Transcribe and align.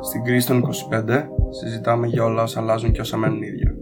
Στην 0.00 0.22
κρίση 0.22 0.46
των 0.46 0.62
25 0.62 1.24
συζητάμε 1.50 2.06
για 2.06 2.24
όλα 2.24 2.42
όσα 2.42 2.60
αλλάζουν 2.60 2.92
και 2.92 3.00
όσα 3.00 3.16
μένουν 3.16 3.42
ίδια. 3.42 3.74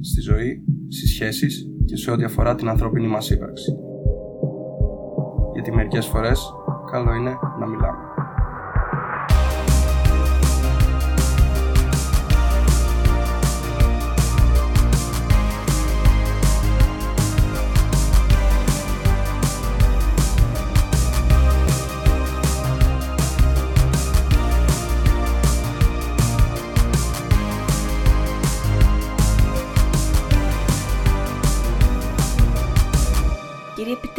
Στη 0.00 0.20
ζωή, 0.20 0.64
στις 0.88 1.10
σχέσεις 1.10 1.66
και 1.84 1.96
σε 1.96 2.10
ό,τι 2.10 2.24
αφορά 2.24 2.54
την 2.54 2.68
ανθρώπινη 2.68 3.06
μας 3.06 3.30
ύπαρξη. 3.30 3.72
Γιατί 5.52 5.72
μερικές 5.72 6.06
φορές 6.06 6.52
καλό 6.90 7.14
είναι 7.14 7.30
να 7.60 7.66
μιλάμε. 7.66 8.01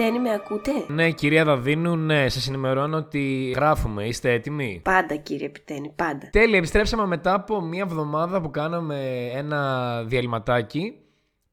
Επιτένη, 0.03 0.30
με 0.30 0.34
ακούτε; 0.34 0.71
Ναι, 0.88 1.12
κυρία 1.12 1.43
Δαδίνου, 1.43 1.95
ναι, 1.95 2.30
σας 2.30 2.48
ενημερώνω 2.48 2.98
ότι 2.98 3.53
γράφουμε. 3.55 4.05
Είστε 4.05 4.31
έτοιμοι; 4.31 4.81
Πάντα, 4.84 5.16
κύριε 5.16 5.45
Επιτένη, 5.45 5.94
πάντα. 5.95 6.30
Τέλεια, 6.31 6.57
επιστρέψαμε 6.57 7.05
μετά 7.05 7.34
από 7.34 7.61
μία 7.61 7.81
εβδομάδα 7.81 8.41
που 8.41 8.52
κάναμε 8.52 9.30
ένα 9.34 10.03
διαλυματάκι 10.03 10.97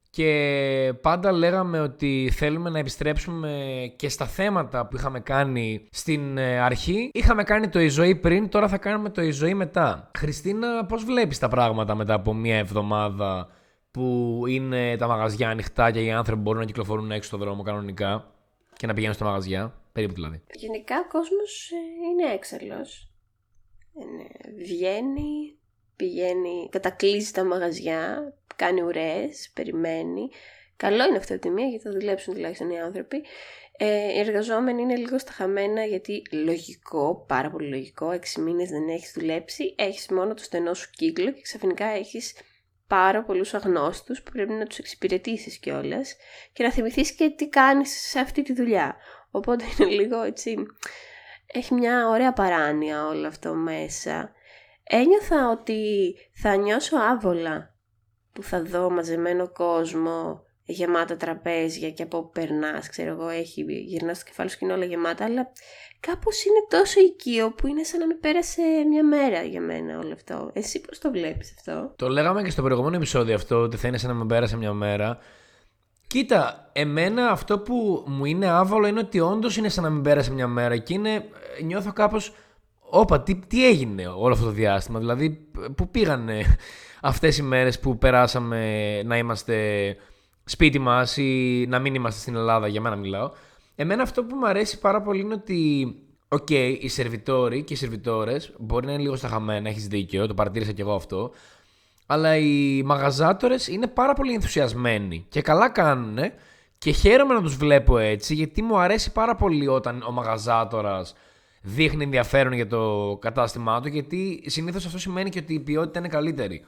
και 0.09 0.93
πάντα 1.01 1.31
λέγαμε 1.31 1.79
ότι 1.79 2.31
θέλουμε 2.35 2.69
να 2.69 2.79
επιστρέψουμε 2.79 3.53
και 3.95 4.09
στα 4.09 4.25
θέματα 4.25 4.87
που 4.87 4.95
είχαμε 4.95 5.19
κάνει 5.19 5.87
στην 5.91 6.37
ε, 6.37 6.59
αρχή. 6.59 7.09
Είχαμε 7.13 7.43
κάνει 7.43 7.69
το 7.69 7.79
η 7.81 7.87
ζωή 7.87 8.15
πριν, 8.15 8.49
τώρα 8.49 8.67
θα 8.67 8.77
κάνουμε 8.77 9.09
το 9.09 9.21
η 9.21 9.31
ζωή 9.31 9.53
μετά. 9.53 10.11
Χριστίνα, 10.17 10.85
πώς 10.85 11.03
βλέπεις 11.03 11.39
τα 11.39 11.47
πράγματα 11.47 11.95
μετά 11.95 12.13
από 12.13 12.33
μία 12.33 12.57
εβδομάδα 12.57 13.47
που 13.91 14.43
είναι 14.47 14.95
τα 14.97 15.07
μαγαζιά 15.07 15.49
ανοιχτά 15.49 15.91
και 15.91 15.99
οι 15.99 16.11
άνθρωποι 16.11 16.41
μπορούν 16.41 16.59
να 16.59 16.65
κυκλοφορούν 16.65 17.11
έξω 17.11 17.27
στον 17.27 17.39
δρόμο 17.39 17.63
κανονικά; 17.63 18.25
Και 18.77 18.87
να 18.87 18.93
πηγαίνουν 18.93 19.15
στα 19.15 19.25
μαγαζιά. 19.25 19.81
Περίπου 19.93 20.13
δηλαδή. 20.13 20.43
Γενικά 20.53 20.99
ο 20.99 21.07
κόσμος 21.07 21.71
ε, 21.71 21.75
είναι 22.09 22.33
έξαλλος. 22.33 23.11
Είναι, 24.01 24.27
βγαίνει, 24.57 25.57
πηγαίνει, 25.95 26.69
κατακλείζει 26.71 27.31
τα 27.31 27.43
μαγαζιά, 27.43 28.33
κάνει 28.55 28.81
ουρές, 28.81 29.51
περιμένει. 29.53 30.29
Καλό 30.75 31.05
είναι 31.05 31.17
αυτό 31.17 31.39
τη 31.39 31.49
μία 31.49 31.67
γιατί 31.67 31.83
θα 31.83 31.91
δουλέψουν 31.91 32.33
τουλάχιστον 32.33 32.69
οι 32.69 32.79
άνθρωποι. 32.79 33.23
Ε, 33.77 34.13
οι 34.13 34.19
εργαζόμενοι 34.19 34.81
είναι 34.81 34.95
λίγο 34.95 35.19
στα 35.19 35.31
χαμένα 35.31 35.83
γιατί 35.83 36.21
λογικό, 36.31 37.25
πάρα 37.27 37.49
πολύ 37.49 37.69
λογικό, 37.69 38.11
έξι 38.11 38.41
μήνες 38.41 38.69
δεν 38.69 38.89
έχεις 38.89 39.13
δουλέψει, 39.15 39.75
έχεις 39.77 40.07
μόνο 40.07 40.33
το 40.33 40.43
στενό 40.43 40.73
σου 40.73 40.89
κύκλο 40.91 41.31
και 41.31 41.41
ξαφνικά 41.41 41.85
έχεις 41.85 42.33
πάρα 42.91 43.23
πολλούς 43.23 43.53
αγνώστους 43.53 44.21
που 44.21 44.31
πρέπει 44.31 44.53
να 44.53 44.65
τους 44.65 44.77
εξυπηρετήσεις 44.77 45.57
κιόλας 45.57 46.15
και 46.53 46.63
να 46.63 46.71
θυμηθείς 46.71 47.11
και 47.11 47.29
τι 47.29 47.49
κάνεις 47.49 48.09
σε 48.09 48.19
αυτή 48.19 48.41
τη 48.41 48.53
δουλειά. 48.53 48.95
Οπότε 49.31 49.63
είναι 49.79 49.89
λίγο 49.89 50.21
έτσι. 50.21 50.55
Έχει 51.53 51.73
μια 51.73 52.07
ωραία 52.07 52.33
παράνοια 52.33 53.07
όλο 53.07 53.27
αυτό 53.27 53.53
μέσα. 53.53 54.31
Ένιωθα 54.83 55.49
ότι 55.49 56.15
θα 56.33 56.55
νιώσω 56.55 56.97
άβολα 56.97 57.75
που 58.33 58.43
θα 58.43 58.63
δω 58.63 58.89
μαζεμένο 58.89 59.49
κόσμο, 59.49 60.43
γεμάτα 60.63 61.15
τραπέζια 61.15 61.91
και 61.91 62.03
από 62.03 62.17
όπου 62.17 62.29
περνάς, 62.29 62.89
ξέρω 62.89 63.11
εγώ, 63.11 63.29
έχει 63.29 63.61
γυρνά 63.61 64.13
στο 64.13 64.25
κεφάλι 64.25 64.49
σου 64.49 64.57
και 64.57 64.65
είναι 64.65 64.73
όλα 64.73 64.85
γεμάτα, 64.85 65.25
αλλά 65.25 65.51
κάπως 66.07 66.45
είναι 66.45 66.65
τόσο 66.69 66.99
οικείο 66.99 67.51
που 67.51 67.67
είναι 67.67 67.83
σαν 67.83 67.99
να 67.99 68.07
με 68.07 68.13
πέρασε 68.13 68.61
μια 68.89 69.03
μέρα 69.03 69.41
για 69.43 69.61
μένα 69.61 69.99
όλο 69.99 70.13
αυτό. 70.13 70.49
Εσύ 70.53 70.81
πώς 70.81 70.99
το 70.99 71.11
βλέπεις 71.11 71.53
αυτό; 71.57 71.93
Το 71.95 72.09
λέγαμε 72.09 72.43
και 72.43 72.49
στο 72.49 72.61
προηγούμενο 72.61 72.95
επεισόδιο 72.95 73.35
αυτό, 73.35 73.61
ότι 73.61 73.77
θα 73.77 73.87
είναι 73.87 73.97
σαν 73.97 74.09
να 74.09 74.15
με 74.15 74.25
πέρασε 74.25 74.57
μια 74.57 74.73
μέρα. 74.73 75.17
Κοίτα, 76.07 76.69
εμένα 76.73 77.29
αυτό 77.29 77.59
που 77.59 78.03
μου 78.07 78.25
είναι 78.25 78.47
άβολο 78.47 78.87
είναι 78.87 78.99
ότι 78.99 79.19
όντως 79.19 79.57
είναι 79.57 79.69
σαν 79.69 79.83
να 79.83 79.89
μην 79.89 80.01
πέρασε 80.01 80.31
μια 80.31 80.47
μέρα 80.47 80.77
και 80.77 80.93
είναι, 80.93 81.25
νιώθω 81.63 81.93
κάπως, 81.93 82.33
όπα, 82.79 83.21
τι, 83.21 83.35
τι 83.35 83.67
έγινε 83.67 84.07
όλο 84.07 84.33
αυτό 84.33 84.45
το 84.45 84.51
διάστημα, 84.51 84.99
δηλαδή 84.99 85.47
πού 85.75 85.89
πήγανε 85.89 86.57
αυτές 87.01 87.37
οι 87.37 87.41
μέρες 87.41 87.79
που 87.79 87.97
περάσαμε 87.97 89.01
να 89.03 89.17
είμαστε 89.17 89.57
σπίτι 90.43 90.79
μας 90.79 91.17
ή 91.17 91.65
να 91.69 91.79
μην 91.79 91.95
είμαστε 91.95 92.19
στην 92.19 92.35
Ελλάδα, 92.35 92.67
για 92.67 92.81
μένα 92.81 92.95
μιλάω. 92.95 93.31
Εμένα 93.81 94.03
αυτό 94.03 94.23
που 94.23 94.35
μου 94.35 94.47
αρέσει 94.47 94.79
πάρα 94.79 95.01
πολύ 95.01 95.19
είναι 95.19 95.33
ότι 95.33 95.85
OK, 96.27 96.47
okay, 96.49 96.77
οι 96.79 96.87
σερβιτόροι 96.87 97.63
και 97.63 97.73
οι 97.73 97.75
σερβιτόρες 97.75 98.53
μπορεί 98.59 98.85
να 98.85 98.91
είναι 98.91 99.01
λίγο 99.01 99.15
στα 99.15 99.27
χαμένα, 99.27 99.69
έχεις 99.69 99.87
δίκιο, 99.87 100.27
το 100.27 100.33
παρατήρησα 100.33 100.71
και 100.71 100.81
εγώ 100.81 100.93
αυτό. 100.93 101.31
Αλλά 102.05 102.35
οι 102.35 102.81
μαγαζάτορες 102.83 103.67
είναι 103.67 103.87
πάρα 103.87 104.13
πολύ 104.13 104.33
ενθουσιασμένοι 104.33 105.25
και 105.29 105.41
καλά 105.41 105.69
κάνουν 105.69 106.17
και 106.77 106.91
χαίρομαι 106.91 107.33
να 107.33 107.41
τους 107.41 107.55
βλέπω 107.55 107.97
έτσι 107.97 108.33
γιατί 108.33 108.61
μου 108.61 108.77
αρέσει 108.77 109.11
πάρα 109.11 109.35
πολύ 109.35 109.67
όταν 109.67 110.03
ο 110.07 110.11
μαγαζάτορας 110.11 111.13
δείχνει 111.61 112.03
ενδιαφέρον 112.03 112.53
για 112.53 112.67
το 112.67 113.17
κατάστημά 113.21 113.81
του 113.81 113.87
γιατί 113.87 114.43
συνήθως 114.45 114.85
αυτό 114.85 114.97
σημαίνει 114.97 115.29
και 115.29 115.39
ότι 115.39 115.53
η 115.53 115.59
ποιότητα 115.59 115.99
είναι 115.99 116.07
καλύτερη. 116.07 116.65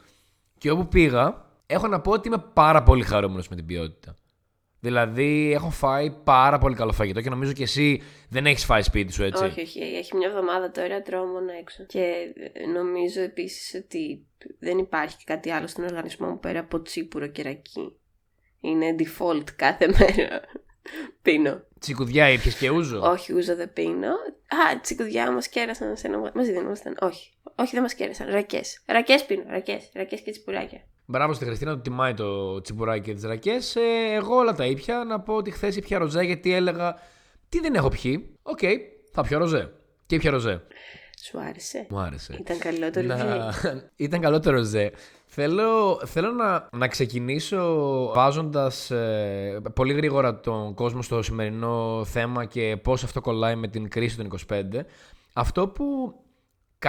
Και 0.57 0.71
όπου 0.71 0.87
πήγα, 0.87 1.45
έχω 1.65 1.87
να 1.87 1.99
πω 2.01 2.11
ότι 2.11 2.27
είμαι 2.27 2.43
πάρα 2.53 2.83
πολύ 2.83 3.03
χαρούμενος 3.03 3.47
με 3.47 3.55
την 3.55 3.65
ποιότητα. 3.65 4.17
Δηλαδή, 4.83 5.51
έχω 5.53 5.69
φάει 5.69 6.11
πάρα 6.23 6.57
πολύ 6.57 6.75
καλό 6.75 6.91
φαγητό 6.91 7.21
και 7.21 7.29
νομίζω 7.29 7.53
και 7.53 7.63
εσύ 7.63 8.01
δεν 8.29 8.45
έχεις 8.45 8.65
φάει 8.65 8.81
σπίτι 8.81 9.13
σου, 9.13 9.23
έτσι. 9.23 9.43
Όχι, 9.43 9.61
όχι. 9.61 9.79
Έχει 9.79 10.15
μια 10.15 10.27
εβδομάδα 10.27 10.71
τώρα 10.71 11.01
τρώω 11.01 11.25
μόνο 11.25 11.51
έξω. 11.59 11.83
Και 11.83 12.33
ε, 12.53 12.65
νομίζω 12.65 13.21
επίσης 13.21 13.81
ότι 13.83 14.25
δεν 14.59 14.77
υπάρχει 14.77 15.17
και 15.17 15.23
κάτι 15.25 15.51
άλλο 15.51 15.67
στον 15.67 15.83
οργανισμό 15.83 16.27
μου 16.27 16.39
πέρα 16.39 16.59
από 16.59 16.81
τσίπουρο 16.81 17.27
και 17.27 17.41
ρακί. 17.41 17.97
Είναι 18.59 18.95
default 18.99 19.51
κάθε 19.55 19.87
μέρα. 19.87 20.41
Πίνω. 21.21 21.63
Τσικουδιά 21.79 22.29
ήπιε 22.29 22.51
και 22.59 22.69
ούζο; 22.69 22.99
Όχι, 23.01 23.33
ούζο 23.33 23.55
δεν 23.55 23.73
πίνω. 23.73 24.11
Α, 24.47 24.79
τσικουδιά 24.81 25.31
μα 25.31 25.39
κέρασαν 25.39 25.97
σε 25.97 26.07
ένα. 26.07 26.31
Μαζί 26.35 26.51
δεν 26.51 26.63
ήμασταν. 26.63 26.97
Όχι. 27.01 27.33
Όχι, 27.55 27.71
δεν 27.73 27.81
μας 27.81 27.93
κέρασαν. 27.93 28.29
Ρακές. 28.29 28.83
Ρακές 28.85 29.25
πίνω. 29.25 29.43
Ρακές. 29.47 29.89
Ρακές 29.93 30.21
και 30.21 30.31
τσιπουράκια. 30.31 30.87
Μπράβο 31.05 31.33
στη 31.33 31.45
Χριστίνα, 31.45 31.73
του 31.73 31.81
τιμάει 31.81 32.13
το 32.13 32.61
τσιπουράκι 32.61 33.01
και 33.01 33.13
τις 33.13 33.23
ρακές. 33.23 33.75
Ε, 33.75 33.81
εγώ 34.13 34.35
όλα 34.35 34.53
τα 34.53 34.65
ήπια. 34.65 35.03
Να 35.03 35.19
πω 35.19 35.33
ότι 35.33 35.51
χθες 35.51 35.75
ήπια 35.75 35.97
ροζέ 35.97 36.21
γιατί 36.21 36.53
έλεγα 36.53 36.95
Τι 37.49 37.59
δεν 37.59 37.75
έχω 37.75 37.89
πιει. 37.89 38.35
OK, 38.41 38.59
okay, 38.61 38.75
θα 39.11 39.21
πιω 39.21 39.37
ροζέ. 39.37 39.71
Και 40.05 40.15
ήπια 40.15 40.31
ροζέ. 40.31 40.61
Σου 41.21 41.39
άρεσε; 41.39 41.87
Μου 41.89 41.99
άρεσε. 41.99 42.37
Ήταν 42.39 42.57
καλό 42.57 42.91
το 42.91 43.01
ροζέ. 43.01 43.23
Να... 43.23 43.53
Ήταν 44.05 44.21
καλό 44.21 44.39
το 44.39 44.51
ροζέ. 44.51 44.91
Θέλω, 45.25 46.01
θέλω 46.05 46.31
να, 46.31 46.67
να 46.71 46.87
ξεκινήσω 46.87 48.05
βάζοντας 48.13 48.91
ε, 48.91 49.61
πολύ 49.73 49.93
γρήγορα 49.93 50.39
τον 50.39 50.73
κόσμο 50.73 51.01
στο 51.01 51.21
σημερινό 51.21 52.05
θέμα 52.05 52.45
και 52.45 52.77
πώς 52.83 53.03
αυτό 53.03 53.21
κολλάει 53.21 53.55
με 53.55 53.67
την 53.67 53.89
κρίση 53.89 54.17
των 54.17 54.29
25. 54.49 54.63
Αυτό 55.33 55.67
που 55.67 56.15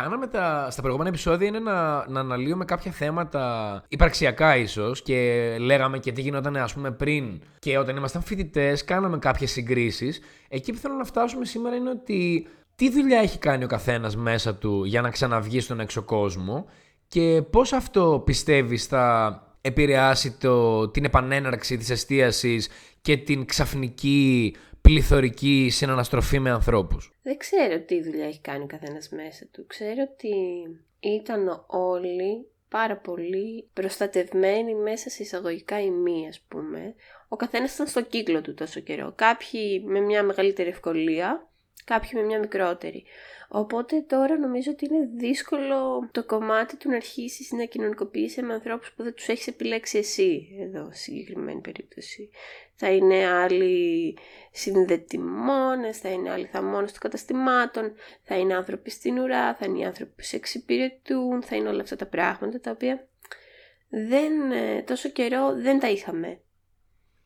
κάναμε 0.01 0.27
τα, 0.27 0.69
στα 0.71 0.81
προηγούμενα 0.81 1.11
επεισόδια 1.11 1.47
είναι 1.47 1.59
να, 1.59 2.09
να 2.09 2.21
αναλύουμε 2.21 2.65
κάποια 2.65 2.93
θέματα 2.93 3.83
υπαρξιακά 3.89 4.57
ίσως 4.57 5.03
και 5.03 5.57
λέγαμε 5.61 5.99
και 5.99 6.13
τι 6.13 6.21
γινόταν 6.21 6.57
ας 6.57 6.75
πούμε 6.75 6.91
πριν 6.91 7.41
και 7.59 7.79
όταν 7.79 7.97
ήμασταν 7.97 8.23
φοιτητές, 8.23 8.85
κάναμε 8.85 9.19
κάποιες 9.19 9.51
συγκρίσεις. 9.51 10.21
Εκεί 10.49 10.73
που 10.73 10.79
θέλω 10.79 10.95
να 10.95 11.05
φτάσουμε 11.05 11.45
σήμερα 11.45 11.77
είναι 11.77 11.91
ότι 11.91 12.47
τι 12.75 12.91
δουλειά 12.91 13.19
έχει 13.19 13.39
κάνει 13.39 13.65
ο 13.65 13.67
καθένας 13.67 14.17
μέσα 14.17 14.55
του 14.55 14.85
για 14.85 15.01
να 15.01 15.11
ξαναβγεί 15.11 15.61
στον 15.61 15.81
έξω 15.81 16.03
κόσμο 16.03 16.67
και 17.09 17.43
πώς 17.51 17.73
αυτό 17.73 18.23
πιστεύεις 18.25 18.87
θα 18.87 19.39
επηρεάσει 19.61 20.37
το, 20.41 20.89
την 20.89 21.05
επανέναρξη 21.05 21.77
της 21.77 21.91
εστίασης 21.91 22.69
και 23.03 23.17
την 23.17 23.45
ξαφνική 23.45 24.55
πληθωρική 24.89 25.69
συναναστροφή 25.71 26.39
με 26.39 26.51
ανθρώπους. 26.51 27.13
Δεν 27.23 27.37
ξέρω 27.37 27.81
τι 27.81 28.03
δουλειά 28.03 28.27
έχει 28.27 28.41
κάνει 28.41 28.63
ο 28.63 28.67
καθένας 28.67 29.09
μέσα 29.09 29.47
του. 29.53 29.67
Ξέρω 29.67 30.03
ότι 30.13 30.35
ήταν 31.01 31.65
όλοι 31.67 32.47
πάρα 32.69 32.97
πολύ 32.97 33.69
προστατευμένοι 33.73 34.75
μέσα 34.75 35.11
σε 35.11 35.23
εισαγωγικά 35.23 35.81
ημί, 35.81 36.29
ας 36.29 36.41
πούμε. 36.49 36.95
Ο 37.29 37.37
καθένας 37.37 37.75
ήταν 37.75 37.87
στο 37.87 38.03
κύκλο 38.03 38.41
του 38.41 38.55
τόσο 38.55 38.81
καιρό. 38.81 39.13
Κάποιοι 39.17 39.83
με 39.87 40.01
μια 40.01 40.23
μεγαλύτερη 40.23 40.69
ευκολία, 40.69 41.49
κάποιοι 41.85 42.11
με 42.15 42.23
μια 42.23 42.39
μικρότερη. 42.39 43.05
Οπότε 43.49 44.01
τώρα 44.01 44.39
νομίζω 44.39 44.71
ότι 44.71 44.85
είναι 44.85 45.09
δύσκολο 45.17 46.09
το 46.13 46.25
κομμάτι 46.25 46.77
του 46.77 46.89
να 46.89 46.97
αρχίσεις 46.97 47.53
να 47.53 47.65
κοινωνικοποιήσει 47.65 48.43
με 48.43 48.55
ανθρώπους 48.55 48.93
που 48.93 49.03
δεν 49.03 49.15
τους 49.15 49.29
έχεις 49.29 49.47
επιλέξει 49.47 49.99
εσύ, 49.99 50.49
εδώ 50.61 50.85
στη 50.85 50.99
συγκεκριμένη 50.99 51.61
περίπτωση. 51.61 52.31
Θα 52.75 52.91
είναι 52.91 53.27
άλλοι 53.27 54.17
συνδετημόνες, 54.51 55.99
θα 55.99 56.09
είναι 56.09 56.31
άλλοι 56.31 56.47
θαμώνες 56.47 56.91
των 56.91 57.01
καταστημάτων, 57.01 57.93
θα 58.23 58.37
είναι 58.37 58.55
άνθρωποι 58.55 58.91
στην 58.91 59.19
ουρά, 59.19 59.55
θα 59.55 59.67
είναι 59.67 59.79
οι 59.79 59.85
άνθρωποι 59.85 60.13
που 60.17 60.23
σε 60.23 60.37
εξυπηρετούν, 60.37 61.43
θα 61.43 61.57
είναι 61.57 61.69
όλα 61.69 61.83
αυτά 61.83 61.97
τα 61.97 62.07
πράγματα 62.07 62.61
τα 62.61 62.71
οποία 62.71 63.09
δεν, 63.89 64.53
ε, 64.53 64.83
τόσο 64.83 65.09
καιρό 65.09 65.55
δεν 65.55 65.81
τα 65.81 65.91
είχαμε. 65.91 66.41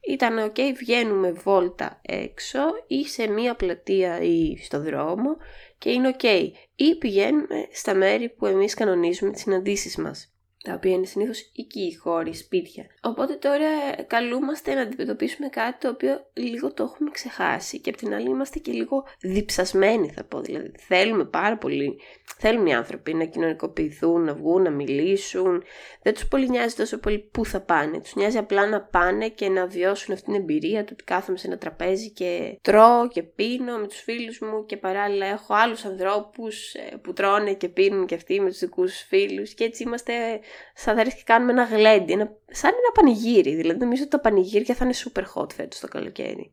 Ήταν 0.08 0.50
ok, 0.50 0.60
βγαίνουμε 0.76 1.32
βόλτα 1.32 2.00
έξω 2.02 2.58
ή 2.86 3.06
σε 3.06 3.26
μία 3.26 3.54
πλατεία 3.54 4.20
ή 4.20 4.56
στο 4.56 4.82
δρόμο 4.82 5.36
και 5.78 5.90
είναι 5.90 6.16
ok. 6.18 6.50
Ή 6.74 6.96
πηγαίνουμε 6.98 7.68
στα 7.72 7.94
μέρη 7.94 8.28
που 8.28 8.46
εμείς 8.46 8.74
κανονίζουμε 8.74 9.30
τις 9.30 9.40
συναντήσεις 9.40 9.96
μας 9.96 10.32
τα 10.68 10.74
οποία 10.74 10.92
είναι 10.92 11.06
συνήθως 11.06 11.50
οικοί 11.52 11.96
χώροι, 11.96 12.34
σπίτια. 12.34 12.86
Οπότε 13.00 13.34
τώρα 13.34 13.68
καλούμαστε 14.06 14.74
να 14.74 14.80
αντιμετωπίσουμε 14.80 15.48
κάτι 15.48 15.78
το 15.80 15.88
οποίο 15.88 16.26
λίγο 16.32 16.72
το 16.72 16.82
έχουμε 16.82 17.10
ξεχάσει 17.10 17.80
και 17.80 17.90
απ' 17.90 17.96
την 17.96 18.14
άλλη 18.14 18.28
είμαστε 18.28 18.58
και 18.58 18.72
λίγο 18.72 19.04
διψασμένοι 19.20 20.08
θα 20.08 20.24
πω. 20.24 20.40
Δηλαδή 20.40 20.72
θέλουμε 20.78 21.24
πάρα 21.24 21.56
πολύ, 21.56 22.00
θέλουν 22.38 22.66
οι 22.66 22.74
άνθρωποι 22.74 23.14
να 23.14 23.24
κοινωνικοποιηθούν, 23.24 24.24
να 24.24 24.34
βγουν, 24.34 24.62
να 24.62 24.70
μιλήσουν. 24.70 25.62
Δεν 26.02 26.14
τους 26.14 26.28
πολύ 26.28 26.48
νοιάζει 26.48 26.74
τόσο 26.74 26.98
πολύ 26.98 27.18
πού 27.18 27.44
θα 27.44 27.60
πάνε. 27.60 28.00
Τους 28.00 28.14
νοιάζει 28.14 28.38
απλά 28.38 28.66
να 28.66 28.80
πάνε 28.80 29.28
και 29.28 29.48
να 29.48 29.66
βιώσουν 29.66 30.14
αυτή 30.14 30.24
την 30.24 30.34
εμπειρία 30.34 30.84
του 30.84 30.90
ότι 30.92 31.04
κάθομαι 31.04 31.38
σε 31.38 31.46
ένα 31.46 31.58
τραπέζι 31.58 32.10
και 32.10 32.58
τρώω 32.62 33.08
και 33.08 33.22
πίνω 33.22 33.78
με 33.78 33.86
τους 33.86 34.00
φίλους 34.00 34.38
μου 34.38 34.64
και 34.66 34.76
παράλληλα 34.76 35.26
έχω 35.26 35.54
άλλους 35.54 35.84
ανθρώπους 35.84 36.74
ε, 36.74 36.96
που 37.02 37.12
τρώνε 37.12 37.52
και 37.54 37.68
πίνουν 37.68 38.06
και 38.06 38.14
αυτοί 38.14 38.40
με 38.40 38.48
τους 38.48 38.58
δικούς 38.58 39.04
φίλους 39.08 39.54
και 39.54 39.64
έτσι 39.64 39.82
είμαστε 39.82 40.40
σαν 40.74 40.96
θα 40.96 41.02
και 41.02 41.22
κάνουμε 41.24 41.52
ένα 41.52 41.64
γλέντι, 41.64 42.12
ένα, 42.12 42.36
σαν 42.46 42.70
ένα 42.70 42.92
πανηγύρι. 42.94 43.54
Δηλαδή 43.54 43.78
νομίζω 43.78 44.02
ότι 44.02 44.10
τα 44.10 44.20
πανηγύρια 44.20 44.74
θα 44.74 44.84
είναι 44.84 44.94
super 44.96 45.22
hot 45.34 45.52
φέτος 45.52 45.80
το 45.80 45.88
καλοκαίρι. 45.88 46.52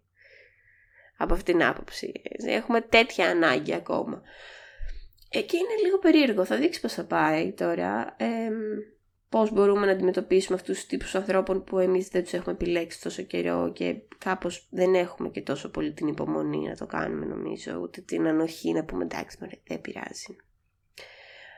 Από 1.17 1.33
αυτήν 1.33 1.57
την 1.57 1.65
άποψη. 1.65 2.11
Έχουμε 2.45 2.81
τέτοια 2.81 3.29
ανάγκη 3.29 3.73
ακόμα. 3.73 4.21
Εκεί 5.29 5.57
είναι 5.57 5.81
λίγο 5.83 5.99
περίεργο. 5.99 6.45
Θα 6.45 6.55
δείξει 6.55 6.81
πώς 6.81 6.93
θα 6.93 7.05
πάει 7.05 7.51
τώρα. 7.51 8.15
Ε, 8.17 8.49
πώς 9.29 9.51
μπορούμε 9.51 9.85
να 9.85 9.91
αντιμετωπίσουμε 9.91 10.57
αυτούς 10.57 10.77
τους 10.77 10.85
τύπους 10.85 11.15
ανθρώπων 11.15 11.63
που 11.63 11.79
εμείς 11.79 12.07
δεν 12.07 12.23
τους 12.23 12.33
έχουμε 12.33 12.53
επιλέξει 12.53 13.01
τόσο 13.01 13.21
καιρό 13.21 13.71
και 13.73 13.95
κάπως 14.17 14.67
δεν 14.69 14.95
έχουμε 14.95 15.29
και 15.29 15.41
τόσο 15.41 15.69
πολύ 15.69 15.93
την 15.93 16.07
υπομονή 16.07 16.67
να 16.67 16.75
το 16.75 16.85
κάνουμε 16.85 17.25
νομίζω, 17.25 17.79
ούτε 17.81 18.01
την 18.01 18.27
ανοχή 18.27 18.71
να 18.71 18.83
πούμε 18.83 19.03
εντάξει 19.03 19.37
δεν 19.67 19.81
πειράζει. 19.81 20.35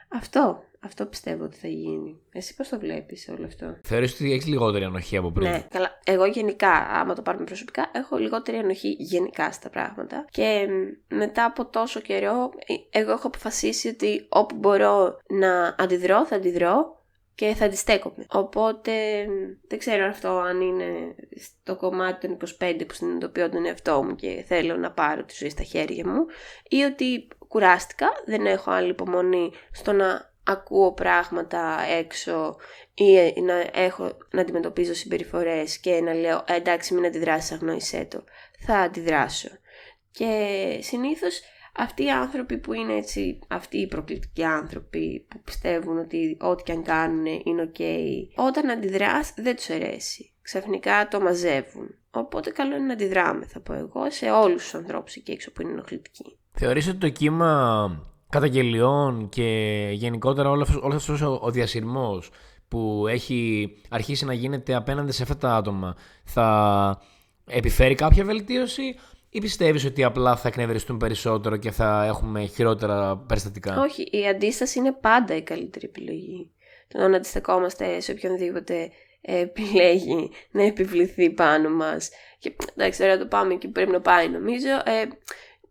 Αυτό. 0.08 0.66
Αυτό 0.80 1.06
πιστεύω 1.06 1.44
ότι 1.44 1.58
θα 1.58 1.68
γίνει. 1.68 2.20
Εσύ 2.32 2.56
πώς 2.56 2.70
το 2.70 2.80
βλέπεις 2.80 3.30
όλο 3.38 3.46
αυτό; 3.46 3.78
Θεωρείς 3.84 4.14
ότι 4.14 4.32
έχεις 4.32 4.46
λιγότερη 4.46 4.84
ανοχή 4.84 5.18
από 5.18 5.32
πριν; 5.32 5.50
Ναι, 5.50 5.68
καλά. 5.70 6.00
Εγώ 6.04 6.26
γενικά, 6.26 6.72
άμα 6.72 7.16
το 7.16 7.22
πάρουμε 7.22 7.44
προσωπικά, 7.44 7.92
έχω 7.94 8.18
λιγότερη 8.18 8.58
ανοχή 8.58 8.96
γενικά 9.00 9.52
στα 9.52 9.70
πράγματα. 9.70 10.26
Και 10.32 10.68
μετά 11.08 11.46
από 11.46 11.66
τόσο 11.66 12.00
καιρό, 12.00 12.52
ε, 12.66 13.00
εγώ 13.00 13.12
έχω 13.12 13.28
αποφασίσει 13.28 13.88
ότι 13.88 14.26
όπου 14.30 14.56
μπορώ 14.56 15.18
να 15.30 15.76
αντιδρώ, 15.78 16.26
θα 16.26 16.36
αντιδρώ 16.36 16.98
και 17.38 17.54
θα 17.54 17.66
αντιστέκομαι. 17.66 18.26
Οπότε 18.30 18.92
δεν 19.68 19.80
ξέρω 19.80 20.06
αυτό 20.06 20.30
αν 20.30 20.62
είναι 20.62 21.16
στο 21.36 21.76
κομμάτι 21.76 22.28
των 22.28 22.38
25 22.60 22.84
που 22.88 22.94
συνειδητοποιώ 22.94 23.50
τον 23.50 23.66
εαυτό 23.66 24.04
μου 24.04 24.16
και 24.16 24.44
θέλω 24.48 24.78
να 24.78 24.92
πάρω 24.92 25.24
τη 25.24 25.34
ζωή 25.38 25.50
στα 25.50 25.64
χέρια 25.64 26.08
μου 26.08 26.26
ή 26.70 26.84
ότι 26.84 27.28
κουράστηκα, 27.48 28.10
δεν 28.26 28.46
έχω 28.46 28.72
άλλη 28.72 28.90
υπομονή 28.90 29.52
στο 29.72 29.92
να 29.92 30.36
ακούω 30.44 30.94
πράγματα 30.94 31.80
έξω 31.98 32.56
ή 32.94 33.42
να, 33.42 33.54
έχω, 33.74 34.18
να 34.32 34.42
αντιμετωπίζω 34.42 34.94
συμπεριφορές 34.94 35.78
και 35.78 36.02
να 36.02 36.14
λέω 36.14 36.44
«Ε, 36.48 36.56
εντάξει 36.56 36.94
μην 36.94 37.06
αντιδράσεις 37.06 37.52
αγνόησέ 37.52 38.08
το, 38.10 38.24
θα 38.60 38.78
αντιδράσω. 38.78 39.50
Και 40.12 40.80
συνήθως 40.82 41.42
αυτοί 41.76 42.04
οι 42.04 42.10
άνθρωποι 42.10 42.58
που 42.58 42.74
είναι 42.74 42.94
έτσι, 42.94 43.40
αυτοί 43.48 43.78
οι 43.78 43.88
προκλητικοί 43.88 44.44
άνθρωποι 44.44 45.26
που 45.30 45.42
πιστεύουν 45.42 45.98
ότι 45.98 46.38
ό,τι 46.40 46.64
και 46.64 46.72
αν 46.72 46.84
κάνουν 46.84 47.26
είναι 47.26 47.72
ok, 47.74 47.84
όταν 48.36 48.70
αντιδράς 48.70 49.34
δεν 49.38 49.56
τους 49.56 49.70
αρέσει. 49.70 50.34
Ξαφνικά 50.42 51.08
το 51.08 51.22
μαζεύουν. 51.22 51.96
Οπότε 52.12 52.50
καλό 52.52 52.76
είναι 52.76 52.86
να 52.86 52.94
αντιδράμε, 52.94 53.46
θα 53.46 53.60
πω 53.60 53.74
εγώ, 53.74 54.12
σε 54.12 54.32
όλους 54.32 54.62
τους 54.62 54.74
ανθρώπους 54.74 55.16
εκεί 55.16 55.32
έξω 55.32 55.52
που 55.52 55.62
είναι 55.62 55.72
ενοχλητικοί. 55.72 56.40
Θεωρείς 56.60 56.88
ότι 56.88 56.98
το 56.98 57.10
κύμα 57.10 58.04
καταγγελιών 58.30 59.30
και 59.30 59.90
γενικότερα 59.92 60.50
όλος 60.50 60.70
αυτός 60.96 61.22
ο, 61.22 61.40
ο 61.42 61.52
διασυρμός 61.52 62.30
που 62.68 63.06
έχει 63.10 63.70
αρχίσει 63.90 64.26
να 64.26 64.34
γίνεται 64.34 64.76
απέναντι 64.76 65.12
σε 65.12 65.24
αυτά 65.24 65.38
τα 65.38 65.56
άτομα 65.56 65.96
θα 66.24 67.02
επιφέρει 67.48 67.96
κάποια 67.96 68.24
βελτίωση 68.24 68.96
ή 69.30 69.40
πιστεύεις 69.40 69.86
ότι 69.86 70.04
απλά 70.04 70.36
θα 70.36 70.48
εκνευριστούν 70.48 70.98
περισσότερο 70.98 71.58
και 71.58 71.72
θα 71.72 72.06
έχουμε 72.06 72.46
χειρότερα 72.46 73.18
περιστατικά; 73.18 73.80
Όχι, 73.82 74.08
η 74.12 74.28
αντίσταση 74.28 74.80
είναι 74.80 74.92
πάντα 74.92 75.36
η 75.36 75.42
καλύτερη 75.42 75.86
επιλογή. 75.86 76.52
Το 76.88 77.08
να 77.08 77.16
αντιστεκόμαστε 77.16 78.00
σε 78.00 78.12
οποιονδήποτε 78.12 78.92
επιλέγει 79.22 80.30
να 80.52 80.64
επιβληθεί 80.64 81.30
πάνω 81.30 81.70
μας. 81.70 82.10
Και 82.40 82.56
εντάξει, 82.76 83.00
τώρα 83.00 83.18
το 83.18 83.26
πάμε 83.26 83.56
και 83.56 83.68
πρέπει 83.68 83.92
να 83.92 84.02
πάει 84.02 84.30
νομίζω. 84.30 84.70
Ε, 84.70 85.08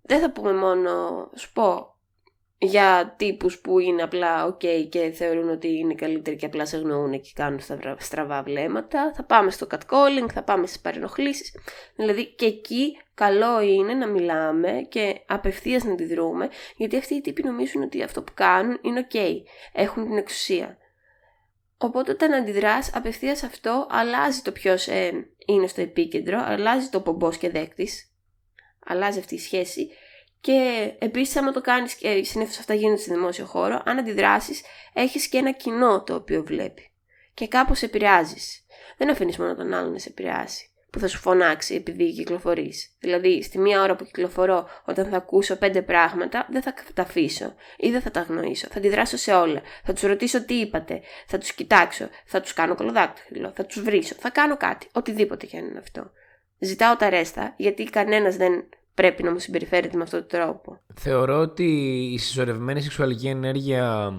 δεν 0.06 0.20
θα 0.20 0.30
πούμε 0.30 0.52
μόνο, 0.52 0.90
σου 1.34 1.52
πω, 1.52 1.96
για 2.58 3.14
τύπους 3.16 3.58
που 3.58 3.78
είναι 3.78 4.02
απλά 4.02 4.48
ok 4.48 4.86
και 4.88 5.10
θεωρούν 5.10 5.48
ότι 5.48 5.78
είναι 5.78 5.94
καλύτεροι 5.94 6.36
και 6.36 6.46
απλά 6.46 6.66
σε 6.66 6.76
γνωρούν 6.76 7.20
και 7.20 7.30
κάνουν 7.34 7.60
στραβά 7.98 8.42
βλέμματα. 8.42 9.12
Θα 9.14 9.24
πάμε 9.24 9.50
στο 9.50 9.66
catcalling, 9.70 10.26
θα 10.32 10.42
πάμε 10.42 10.66
στις 10.66 10.80
παρενοχλήσεις. 10.80 11.56
Δηλαδή 11.96 12.26
και 12.26 12.46
εκεί 12.46 12.98
καλό 13.14 13.60
είναι 13.60 13.94
να 13.94 14.06
μιλάμε 14.06 14.86
και 14.88 15.20
απευθείας 15.26 15.84
να 15.84 15.92
αντιδρούμε 15.92 16.48
γιατί 16.76 16.96
αυτοί 16.96 17.14
οι 17.14 17.20
τύποι 17.20 17.42
νομίζουν 17.42 17.82
ότι 17.82 18.02
αυτό 18.02 18.22
που 18.22 18.32
κάνουν 18.34 18.78
είναι 18.82 19.06
ok, 19.10 19.18
έχουν 19.72 20.04
την 20.04 20.16
εξουσία. 20.16 20.78
Οπότε 21.78 22.10
όταν 22.10 22.32
αντιδράς 22.32 22.94
απευθείας 22.94 23.42
αυτό 23.42 23.86
αλλάζει 23.90 24.40
το 24.40 24.52
ποιος 24.52 24.88
ε, 24.88 25.30
είναι 25.46 25.66
στο 25.66 25.80
επίκεντρο, 25.80 26.42
αλλάζει 26.44 26.88
το 26.88 27.00
πομπός 27.00 27.36
και 27.36 27.50
δέκτης, 27.50 28.10
αλλάζει 28.86 29.18
αυτή 29.18 29.34
η 29.34 29.38
σχέση 29.38 29.90
και 30.40 30.92
επίσης, 30.98 31.36
άμα 31.36 31.52
το 31.52 31.60
κάνεις, 31.60 31.94
και 31.94 32.24
συνήθως 32.24 32.58
αυτά 32.58 32.74
γίνονται 32.74 33.00
σε 33.00 33.14
δημόσιο 33.14 33.44
χώρο, 33.44 33.82
αν 33.84 33.98
αντιδράσεις, 33.98 34.62
έχεις 34.92 35.28
και 35.28 35.38
ένα 35.38 35.50
κοινό 35.50 36.02
το 36.02 36.14
οποίο 36.14 36.42
βλέπει. 36.44 36.90
Και 37.34 37.48
κάπως 37.48 37.82
επηρεάζεις. 37.82 38.64
Δεν 38.96 39.10
αφήνεις 39.10 39.38
μόνο 39.38 39.54
τον 39.54 39.72
άλλον 39.72 39.92
να 39.92 39.98
σε 39.98 40.08
επηρεάσει, 40.08 40.70
που 40.90 40.98
θα 40.98 41.08
σου 41.08 41.18
φωνάξει 41.18 41.74
επειδή 41.74 42.12
κυκλοφορείς. 42.12 42.96
Δηλαδή, 42.98 43.42
στη 43.42 43.58
μία 43.58 43.82
ώρα 43.82 43.96
που 43.96 44.04
κυκλοφορώ, 44.04 44.68
όταν 44.84 45.06
θα 45.08 45.16
ακούσω 45.16 45.56
πέντε 45.56 45.82
πράγματα, 45.82 46.46
δεν 46.50 46.62
θα 46.62 46.74
τα 46.94 47.02
αφήσω 47.02 47.54
ή 47.76 47.90
δεν 47.90 48.00
θα 48.00 48.10
τα 48.10 48.20
αγνοήσω. 48.20 48.68
Θα 48.70 48.78
αντιδράσω 48.78 49.16
σε 49.16 49.32
όλα. 49.32 49.62
Θα 49.84 49.92
τους 49.92 50.02
ρωτήσω 50.02 50.44
τι 50.44 50.54
είπατε. 50.54 51.00
Θα 51.26 51.38
τους 51.38 51.52
κοιτάξω. 51.52 52.08
Θα 52.24 52.40
τους 52.40 52.52
κάνω 52.52 52.74
κολοδάκτυλο. 52.74 53.52
Θα 53.56 53.64
τους 53.64 53.82
βρίσω. 53.82 54.14
Θα 54.18 54.30
κάνω 54.30 54.56
κάτι. 54.56 54.88
Οτιδήποτε 54.92 55.46
και 55.46 55.56
αν 55.56 55.64
είναι 55.64 55.78
αυτό. 55.78 56.10
Ζητάω 56.58 56.96
τα 56.96 57.10
ρέστα, 57.10 57.54
γιατί 57.56 57.84
κανένας 57.84 58.36
δεν 58.36 58.64
πρέπει 58.94 59.22
να 59.22 59.30
μου 59.30 59.38
συμπεριφέρεται 59.38 59.96
με 59.96 60.02
αυτόν 60.02 60.26
τον 60.26 60.40
τρόπο. 60.40 60.78
Θεωρώ 60.94 61.38
ότι 61.38 61.64
η 62.12 62.18
συσσωρευμένη 62.18 62.80
σεξουαλική 62.80 63.28
ενέργεια 63.28 64.12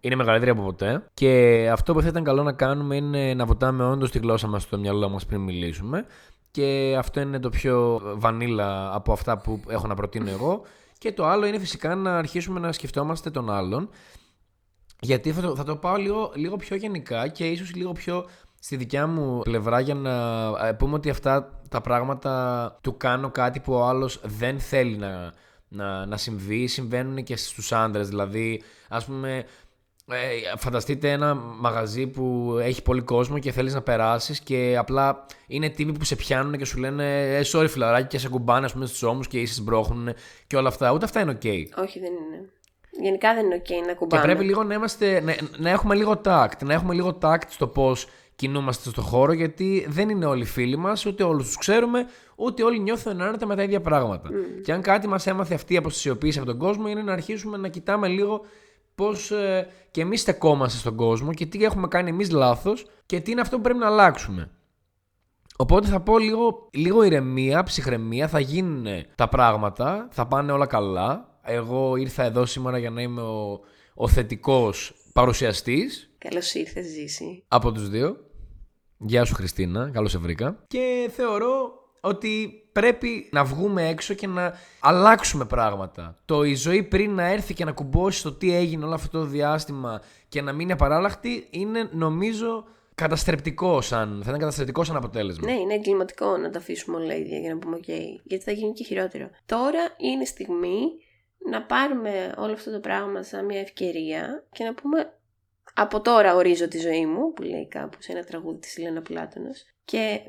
είναι 0.00 0.14
μεγαλύτερη 0.14 0.50
από 0.50 0.62
ποτέ. 0.62 1.04
Και 1.14 1.68
αυτό 1.72 1.92
που 1.92 2.00
θα 2.00 2.08
ήταν 2.08 2.24
καλό 2.24 2.42
να 2.42 2.52
κάνουμε 2.52 2.96
είναι 2.96 3.34
να 3.34 3.46
βοτάμε 3.46 3.84
όντως 3.84 4.10
τη 4.10 4.18
γλώσσα 4.18 4.46
μας 4.46 4.62
στο 4.62 4.78
μυαλό 4.78 5.08
μας 5.08 5.26
πριν 5.26 5.40
μιλήσουμε. 5.40 6.06
Και 6.50 6.96
αυτό 6.98 7.20
είναι 7.20 7.38
το 7.38 7.48
πιο 7.48 8.00
βανίλα 8.16 8.94
από 8.94 9.12
αυτά 9.12 9.38
που 9.38 9.60
έχω 9.68 9.86
να 9.86 9.94
προτείνω 9.94 10.30
εγώ. 10.30 10.62
Και 10.98 11.12
το 11.12 11.26
άλλο 11.26 11.46
είναι 11.46 11.58
φυσικά 11.58 11.94
να 11.94 12.18
αρχίσουμε 12.18 12.60
να 12.60 12.72
σκεφτόμαστε 12.72 13.30
τον 13.30 13.50
άλλον. 13.50 13.88
Γιατί 15.00 15.32
θα 15.32 15.40
το, 15.40 15.56
θα 15.56 15.64
το 15.64 15.76
πάω 15.76 15.96
λίγο, 15.96 16.32
λίγο 16.34 16.56
πιο 16.56 16.76
γενικά 16.76 17.28
και 17.28 17.48
ίσως 17.48 17.74
λίγο 17.74 17.92
πιο 17.92 18.26
στη 18.64 18.76
δικιά 18.76 19.06
μου 19.06 19.40
πλευρά 19.40 19.80
για 19.80 19.94
να 19.94 20.10
ε, 20.66 20.72
πούμε 20.72 20.94
ότι 20.94 21.10
αυτά 21.10 21.60
τα 21.68 21.80
πράγματα 21.80 22.78
του 22.80 22.96
κάνω 22.96 23.30
κάτι 23.30 23.60
που 23.60 23.72
ο 23.72 23.84
άλλος 23.84 24.20
δεν 24.24 24.60
θέλει 24.60 24.96
να, 24.96 25.32
να, 25.68 26.06
να 26.06 26.16
συμβεί, 26.16 26.66
συμβαίνουν 26.66 27.22
και 27.22 27.36
στους 27.36 27.72
άντρες. 27.72 28.08
Δηλαδή, 28.08 28.62
ας 28.88 29.04
πούμε, 29.04 29.44
ε, 30.10 30.56
φανταστείτε 30.56 31.10
ένα 31.10 31.34
μαγαζί 31.34 32.06
που 32.06 32.56
έχει 32.60 32.82
πολύ 32.82 33.00
κόσμο 33.00 33.38
και 33.38 33.52
θέλεις 33.52 33.74
να 33.74 33.82
περάσεις 33.82 34.40
και 34.40 34.76
απλά 34.78 35.26
είναι 35.46 35.68
τύποι 35.68 35.92
που 35.92 36.04
σε 36.04 36.16
πιάνουν 36.16 36.56
και 36.56 36.64
σου 36.64 36.78
λένε 36.78 37.36
ε, 37.36 37.42
sorry 37.52 37.68
φιλαράκι 37.68 38.06
και 38.06 38.18
σε 38.18 38.28
κουμπάνε 38.28 38.64
ας 38.64 38.72
πούμε 38.72 38.86
στους 38.86 39.02
ώμους 39.02 39.28
και 39.28 39.40
είσαι 39.40 39.62
μπρόχνουν 39.62 40.14
και 40.46 40.56
όλα 40.56 40.68
αυτά. 40.68 40.92
Ούτε 40.92 41.04
αυτά 41.04 41.20
είναι 41.20 41.38
ok. 41.42 41.64
Όχι 41.76 41.98
δεν 42.00 42.12
είναι. 42.12 42.50
Γενικά 42.90 43.34
δεν 43.34 43.44
είναι 43.44 43.62
ok 43.64 43.86
να 43.86 43.94
κουμπάνε. 43.94 44.22
Και 44.22 44.28
πρέπει 44.28 44.44
λίγο 44.44 44.62
να, 44.62 44.74
είμαστε, 44.74 45.20
να, 45.20 45.34
να 45.58 45.70
έχουμε 45.70 45.94
λίγο 45.94 46.20
tact. 46.24 46.64
Να 46.64 46.72
έχουμε 46.72 46.94
λίγο 46.94 47.18
tact 47.22 47.46
στο 47.48 47.66
πώς 47.66 48.06
κινούμαστε 48.36 48.88
στον 48.88 49.04
χώρο, 49.04 49.32
γιατί 49.32 49.86
δεν 49.88 50.08
είναι 50.08 50.26
όλοι 50.26 50.44
φίλοι 50.44 50.76
μας, 50.76 51.06
ούτε 51.06 51.22
όλους 51.22 51.46
τους 51.46 51.56
ξέρουμε, 51.56 52.06
ούτε 52.36 52.62
όλοι 52.62 52.80
νιώθουν 52.80 53.20
έναντι 53.20 53.46
με 53.46 53.56
τα 53.56 53.62
ίδια 53.62 53.80
πράγματα. 53.80 54.28
Mm. 54.28 54.62
Και 54.62 54.72
αν 54.72 54.82
κάτι 54.82 55.08
μας 55.08 55.26
έμαθε 55.26 55.54
αυτή 55.54 55.74
η 55.74 55.76
αποστασιοποίηση 55.76 56.38
από 56.38 56.46
τον 56.46 56.58
κόσμο, 56.58 56.88
είναι 56.88 57.02
να 57.02 57.12
αρχίσουμε 57.12 57.56
να 57.56 57.68
κοιτάμε 57.68 58.08
λίγο 58.08 58.40
πώς 58.94 59.30
ε, 59.30 59.68
και 59.90 60.00
εμείς 60.00 60.20
στεκόμαστε 60.20 60.78
στον 60.78 60.96
κόσμο 60.96 61.32
και 61.32 61.46
τι 61.46 61.64
έχουμε 61.64 61.88
κάνει 61.88 62.10
εμείς 62.10 62.30
λάθος 62.30 62.86
και 63.06 63.20
τι 63.20 63.30
είναι 63.30 63.40
αυτό 63.40 63.56
που 63.56 63.62
πρέπει 63.62 63.78
να 63.78 63.86
αλλάξουμε. 63.86 64.50
Οπότε 65.56 65.88
θα 65.88 66.00
πω 66.00 66.18
λίγο, 66.18 66.68
λίγο 66.72 67.02
ηρεμία, 67.02 67.62
ψυχραιμία, 67.62 68.28
θα 68.28 68.40
γίνουν 68.40 68.86
τα 69.14 69.28
πράγματα, 69.28 70.08
θα 70.10 70.26
πάνε 70.26 70.52
όλα 70.52 70.66
καλά. 70.66 71.38
Εγώ 71.42 71.96
ήρθα 71.96 72.22
εδώ 72.22 72.46
σήμερα 72.46 72.78
για 72.78 72.90
να 72.90 73.02
είμαι 73.02 73.20
ο, 73.20 73.60
ο 73.94 74.08
θετικός 74.08 74.94
παρουσιαστής. 75.12 76.13
Καλώς 76.28 76.54
ήρθες 76.54 76.86
Ζήση. 76.86 77.44
Από 77.48 77.72
τους 77.72 77.88
δύο. 77.88 78.16
Γεια 78.98 79.24
σου 79.24 79.34
Χριστίνα, 79.34 79.90
καλώς 79.92 80.10
σε 80.10 80.18
βρήκα. 80.18 80.64
Και 80.66 81.10
θεωρώ 81.12 81.72
ότι 82.00 82.62
πρέπει 82.72 83.28
να 83.32 83.44
βγούμε 83.44 83.88
έξω 83.88 84.14
και 84.14 84.26
να 84.26 84.54
αλλάξουμε 84.80 85.44
πράγματα. 85.44 86.18
Το 86.24 86.44
η 86.44 86.54
ζωή 86.54 86.82
πριν 86.82 87.14
να 87.14 87.24
έρθει 87.24 87.54
και 87.54 87.64
να 87.64 87.72
κουμπώσει 87.72 88.22
το 88.22 88.32
τι 88.32 88.54
έγινε 88.54 88.84
όλο 88.84 88.94
αυτό 88.94 89.18
το 89.18 89.24
διάστημα 89.24 90.02
και 90.28 90.42
να 90.42 90.52
μείνει 90.52 90.72
απαράλλαχτη 90.72 91.46
είναι 91.50 91.88
νομίζω 91.92 92.64
καταστρεπτικό 92.94 93.80
σαν, 93.80 94.20
θα 94.22 94.28
ήταν 94.28 94.38
καταστρεπτικό 94.38 94.84
σαν 94.84 94.96
αποτέλεσμα. 94.96 95.50
Ναι, 95.50 95.60
είναι 95.60 95.74
εγκληματικό 95.74 96.36
να 96.36 96.50
τα 96.50 96.58
αφήσουμε 96.58 96.96
όλα 96.96 97.14
ίδια 97.16 97.38
για 97.38 97.54
να 97.54 97.58
πούμε 97.58 97.76
OK, 97.76 97.90
γιατί 98.22 98.44
θα 98.44 98.52
γίνει 98.52 98.72
και 98.72 98.84
χειρότερο. 98.84 99.30
Τώρα 99.46 99.80
είναι 99.96 100.22
η 100.22 100.26
στιγμή 100.26 100.80
να 101.50 101.62
πάρουμε 101.62 102.34
όλο 102.36 102.52
αυτό 102.52 102.70
το 102.70 102.80
πράγμα 102.80 103.22
σαν 103.22 103.44
μια 103.44 103.60
ευκαιρία 103.60 104.44
και 104.52 104.64
να 104.64 104.74
πούμε 104.74 105.12
από 105.74 106.00
τώρα 106.00 106.34
ορίζω 106.34 106.68
τη 106.68 106.78
ζωή 106.78 107.06
μου, 107.06 107.32
που 107.32 107.42
λέει 107.42 107.68
κάπου 107.68 107.96
σε 108.00 108.12
ένα 108.12 108.24
τραγούδι 108.24 108.58
της 108.58 108.76
Ηλένα 108.76 109.02
Πλάτωνος, 109.02 109.64
και 109.84 110.20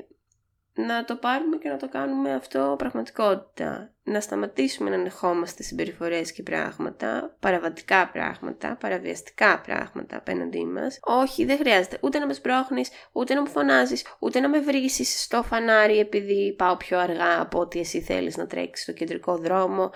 να 0.76 1.04
το 1.04 1.16
πάρουμε 1.16 1.56
και 1.56 1.68
να 1.68 1.76
το 1.76 1.88
κάνουμε 1.88 2.34
αυτό 2.34 2.74
πραγματικότητα. 2.78 3.90
Να 4.02 4.20
σταματήσουμε 4.20 4.90
να 4.90 4.96
ανεχόμαστε 4.96 5.62
συμπεριφορές 5.62 6.32
και 6.32 6.42
πράγματα, 6.42 7.36
παραβατικά 7.40 8.08
πράγματα, 8.08 8.76
παραβιαστικά 8.80 9.60
πράγματα 9.60 10.16
απέναντί 10.16 10.64
μας. 10.64 10.98
Όχι, 11.02 11.44
δεν 11.44 11.58
χρειάζεται 11.58 11.98
ούτε 12.02 12.18
να 12.18 12.26
με 12.26 12.32
σπρώχνεις, 12.32 12.90
ούτε 13.12 13.34
να 13.34 13.40
μου 13.40 13.48
φωνάζεις, 13.48 14.04
ούτε 14.18 14.40
να 14.40 14.48
με 14.48 14.60
βρήσεις 14.60 15.22
στο 15.22 15.42
φανάρι 15.42 15.98
επειδή 15.98 16.54
πάω 16.58 16.76
πιο 16.76 16.98
αργά 16.98 17.40
από 17.40 17.58
ό,τι 17.58 17.78
εσύ 17.78 18.00
θέλεις 18.00 18.36
να 18.36 18.46
τρέξεις 18.46 18.84
στο 18.84 18.92
κεντρικό 18.92 19.36
δρόμο. 19.36 19.90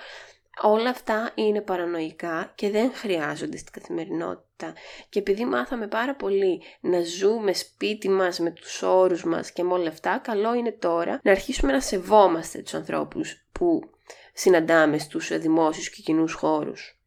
Όλα 0.63 0.91
αυτά 0.91 1.31
είναι 1.35 1.61
παρανοϊκά 1.61 2.53
και 2.55 2.71
δεν 2.71 2.93
χρειάζονται 2.95 3.57
στην 3.57 3.73
καθημερινότητα. 3.73 4.75
Και 5.09 5.19
επειδή 5.19 5.45
μάθαμε 5.45 5.87
πάρα 5.87 6.15
πολύ 6.15 6.63
να 6.81 7.01
ζούμε 7.03 7.53
σπίτι 7.53 8.09
μας 8.09 8.39
με 8.39 8.51
τους 8.51 8.83
όρους 8.83 9.25
μας 9.25 9.53
και 9.53 9.63
με 9.63 9.73
όλα 9.73 9.89
αυτά, 9.89 10.19
καλό 10.19 10.55
είναι 10.55 10.73
τώρα 10.73 11.21
να 11.23 11.31
αρχίσουμε 11.31 11.73
να 11.73 11.81
σεβόμαστε 11.81 12.59
τους 12.59 12.75
ανθρώπους 12.75 13.47
που 13.53 13.91
συναντάμε 14.33 14.99
στους 14.99 15.39
δημόσιους 15.39 15.91
και 15.91 16.03
κοινούς 16.03 16.33
χώρους. 16.33 16.99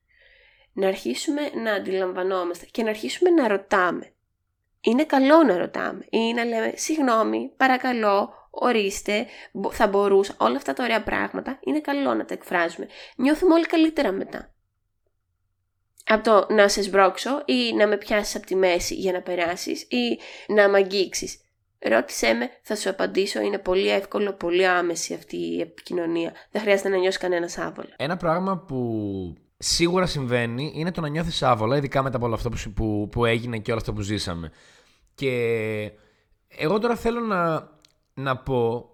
Να 0.74 0.88
αρχίσουμε 0.88 1.42
να 1.64 1.74
αντιλαμβανόμαστε 1.74 2.66
και 2.72 2.84
να 2.84 2.90
αρχίσουμε 2.90 3.30
να 3.30 3.48
ρωτάμε. 3.48 4.14
Είναι 4.82 5.06
καλό 5.06 5.44
να 5.44 5.58
ρωτάμε 5.58 6.06
ή 6.10 6.34
να 6.34 6.44
λέμε 6.44 6.74
συγγνώμη, 6.76 7.52
παρακαλώ, 7.58 8.43
ορίστε, 8.56 9.26
θα 9.72 9.88
μπορούσα, 9.88 10.36
όλα 10.38 10.56
αυτά 10.56 10.74
τα 10.74 10.84
ωραία 10.84 11.04
πράγματα 11.04 11.60
είναι 11.62 11.82
καλό 11.82 12.14
να 12.14 12.26
τα 12.26 12.34
εκφράζουμε. 12.34 12.88
Νιώθουμε 13.16 13.54
όλοι 13.54 13.66
καλύτερα 13.66 14.12
μετά. 14.12 14.54
Από 16.06 16.24
το 16.24 16.54
να 16.54 16.68
σε 16.68 16.82
σμπρώξω 16.82 17.42
ή 17.46 17.74
να 17.74 17.88
με 17.88 17.98
πιάσεις 17.98 18.36
από 18.36 18.46
τη 18.46 18.56
μέση 18.56 18.94
για 18.94 19.12
να 19.12 19.22
περάσεις 19.22 19.82
ή 19.82 20.20
να 20.48 20.70
με 20.70 20.78
αγγίξεις. 20.78 21.38
Ρώτησέ 21.80 22.34
με, 22.34 22.50
θα 22.62 22.76
σου 22.76 22.90
απαντήσω. 22.90 23.42
Είναι 23.42 23.58
πολύ 23.58 23.90
εύκολο, 23.90 24.34
πολύ 24.34 24.68
άμεση 24.68 25.14
αυτή 25.14 25.38
η 25.38 25.62
επικοινωνία. 25.62 26.32
Δεν 26.52 26.62
χρειάζεται 26.62 26.90
να 26.90 26.98
νιώσεις 26.98 27.20
κανένας 27.20 27.58
άβολα. 27.58 27.94
Ένα 27.96 28.18
πράγμα 28.18 28.58
που 28.58 28.78
σίγουρα 29.58 30.06
συμβαίνει 30.06 30.72
είναι 30.76 30.92
το 30.92 31.02
να 31.02 31.08
νιώθεις 31.08 31.44
άβολα, 31.44 31.78
ειδικά 31.78 32.04
μετά 32.04 32.18
από 32.18 32.26
όλο 32.26 32.36
αυτό 32.36 32.50
που, 32.76 33.10
που 33.12 33.26
έγινε 33.26 33.58
και 33.58 33.72
όλο 33.72 33.80
αυτό 33.80 33.94
που 33.94 34.02
ζήσαμε. 34.02 34.52
Και 35.16 35.32
εγώ 36.48 36.80
τώρα 36.80 36.96
θέλω 36.96 37.20
να 37.20 37.72
να 38.14 38.38
πω 38.38 38.90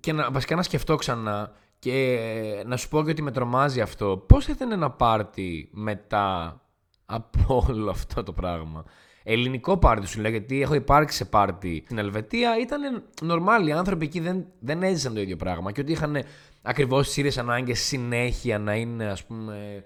και 0.00 0.12
να, 0.12 0.30
βασικά 0.30 0.56
να 0.56 0.62
σκεφτώ 0.62 0.96
ξανά 0.96 1.52
και 1.78 2.18
να 2.66 2.76
σου 2.76 2.88
πω 2.88 3.04
και 3.04 3.10
ότι 3.10 3.22
με 3.22 3.30
τρομάζει 3.30 3.80
αυτό. 3.80 4.24
Πώς 4.26 4.44
θα 4.44 4.52
ήταν 4.52 4.72
ένα 4.72 4.90
πάρτι 4.90 5.68
μετά 5.72 6.60
από 7.06 7.64
όλο 7.68 7.90
αυτό 7.90 8.22
το 8.22 8.32
πράγμα; 8.32 8.84
Ελληνικό 9.22 9.78
πάρτι 9.78 10.06
σου 10.06 10.20
λέω, 10.20 10.30
γιατί 10.30 10.62
έχω 10.62 10.74
υπάρξει 10.74 11.16
σε 11.16 11.24
πάρτι 11.24 11.82
στην 11.84 11.98
Ελβετία. 11.98 12.58
Ήταν 12.58 13.02
normal, 13.20 13.66
οι 13.66 13.72
άνθρωποι 13.72 14.04
εκεί 14.04 14.20
δεν, 14.20 14.46
δεν 14.58 14.82
έζησαν 14.82 15.14
το 15.14 15.20
ίδιο 15.20 15.36
πράγμα. 15.36 15.72
Και 15.72 15.80
ότι 15.80 15.92
είχαν 15.92 16.24
ακριβώς 16.62 17.06
τις 17.06 17.16
ίδιες 17.16 17.38
ανάγκες 17.38 17.80
συνέχεια 17.80 18.58
να 18.58 18.74
είναι, 18.74 19.06
ας 19.06 19.24
πούμε, 19.24 19.84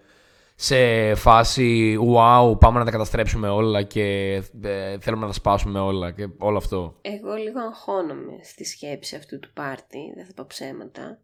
σε 0.54 1.14
φάση 1.14 1.98
wow, 2.00 2.58
πάμε 2.58 2.78
να 2.78 2.84
τα 2.84 2.90
καταστρέψουμε 2.90 3.48
όλα 3.48 3.82
και 3.82 4.32
ε, 4.62 4.98
θέλουμε 4.98 5.22
να 5.22 5.26
τα 5.26 5.32
σπάσουμε 5.32 5.80
όλα 5.80 6.12
και 6.12 6.28
όλο 6.38 6.56
αυτό. 6.56 6.98
Εγώ 7.00 7.34
λίγο 7.34 7.60
αγχώνομαι 7.60 8.38
στη 8.42 8.64
σκέψη 8.64 9.16
αυτού 9.16 9.38
του 9.38 9.50
πάρτι, 9.52 10.12
δεν 10.16 10.26
θα 10.26 10.32
πω 10.34 10.44
ψέματα, 10.48 11.18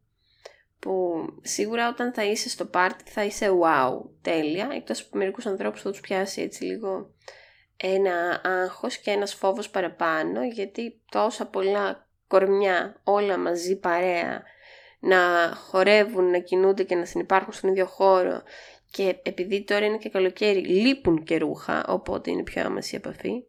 που 0.79 1.25
σίγουρα 1.43 1.89
όταν 1.89 2.13
θα 2.13 2.25
είσαι 2.25 2.49
στο 2.49 2.65
πάρτι 2.65 3.11
θα 3.11 3.25
είσαι 3.25 3.51
wow, 3.63 4.01
τέλεια, 4.23 4.69
εκτός 4.75 5.01
από 5.01 5.19
μερικούς 5.19 5.47
ανθρώπους 5.47 5.83
θα 5.83 5.91
τους 5.91 6.01
πιάσει 6.01 6.43
έτσι 6.43 6.65
λίγο 6.65 7.11
ένα 7.77 8.41
άγχος 8.45 8.97
και 8.97 9.11
ένας 9.11 9.35
φόβος 9.35 9.71
παραπάνω, 9.71 10.45
γιατί 10.45 11.01
τόσα 11.11 11.47
πολλά 11.47 12.09
κορμιά 12.27 13.01
όλα 13.05 13.39
μαζί 13.39 13.77
παρέα 13.77 14.43
να 15.01 15.19
χορεύουν, 15.55 16.31
να 16.31 16.39
κινούνται 16.39 16.83
και 16.83 16.95
να 16.95 17.05
συνεπάρχουν 17.05 17.53
στον 17.53 17.71
ίδιο 17.71 17.87
χώρο 17.87 18.43
και 18.91 19.17
επειδή 19.23 19.65
τώρα 19.65 19.85
είναι 19.85 19.97
και 19.97 20.09
καλοκαίρι, 20.09 20.65
λείπουν 20.65 21.25
και 21.25 21.39
ρούχα, 21.39 21.85
οπότε 21.89 22.31
είναι 22.31 22.43
πιο 22.43 22.63
άμεση 22.63 22.95
η 22.95 22.99
επαφή. 23.05 23.45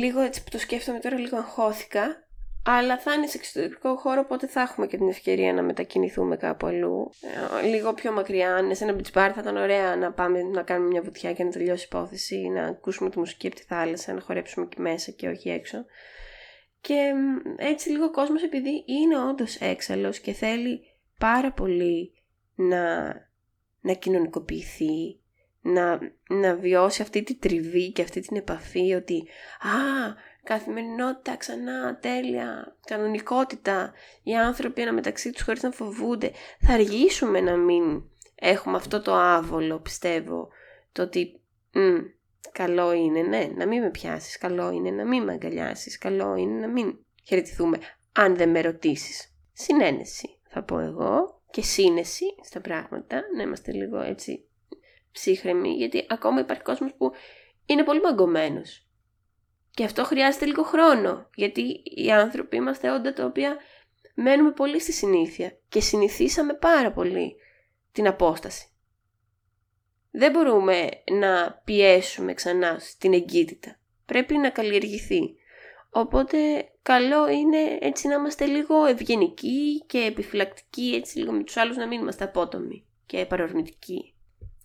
Λίγο 0.00 0.20
έτσι 0.20 0.44
που 0.44 0.50
το 0.50 0.58
σκέφτομαι 0.58 0.98
τώρα, 0.98 1.18
λίγο 1.18 1.36
αγχώθηκα, 1.36 2.26
αλλά 2.64 2.98
θα 2.98 3.12
είναι 3.12 3.26
σε 3.26 3.36
εξωτερικό 3.36 3.96
χώρο, 3.96 4.20
οπότε 4.24 4.46
θα 4.46 4.60
έχουμε 4.60 4.86
και 4.86 4.96
την 4.96 5.08
ευκαιρία 5.08 5.52
να 5.52 5.62
μετακινηθούμε 5.62 6.36
κάπου 6.36 6.66
αλλού. 6.66 7.10
Ε, 7.62 7.66
λίγο 7.66 7.94
πιο 7.94 8.12
μακριά, 8.12 8.54
αν 8.54 8.64
είναι 8.64 8.74
σε 8.74 8.84
ένα 8.84 8.96
beach 8.96 9.18
bar, 9.18 9.30
θα 9.34 9.40
ήταν 9.40 9.56
ωραία 9.56 9.96
να 9.96 10.12
πάμε 10.12 10.42
να 10.42 10.62
κάνουμε 10.62 10.88
μια 10.88 11.02
βουτιά 11.02 11.32
και 11.32 11.44
να 11.44 11.50
τελειώσει 11.50 11.82
η 11.84 11.88
υπόθεση, 11.92 12.48
να 12.48 12.64
ακούσουμε 12.64 13.10
τη 13.10 13.18
μουσική 13.18 13.46
από 13.46 13.56
τη 13.56 13.62
θάλασσα, 13.62 14.12
να 14.12 14.20
χορέψουμε 14.20 14.66
εκεί 14.70 14.80
μέσα 14.80 15.10
και 15.10 15.28
όχι 15.28 15.48
έξω. 15.48 15.84
Και 16.80 17.12
έτσι 17.56 17.90
λίγο 17.90 18.04
ο 18.04 18.10
κόσμος 18.10 18.42
επειδή 18.42 18.84
είναι 18.86 19.18
όντως 19.18 19.56
έξαλλος 19.56 20.18
και 20.18 20.32
θέλει 20.32 20.80
πάρα 21.18 21.52
πολύ 21.52 22.12
να 22.54 23.14
να 23.86 23.92
κοινωνικοποιηθεί, 23.92 25.20
να, 25.60 25.98
να 26.28 26.54
βιώσει 26.54 27.02
αυτή 27.02 27.22
τη 27.22 27.34
τριβή 27.34 27.92
και 27.92 28.02
αυτή 28.02 28.20
την 28.20 28.36
επαφή 28.36 28.94
ότι 28.94 29.28
«Α, 29.60 30.14
καθημερινότητα 30.44 31.36
ξανά, 31.36 31.98
τέλεια, 31.98 32.76
κανονικότητα, 32.86 33.92
οι 34.22 34.36
άνθρωποι 34.36 34.82
ένα 34.82 34.92
μεταξύ 34.92 35.30
τους 35.30 35.42
χωρίς 35.42 35.62
να 35.62 35.70
φοβούνται». 35.70 36.30
Θα 36.60 36.72
αργήσουμε 36.72 37.40
να 37.40 37.56
μην 37.56 38.02
έχουμε 38.34 38.76
αυτό 38.76 39.00
το 39.00 39.14
άβολο, 39.14 39.78
πιστεύω, 39.80 40.48
το 40.92 41.02
ότι 41.02 41.40
καλό 42.52 42.92
είναι, 42.92 43.22
ναι, 43.22 43.50
να 43.56 43.66
μην 43.66 43.82
με 43.82 43.90
πιάσεις, 43.90 44.38
καλό 44.38 44.70
είναι 44.70 44.90
να 44.90 45.04
μην 45.04 45.22
με 45.22 45.32
αγκαλιάσεις, 45.32 45.98
καλό 45.98 46.36
είναι 46.36 46.60
να 46.60 46.68
μην 46.68 46.98
χαιρετηθούμε, 47.22 47.78
αν 48.12 48.36
δεν 48.36 48.50
με 48.50 48.60
ρωτήσεις. 48.60 49.36
Συνένεση, 49.52 50.38
θα 50.48 50.62
πω 50.62 50.78
εγώ, 50.78 51.35
και 51.56 51.62
σύνεση 51.62 52.24
στα 52.42 52.60
πράγματα, 52.60 53.22
να 53.36 53.42
είμαστε 53.42 53.72
λίγο 53.72 54.00
έτσι 54.00 54.48
ψύχρεμοι, 55.12 55.68
γιατί 55.68 56.06
ακόμα 56.08 56.40
υπάρχει 56.40 56.62
κόσμος 56.62 56.94
που 56.94 57.12
είναι 57.66 57.84
πολύ 57.84 58.00
μαγκωμένος. 58.00 58.86
Και 59.70 59.84
αυτό 59.84 60.04
χρειάζεται 60.04 60.44
λίγο 60.44 60.62
χρόνο, 60.62 61.30
γιατί 61.34 61.82
οι 61.84 62.12
άνθρωποι 62.12 62.56
είμαστε 62.56 62.90
όντα 62.90 63.12
τα 63.12 63.24
οποία 63.24 63.56
μένουμε 64.14 64.50
πολύ 64.50 64.80
στη 64.80 64.92
συνήθεια 64.92 65.58
και 65.68 65.80
συνηθίσαμε 65.80 66.54
πάρα 66.54 66.92
πολύ 66.92 67.36
την 67.92 68.06
απόσταση. 68.06 68.68
Δεν 70.10 70.30
μπορούμε 70.30 70.88
να 71.10 71.62
πιέσουμε 71.64 72.34
ξανά 72.34 72.76
στην 72.78 73.12
εγκύτητα. 73.12 73.80
Πρέπει 74.06 74.36
να 74.38 74.50
καλλιεργηθεί. 74.50 75.34
Οπότε 75.98 76.38
καλό 76.82 77.28
είναι 77.28 77.78
έτσι 77.80 78.08
να 78.08 78.14
είμαστε 78.14 78.44
λίγο 78.44 78.84
ευγενικοί 78.84 79.84
και 79.86 79.98
επιφυλακτικοί 79.98 80.94
έτσι 80.94 81.18
λίγο 81.18 81.32
με 81.32 81.42
τους 81.42 81.56
άλλους 81.56 81.76
να 81.76 81.86
μην 81.86 82.00
είμαστε 82.00 82.24
απότομοι 82.24 82.86
και 83.06 83.26
παρορμητικοί. 83.26 84.14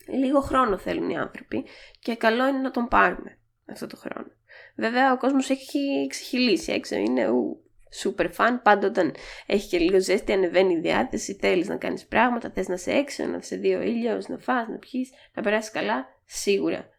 Λίγο 0.07 0.39
χρόνο 0.39 0.77
θέλουν 0.77 1.09
οι 1.09 1.17
άνθρωποι 1.17 1.65
και 1.99 2.15
καλό 2.15 2.47
είναι 2.47 2.57
να 2.57 2.71
τον 2.71 2.87
πάρουμε 2.87 3.37
αυτό 3.65 3.87
το 3.87 3.97
χρόνο. 3.97 4.27
Βέβαια 4.75 5.13
ο 5.13 5.17
κόσμος 5.17 5.49
έχει 5.49 6.07
ξεχυλήσει 6.09 6.71
έξω, 6.71 6.95
είναι 6.95 7.29
ου, 7.29 7.63
super 8.03 8.29
fun, 8.37 8.59
πάντα 8.63 8.87
όταν 8.87 9.13
έχει 9.45 9.69
και 9.69 9.77
λίγο 9.77 10.01
ζέστη 10.01 10.31
ανεβαίνει 10.31 10.73
η 10.73 10.79
διάθεση, 10.79 11.33
θέλεις 11.33 11.67
να 11.67 11.75
κάνεις 11.77 12.05
πράγματα, 12.05 12.51
θες 12.51 12.67
να 12.67 12.73
είσαι 12.73 12.91
έξω, 12.91 13.25
να 13.25 13.41
σε 13.41 13.55
δει 13.55 13.73
ο 13.73 13.81
ήλιος, 13.81 14.27
να 14.27 14.37
φας, 14.37 14.67
να 14.67 14.77
πιείς, 14.77 15.11
να 15.33 15.41
περάσεις 15.41 15.71
καλά, 15.71 16.05
σίγουρα 16.25 16.89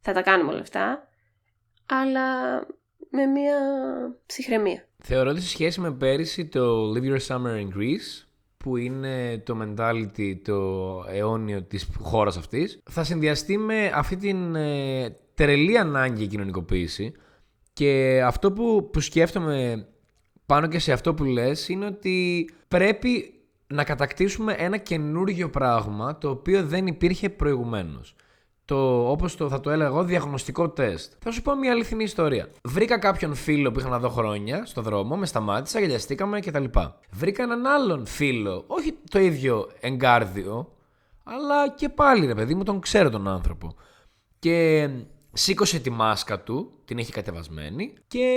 θα 0.00 0.12
τα 0.12 0.22
κάνουμε 0.22 0.52
όλα 0.52 0.60
αυτά, 0.60 1.08
αλλά 1.86 2.58
με 3.16 3.26
μια 3.26 3.56
ψυχραιμία. 4.26 4.88
Θεωρώ 4.98 5.30
ότι 5.30 5.40
σε 5.40 5.48
σχέση 5.48 5.80
με 5.80 5.92
πέρυσι 5.92 6.46
το 6.46 6.92
Live 6.92 7.02
Your 7.02 7.26
Summer 7.26 7.56
in 7.60 7.78
Greece 7.78 8.26
που 8.56 8.76
είναι 8.76 9.42
το 9.44 9.56
mentality, 9.62 10.34
το 10.44 10.56
αιώνιο 11.08 11.62
της 11.62 11.88
χώρας 12.00 12.36
αυτής, 12.36 12.82
θα 12.90 13.04
συνδυαστεί 13.04 13.58
με 13.58 13.90
αυτή 13.94 14.16
την 14.16 14.54
ε, 14.54 15.16
τρελή 15.34 15.78
ανάγκη 15.78 16.18
για 16.18 16.26
κοινωνικοποίηση 16.26 17.12
και 17.72 18.22
αυτό 18.24 18.52
που, 18.52 18.90
που 18.92 19.00
σκέφτομαι 19.00 19.88
πάνω 20.46 20.66
και 20.66 20.78
σε 20.78 20.92
αυτό 20.92 21.14
που 21.14 21.24
λες 21.24 21.68
είναι 21.68 21.86
ότι 21.86 22.48
πρέπει 22.68 23.34
να 23.66 23.84
κατακτήσουμε 23.84 24.54
ένα 24.58 24.76
καινούργιο 24.76 25.50
πράγμα 25.50 26.18
το 26.18 26.30
οποίο 26.30 26.64
δεν 26.64 26.86
υπήρχε 26.86 27.30
προηγουμένως. 27.30 28.14
Το, 28.66 29.10
όπως 29.10 29.36
το 29.36 29.48
θα 29.48 29.60
το 29.60 29.70
έλεγα 29.70 29.88
εγώ, 29.88 30.04
διαγνωστικό 30.04 30.68
τεστ. 30.70 31.12
Θα 31.18 31.30
σου 31.30 31.42
πω 31.42 31.56
μια 31.56 31.72
αληθινή 31.72 32.02
ιστορία. 32.02 32.50
Βρήκα 32.62 32.98
κάποιον 32.98 33.34
φίλο 33.34 33.72
που 33.72 33.78
είχα 33.78 33.88
να 33.88 33.98
δω 33.98 34.08
χρόνια 34.08 34.66
στο 34.66 34.82
δρόμο, 34.82 35.16
με 35.16 35.26
σταμάτησα, 35.26 35.80
γελιαστήκαμε 35.80 36.40
κτλ. 36.40 36.64
Βρήκα 37.10 37.42
έναν 37.42 37.66
άλλον 37.66 38.06
φίλο, 38.06 38.64
όχι 38.66 38.98
το 39.10 39.18
ίδιο 39.18 39.68
εγκάρδιο, 39.80 40.72
αλλά 41.24 41.68
και 41.68 41.88
πάλι 41.88 42.26
ρε 42.26 42.34
παιδί 42.34 42.54
μου, 42.54 42.62
τον 42.62 42.80
ξέρω 42.80 43.10
τον 43.10 43.28
άνθρωπο. 43.28 43.74
Και 44.38 44.88
σήκωσε 45.32 45.78
τη 45.78 45.90
μάσκα 45.90 46.40
του, 46.40 46.72
την 46.84 46.98
έχει 46.98 47.12
κατεβασμένη 47.12 47.92
και 48.08 48.28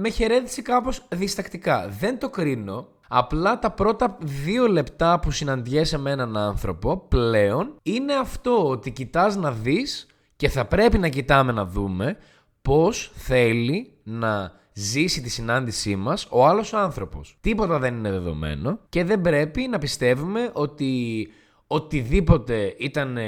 με 0.00 0.08
χαιρέτησε 0.08 0.62
κάπως 0.62 1.06
διστακτικά. 1.08 1.88
Δεν 1.88 2.18
το 2.18 2.30
κρίνω, 2.30 2.88
Απλά 3.08 3.58
τα 3.58 3.70
πρώτα 3.70 4.16
δύο 4.20 4.68
λεπτά 4.68 5.20
που 5.20 5.30
συναντιέσαι 5.30 5.98
με 5.98 6.10
έναν 6.10 6.36
άνθρωπο 6.36 6.98
πλέον 7.08 7.74
είναι 7.82 8.14
αυτό 8.14 8.68
ότι 8.68 8.90
κοιτάς 8.90 9.36
να 9.36 9.52
δεις 9.52 10.06
και 10.36 10.48
θα 10.48 10.64
πρέπει 10.64 10.98
να 10.98 11.08
κοιτάμε 11.08 11.52
να 11.52 11.64
δούμε 11.64 12.16
πώς 12.62 13.10
θέλει 13.14 13.92
να 14.02 14.52
ζήσει 14.72 15.20
τη 15.20 15.30
συνάντησή 15.30 15.96
μας 15.96 16.26
ο 16.30 16.46
άλλος 16.46 16.74
άνθρωπος. 16.74 17.36
Τίποτα 17.40 17.78
δεν 17.78 17.94
είναι 17.94 18.10
δεδομένο 18.10 18.78
και 18.88 19.04
δεν 19.04 19.20
πρέπει 19.20 19.68
να 19.68 19.78
πιστεύουμε 19.78 20.50
ότι 20.52 21.28
οτιδήποτε 21.66 22.74
ήταν 22.78 23.18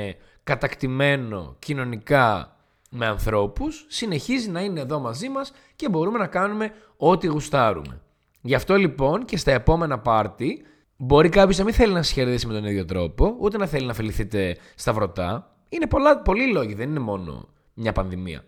κατακτημένο 0.42 1.56
κοινωνικά 1.59 2.56
με 2.90 3.06
ανθρώπους 3.06 3.87
συνεχίζει 3.88 4.50
να 4.50 4.61
είναι 4.61 4.80
εδώ 4.80 4.99
μαζί 4.99 5.28
μας 5.28 5.52
και 5.76 5.88
μπορούμε 5.88 6.18
να 6.18 6.26
κάνουμε 6.26 6.73
ό,τι 6.97 7.26
γουστάρουμε. 7.26 8.00
Γι' 8.47 8.55
αυτό 8.55 8.76
λοιπόν 8.76 9.25
και 9.25 9.37
στα 9.37 9.53
επόμενα 9.53 9.99
πάρτι 9.99 10.62
μπορεί 10.97 11.29
κάποιος 11.29 11.59
να 11.59 11.65
μην 11.65 11.75
θέλει 11.75 11.93
να 11.93 12.03
σα 12.03 12.12
χαιρετήσει 12.12 12.47
με 12.47 12.53
τον 12.53 12.65
ίδιο 12.65 12.85
τρόπο, 12.85 13.37
ούτε 13.41 13.57
να 13.57 13.67
θέλει 13.67 13.87
να 13.87 13.95
φεληθείτε 13.95 14.57
στα 14.75 14.93
βρωτά. 14.93 15.57
Είναι 15.69 15.87
πολλά, 15.87 16.19
πολλοί 16.19 16.53
λόγοι, 16.53 16.75
δεν 16.75 16.88
είναι 16.88 16.99
μόνο 16.99 17.49
μια 17.75 17.93
πανδημία. 17.93 18.45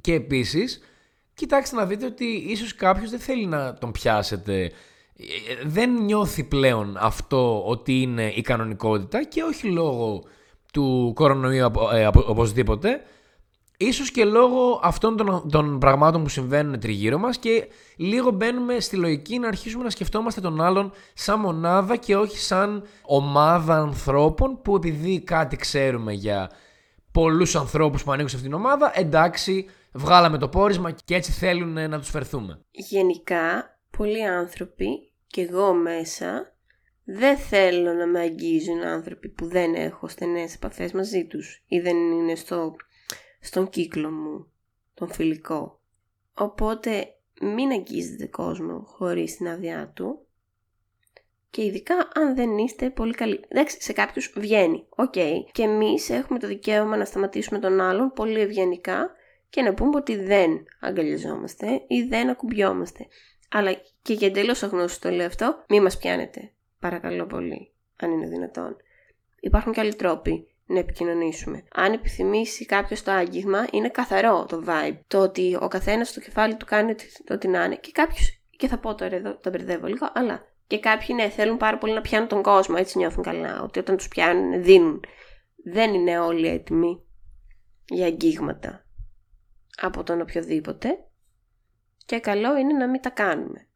Και 0.00 0.14
επίσης, 0.14 0.80
κοιτάξτε 1.34 1.76
να 1.76 1.86
δείτε 1.86 2.06
ότι 2.06 2.24
ίσως 2.24 2.74
κάποιος 2.74 3.10
δεν 3.10 3.18
θέλει 3.18 3.46
να 3.46 3.74
τον 3.74 3.92
πιάσετε. 3.92 4.72
Δεν 5.64 6.02
νιώθει 6.02 6.44
πλέον 6.44 6.96
αυτό 7.00 7.64
ότι 7.66 8.00
είναι 8.00 8.32
η 8.34 8.40
κανονικότητα 8.40 9.24
και 9.24 9.42
όχι 9.42 9.66
λόγω 9.66 10.22
του 10.72 11.12
κορονοϊού 11.14 11.70
ε, 11.92 12.06
οπωσδήποτε, 12.06 13.02
Ίσως 13.82 14.10
και 14.10 14.24
λόγω 14.24 14.80
αυτών 14.82 15.16
των, 15.16 15.48
των 15.50 15.78
πραγμάτων 15.78 16.22
που 16.22 16.28
συμβαίνουν 16.28 16.80
τριγύρω 16.80 17.18
μας 17.18 17.38
και 17.38 17.68
λίγο 17.96 18.30
μπαίνουμε 18.30 18.80
στη 18.80 18.96
λογική 18.96 19.38
να 19.38 19.48
αρχίσουμε 19.48 19.84
να 19.84 19.90
σκεφτόμαστε 19.90 20.40
τον 20.40 20.60
άλλον 20.60 20.92
σαν 21.14 21.40
μονάδα 21.40 21.96
και 21.96 22.16
όχι 22.16 22.38
σαν 22.38 22.86
ομάδα 23.02 23.76
ανθρώπων 23.76 24.60
που 24.62 24.76
επειδή 24.76 25.20
κάτι 25.20 25.56
ξέρουμε 25.56 26.12
για 26.12 26.50
πολλούς 27.12 27.56
ανθρώπους 27.56 28.04
που 28.04 28.10
ανήκουν 28.10 28.28
σε 28.28 28.36
αυτήν 28.36 28.50
την 28.50 28.60
ομάδα, 28.60 28.92
εντάξει, 28.94 29.68
βγάλαμε 29.92 30.38
το 30.38 30.48
πόρισμα 30.48 30.90
και 31.04 31.14
έτσι 31.14 31.32
θέλουν 31.32 31.90
να 31.90 31.98
τους 31.98 32.10
φερθούμε. 32.10 32.60
Γενικά, 32.70 33.78
πολλοί 33.96 34.24
άνθρωποι 34.24 35.12
και 35.26 35.40
εγώ 35.40 35.74
μέσα 35.74 36.56
δεν 37.04 37.36
θέλω 37.36 37.92
να 37.92 38.06
με 38.06 38.20
αγγίζουν 38.20 38.82
άνθρωποι 38.82 39.28
που 39.28 39.46
δεν 39.46 39.74
έχω 39.74 40.08
στενές 40.08 40.54
επαφές 40.54 40.92
μαζί 40.92 41.26
τους 41.26 41.62
ή 41.66 41.78
δεν 41.78 41.96
είναι 41.96 42.34
στο 42.34 42.74
στον 43.42 43.68
κύκλο 43.68 44.10
μου, 44.10 44.46
τον 44.94 45.12
φιλικό. 45.12 45.80
Οπότε 46.34 47.14
μην 47.40 47.70
αγγίζετε 47.70 48.26
κόσμο 48.26 48.82
χωρίς 48.86 49.36
την 49.36 49.48
άδειά 49.48 49.92
του 49.94 50.26
και 51.50 51.64
ειδικά 51.64 51.94
αν 52.14 52.34
δεν 52.34 52.58
είστε 52.58 52.90
πολύ 52.90 53.12
καλοί. 53.12 53.44
Εντάξει, 53.48 53.82
σε 53.82 53.92
κάποιους 53.92 54.32
βγαίνει, 54.36 54.86
οκ. 54.88 55.12
Και 55.52 55.62
εμείς 55.62 56.10
έχουμε 56.10 56.38
το 56.38 56.46
δικαίωμα 56.46 56.96
να 56.96 57.04
σταματήσουμε 57.04 57.58
τον 57.58 57.80
άλλον 57.80 58.12
πολύ 58.12 58.40
ευγενικά 58.40 59.10
και 59.48 59.62
να 59.62 59.74
πούμε 59.74 59.96
ότι 59.96 60.16
δεν 60.16 60.64
αγκαλιαζόμαστε 60.80 61.84
ή 61.86 62.02
δεν 62.02 62.28
ακουμπιόμαστε. 62.28 63.06
Αλλά 63.50 63.72
και 64.02 64.12
για 64.12 64.26
εντελώς 64.26 64.62
αγνώστου 64.62 65.08
το 65.08 65.14
λέω 65.14 65.26
αυτό, 65.26 65.64
μη 65.68 65.80
μας 65.80 65.98
πιάνετε. 65.98 66.52
Παρακαλώ 66.78 67.26
πολύ, 67.26 67.72
αν 67.96 68.10
είναι 68.10 68.26
δυνατόν. 68.26 68.76
Υπάρχουν 69.40 69.72
και 69.72 69.80
άλλοι 69.80 69.94
τρόποι 69.94 70.51
να 70.66 70.78
επικοινωνήσουμε. 70.78 71.64
Αν 71.74 71.92
επιθυμήσει 71.92 72.66
κάποιος 72.66 73.02
το 73.02 73.10
άγγιγμα, 73.10 73.66
είναι 73.72 73.88
καθαρό 73.88 74.46
το 74.48 74.64
vibe. 74.66 74.98
Το 75.06 75.18
ότι 75.18 75.58
ο 75.60 75.68
καθένας 75.68 76.08
στο 76.08 76.20
κεφάλι 76.20 76.56
του 76.56 76.66
κάνει 76.66 76.94
ό,τι 77.30 77.48
να 77.48 77.64
είναι. 77.64 77.76
Και 77.76 77.92
κάποιο, 77.92 78.24
και 78.56 78.68
θα 78.68 78.78
πω 78.78 78.94
τώρα 78.94 79.16
εδώ, 79.16 79.34
τα 79.36 79.50
μπερδεύω 79.50 79.86
λίγο, 79.86 80.10
αλλά 80.14 80.52
και 80.66 80.80
κάποιοι 80.80 81.08
ναι, 81.14 81.28
θέλουν 81.28 81.56
πάρα 81.56 81.78
πολύ 81.78 81.92
να 81.92 82.00
πιάνουν 82.00 82.28
τον 82.28 82.42
κόσμο, 82.42 82.74
έτσι 82.78 82.98
νιώθουν 82.98 83.22
καλά. 83.22 83.62
Ότι 83.62 83.78
όταν 83.78 83.96
τους 83.96 84.08
πιάνουν, 84.08 84.62
δίνουν. 84.62 85.04
Δεν 85.64 85.94
είναι 85.94 86.18
όλοι 86.18 86.48
έτοιμοι 86.48 87.02
για 87.88 88.06
αγγίγματα 88.06 88.86
από 89.76 90.02
τον 90.02 90.20
οποιοδήποτε. 90.20 90.98
Και 92.06 92.20
καλό 92.20 92.56
είναι 92.56 92.72
να 92.72 92.88
μην 92.88 93.00
τα 93.00 93.10
κάνουμε. 93.10 93.66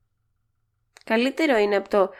Καλύτερο 1.04 1.56
είναι 1.56 1.76
από 1.76 1.88
το 1.88 2.10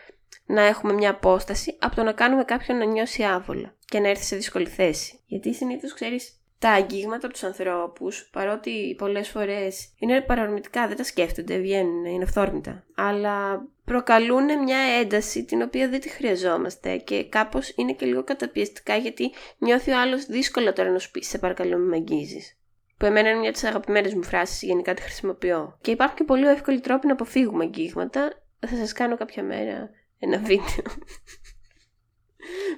να 0.47 0.63
έχουμε 0.63 0.93
μια 0.93 1.11
απόσταση 1.11 1.77
από 1.81 1.95
το 1.97 2.03
να 2.03 2.13
κάνουμε 2.13 2.45
κάποιον 2.45 2.79
να 2.79 2.85
νιώσει 2.85 3.23
άβολα 3.23 3.75
και 3.85 4.01
να 4.01 4.09
έρθει 4.09 4.25
σε 4.25 4.37
δύσκολη 4.37 4.67
θέση. 4.67 5.21
Γιατί 5.27 5.55
συνήθως 5.55 5.95
ξέρεις 5.95 6.41
τα 6.59 6.71
αγγίγματα 6.71 7.27
από 7.27 7.33
τους 7.33 7.43
ανθρώπους, 7.43 8.29
παρότι 8.33 8.95
πολλές 8.99 9.29
φορές 9.29 9.89
είναι 9.99 10.21
παρορμητικά, 10.21 10.89
δεν 10.89 10.97
τα 10.97 11.05
σκέφτονται, 11.05 11.59
βγαίνουν, 11.59 12.05
είναι 12.05 12.25
αυθόρμητα. 12.25 12.85
Αλλά 12.95 13.67
προκαλούν 13.85 14.63
μια 14.63 14.79
ένταση 15.01 15.45
την 15.45 15.63
οποία 15.63 15.89
δεν 15.89 16.01
τη 16.01 16.09
χρειαζόμαστε 16.09 16.97
και 16.97 17.25
κάπως 17.25 17.73
είναι 17.77 17.93
και 17.93 18.07
λίγο 18.07 18.25
καταπιεστικά 18.25 18.97
γιατί 18.97 19.33
νιώθει 19.59 19.91
ο 19.91 20.01
άλλος 20.01 20.27
δύσκολα 20.27 20.73
τώρα 20.73 20.91
να 20.91 20.99
σου 20.99 21.11
πει 21.11 21.23
Σε 21.23 21.39
παρακαλώ, 21.39 21.77
μην 21.77 21.89
με 21.89 21.97
αγγίζεις. 21.97 22.57
Που 22.97 23.07
εμένα 23.07 23.29
είναι 23.29 23.39
μια 23.39 23.49
από 23.49 23.59
τις 23.59 23.69
αγαπημένες 23.69 24.15
μου 24.15 24.23
φράσεις, 24.23 24.63
γενικά 24.63 24.95
τη 24.95 25.03
χρησιμοποιώ. 25.03 25.79
Και 25.81 25.91
υπάρχουν 25.91 26.17
και 26.17 26.25
πολύ 26.25 26.49
εύκολοι 26.49 26.81
τρόποι 26.81 27.07
να 27.07 27.13
αποφύγουμε 27.13 27.65
αγγίγματα. 27.65 28.33
Θα 28.59 28.77
σας 28.77 28.93
κάνω 28.93 29.17
κάποια 29.17 29.43
μέρα 29.43 29.91
ένα 30.19 30.39
βίντεο. 30.39 30.85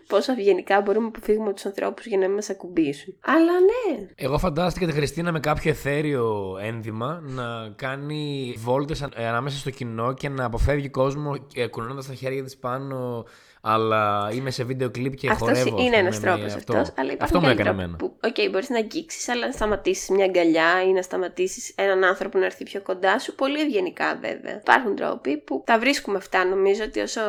Πόσο 0.08 0.32
ευγενικά 0.32 0.80
μπορούμε 0.80 1.04
να 1.04 1.10
αποφύγουμε 1.16 1.52
τους 1.52 1.66
ανθρώπους 1.66 2.06
για 2.06 2.18
να 2.18 2.26
μην 2.26 2.34
μας 2.34 2.50
ακουμπήσουν. 2.50 3.14
Αλλά 3.20 3.52
ναι. 3.60 4.08
Εγώ 4.14 4.38
φαντάστηκα 4.38 4.86
τη 4.86 4.92
Χριστίνα 4.92 5.32
με 5.32 5.40
κάποιο 5.40 5.70
εθέριο 5.70 6.56
ένδυμα 6.62 7.22
να 7.24 7.72
κάνει 7.76 8.54
βόλτες 8.58 9.02
ανάμεσα 9.02 9.58
στο 9.58 9.70
κοινό 9.70 10.14
και 10.14 10.28
να 10.28 10.44
αποφεύγει 10.44 10.88
κόσμο 10.88 11.36
κουνώντας 11.70 12.06
τα 12.06 12.14
χέρια 12.14 12.44
της 12.44 12.56
πάνω. 12.56 13.24
Αλλά 13.70 14.30
είμαι 14.32 14.50
σε 14.50 14.64
βίντεο 14.64 14.90
κλιπ 14.90 15.14
και 15.14 15.30
αυτός 15.30 15.48
χορεύω. 15.48 15.82
Είναι 15.82 15.96
ένας 15.96 16.20
τρόπος 16.20 16.54
αυτό. 16.54 16.74
Αλλά 16.74 17.12
αυτό 17.20 17.40
μου 17.40 17.48
έκανε 17.48 17.70
εμένα. 17.70 17.96
OK, 18.00 18.18
okay, 18.20 18.48
μπορείς 18.50 18.68
να 18.68 18.76
αγγίξεις, 18.76 19.28
αλλά 19.28 19.46
να 19.46 19.52
σταματήσεις 19.52 20.08
μια 20.08 20.24
αγκαλιά 20.24 20.82
ή 20.82 20.92
να 20.92 21.02
σταματήσεις 21.02 21.72
έναν 21.76 22.04
άνθρωπο 22.04 22.38
να 22.38 22.44
έρθει 22.44 22.64
πιο 22.64 22.82
κοντά 22.82 23.18
σου. 23.18 23.34
Πολύ 23.34 23.60
ευγενικά 23.60 24.18
βέβαια. 24.20 24.56
Υπάρχουν 24.56 24.96
τρόποι 24.96 25.36
που 25.36 25.62
τα 25.66 25.78
βρίσκουμε 25.78 26.16
αυτά. 26.16 26.44
Νομίζω 26.44 26.84
ότι 26.84 27.00
όσο 27.00 27.20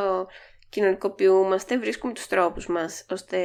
κοινωνικοποιούμαστε, 0.69 1.77
βρίσκουμε 1.77 2.13
τους 2.13 2.27
τρόπους 2.27 2.67
μας 2.67 3.05
ώστε 3.11 3.37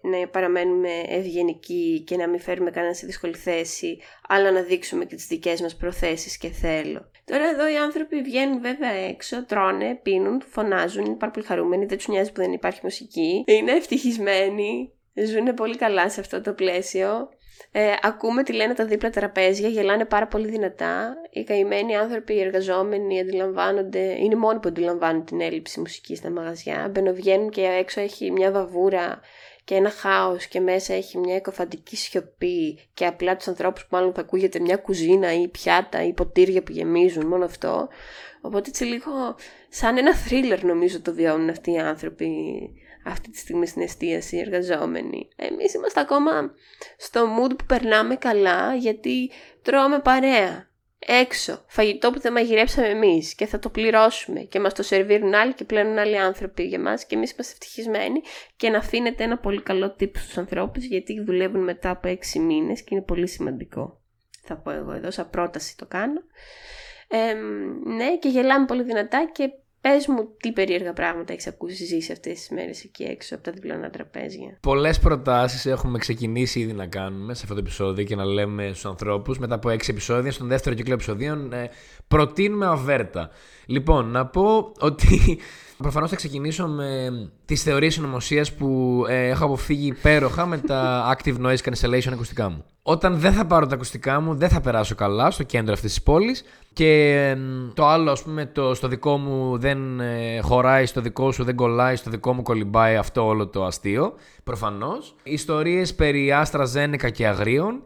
να 0.00 0.28
παραμένουμε 0.28 0.88
ευγενικοί 1.06 2.04
και 2.06 2.16
να 2.16 2.28
μην 2.28 2.40
φέρουμε 2.40 2.70
κανένα 2.70 2.94
σε 2.94 3.06
δύσκολη 3.06 3.34
θέση, 3.34 3.98
αλλά 4.28 4.50
να 4.50 4.62
δείξουμε 4.62 5.04
και 5.04 5.14
τις 5.14 5.26
δικές 5.26 5.60
μας 5.60 5.76
προθέσεις 5.76 6.38
και 6.38 6.48
θέλω. 6.48 7.10
Τώρα 7.24 7.44
εδώ 7.44 7.70
οι 7.70 7.76
άνθρωποι 7.76 8.22
βγαίνουν 8.22 8.60
βέβαια 8.60 8.90
έξω, 8.90 9.44
τρώνε, 9.44 9.98
πίνουν, 10.02 10.42
φωνάζουν, 10.46 11.04
είναι 11.04 11.14
πάρα 11.14 11.32
πολύ 11.32 11.46
χαρούμενοι, 11.46 11.86
δεν 11.86 11.96
τους 11.96 12.08
νοιάζει 12.08 12.32
που 12.32 12.40
δεν 12.40 12.52
υπάρχει 12.52 12.80
μουσική, 12.82 13.44
είναι 13.46 13.72
ευτυχισμένοι, 13.72 14.92
ζουν 15.14 15.54
πολύ 15.54 15.76
καλά 15.76 16.10
σε 16.10 16.20
αυτό 16.20 16.40
το 16.40 16.52
πλαίσιο. 16.52 17.28
Ε, 17.70 17.92
ακούμε 18.02 18.42
τι 18.42 18.52
λένε 18.52 18.74
τα 18.74 18.84
δίπλα 18.84 19.10
τραπέζια, 19.10 19.68
γελάνε 19.68 20.04
πάρα 20.04 20.26
πολύ 20.26 20.48
δυνατά. 20.48 21.14
Οι 21.30 21.44
καημένοι 21.44 21.96
άνθρωποι, 21.96 22.34
οι 22.34 22.40
εργαζόμενοι 22.40 23.20
αντιλαμβάνονται, 23.20 24.16
είναι 24.18 24.34
μόνοι 24.34 24.58
που 24.58 24.68
αντιλαμβάνουν 24.68 25.24
την 25.24 25.40
έλλειψη 25.40 25.80
μουσικής 25.80 26.18
στα 26.18 26.30
μαγαζιά. 26.30 26.88
Μπαινοβγαίνουν 26.90 27.50
και 27.50 27.62
έξω 27.62 28.00
έχει 28.00 28.30
μια 28.30 28.50
βαβούρα 28.50 29.20
και 29.64 29.74
ένα 29.74 29.90
χάος 29.90 30.46
και 30.46 30.60
μέσα 30.60 30.94
έχει 30.94 31.18
μια 31.18 31.34
εκοφαντική 31.34 31.96
σιωπή 31.96 32.78
και 32.94 33.06
απλά 33.06 33.36
τους 33.36 33.48
ανθρώπους 33.48 33.82
που 33.82 33.96
μάλλον 33.96 34.12
θα 34.14 34.20
ακούγεται 34.20 34.60
μια 34.60 34.76
κουζίνα 34.76 35.34
ή 35.34 35.48
πιάτα 35.48 36.04
ή 36.04 36.12
ποτήρια 36.12 36.62
που 36.62 36.72
γεμίζουν, 36.72 37.26
μόνο 37.26 37.44
αυτό. 37.44 37.88
Οπότε 38.40 38.68
έτσι 38.68 38.84
λίγο 38.84 39.10
σαν 39.68 39.98
ένα 39.98 40.14
θρίλερ 40.14 40.64
νομίζω 40.64 41.00
το 41.00 41.14
βιώνουν 41.14 41.48
αυτοί 41.48 41.72
οι 41.72 41.78
άνθρωποι 41.78 42.28
αυτή 43.04 43.30
τη 43.30 43.38
στιγμή 43.38 43.66
στην 43.66 43.82
εστίαση 43.82 44.36
οι 44.36 44.40
εργαζόμενοι. 44.40 45.28
Εμείς 45.36 45.74
είμαστε 45.74 46.00
ακόμα 46.00 46.54
στο 46.96 47.28
mood 47.38 47.50
που 47.58 47.64
περνάμε 47.66 48.16
καλά 48.16 48.74
γιατί 48.74 49.30
τρώμε 49.62 49.98
παρέα. 49.98 50.70
Έξω, 51.06 51.64
φαγητό 51.66 52.10
που 52.10 52.20
δεν 52.20 52.32
μαγειρέψαμε 52.32 52.88
εμείς 52.88 53.34
και 53.34 53.46
θα 53.46 53.58
το 53.58 53.68
πληρώσουμε 53.68 54.40
και 54.40 54.60
μας 54.60 54.74
το 54.74 54.82
σερβίρουν 54.82 55.34
άλλοι 55.34 55.52
και 55.52 55.64
πλένουν 55.64 55.98
άλλοι 55.98 56.18
άνθρωποι 56.18 56.62
για 56.62 56.80
μας 56.80 57.06
και 57.06 57.14
εμείς 57.14 57.30
είμαστε 57.30 57.52
ευτυχισμένοι 57.52 58.20
και 58.56 58.68
να 58.70 58.78
αφήνετε 58.78 59.24
ένα 59.24 59.38
πολύ 59.38 59.62
καλό 59.62 59.94
τύπο 59.94 60.18
στους 60.18 60.38
ανθρώπους 60.38 60.84
γιατί 60.84 61.20
δουλεύουν 61.20 61.62
μετά 61.62 61.90
από 61.90 62.08
έξι 62.08 62.38
μήνες 62.38 62.82
και 62.82 62.88
είναι 62.94 63.02
πολύ 63.02 63.28
σημαντικό. 63.28 64.00
Θα 64.42 64.56
πω 64.56 64.70
εγώ 64.70 64.92
εδώ, 64.92 65.10
σαν 65.10 65.30
πρόταση 65.30 65.76
το 65.76 65.86
κάνω. 65.86 66.20
Ε, 67.08 67.34
ναι, 67.84 68.16
και 68.16 68.28
γελάμε 68.28 68.66
πολύ 68.66 68.82
δυνατά 68.82 69.30
και 69.32 69.50
Πες 69.82 70.06
μου 70.06 70.28
τι 70.36 70.52
περίεργα 70.52 70.92
πράγματα 70.92 71.32
έχεις 71.32 71.46
ακούσει 71.46 71.84
ζήσει 71.84 72.12
αυτές 72.12 72.38
τις 72.38 72.48
μέρες 72.50 72.84
εκεί 72.84 73.02
έξω 73.02 73.34
από 73.34 73.44
τα 73.44 73.50
διπλώνα 73.50 73.90
τραπέζια. 73.90 74.58
Πολλές 74.60 74.98
προτάσεις 74.98 75.66
έχουμε 75.66 75.98
ξεκινήσει 75.98 76.60
ήδη 76.60 76.72
να 76.72 76.86
κάνουμε 76.86 77.34
σε 77.34 77.40
αυτό 77.42 77.54
το 77.54 77.60
επεισόδιο 77.60 78.04
και 78.04 78.16
να 78.16 78.24
λέμε 78.24 78.66
στους 78.66 78.84
ανθρώπους 78.84 79.38
μετά 79.38 79.54
από 79.54 79.70
έξι 79.70 79.90
επεισόδια, 79.90 80.32
στον 80.32 80.48
δεύτερο 80.48 80.74
κύκλο 80.74 80.94
επεισοδίων 80.94 81.52
ε, 81.52 81.70
προτείνουμε 82.08 82.66
αβέρτα. 82.66 83.30
Λοιπόν, 83.66 84.10
να 84.10 84.26
πω 84.26 84.72
ότι 84.78 85.38
προφανώς 85.82 86.10
θα 86.10 86.16
ξεκινήσω 86.16 86.66
με 86.66 87.10
τις 87.44 87.62
θεωρίες 87.62 87.94
συνωμοσίας 87.94 88.52
που 88.52 89.02
ε, 89.08 89.28
έχω 89.28 89.44
αποφύγει 89.44 89.86
υπέροχα 89.86 90.46
με 90.46 90.58
τα 90.58 91.12
Active 91.16 91.36
Noise 91.46 91.56
Cancellation 91.56 92.12
ακουστικά 92.12 92.48
μου. 92.48 92.64
Όταν 92.82 93.18
δεν 93.18 93.32
θα 93.32 93.46
πάρω 93.46 93.66
τα 93.66 93.74
ακουστικά 93.74 94.20
μου, 94.20 94.34
δεν 94.34 94.48
θα 94.48 94.60
περάσω 94.60 94.94
καλά 94.94 95.30
στο 95.30 95.42
κέντρο 95.42 95.72
αυτής 95.72 95.90
της 95.90 96.02
πόλης. 96.02 96.44
Και 96.72 97.36
το 97.74 97.86
άλλο, 97.86 98.10
ας 98.10 98.22
πούμε, 98.22 98.46
το, 98.46 98.74
στο 98.74 98.88
δικό 98.88 99.16
μου 99.16 99.58
δεν 99.58 100.00
ε, 100.00 100.40
χωράει, 100.40 100.86
στο 100.86 101.00
δικό 101.00 101.32
σου 101.32 101.44
δεν 101.44 101.56
κολλάει, 101.56 101.96
στο 101.96 102.10
δικό 102.10 102.32
μου 102.32 102.42
κολυμπάει 102.42 102.96
αυτό 102.96 103.26
όλο 103.26 103.46
το 103.46 103.64
αστείο. 103.64 104.14
Προφανώς. 104.44 105.14
Ιστορίες 105.22 105.94
περί 105.94 106.32
Άστρα 106.32 106.64
Ζένεκα 106.64 107.10
και 107.10 107.26
αγρίων. 107.26 107.82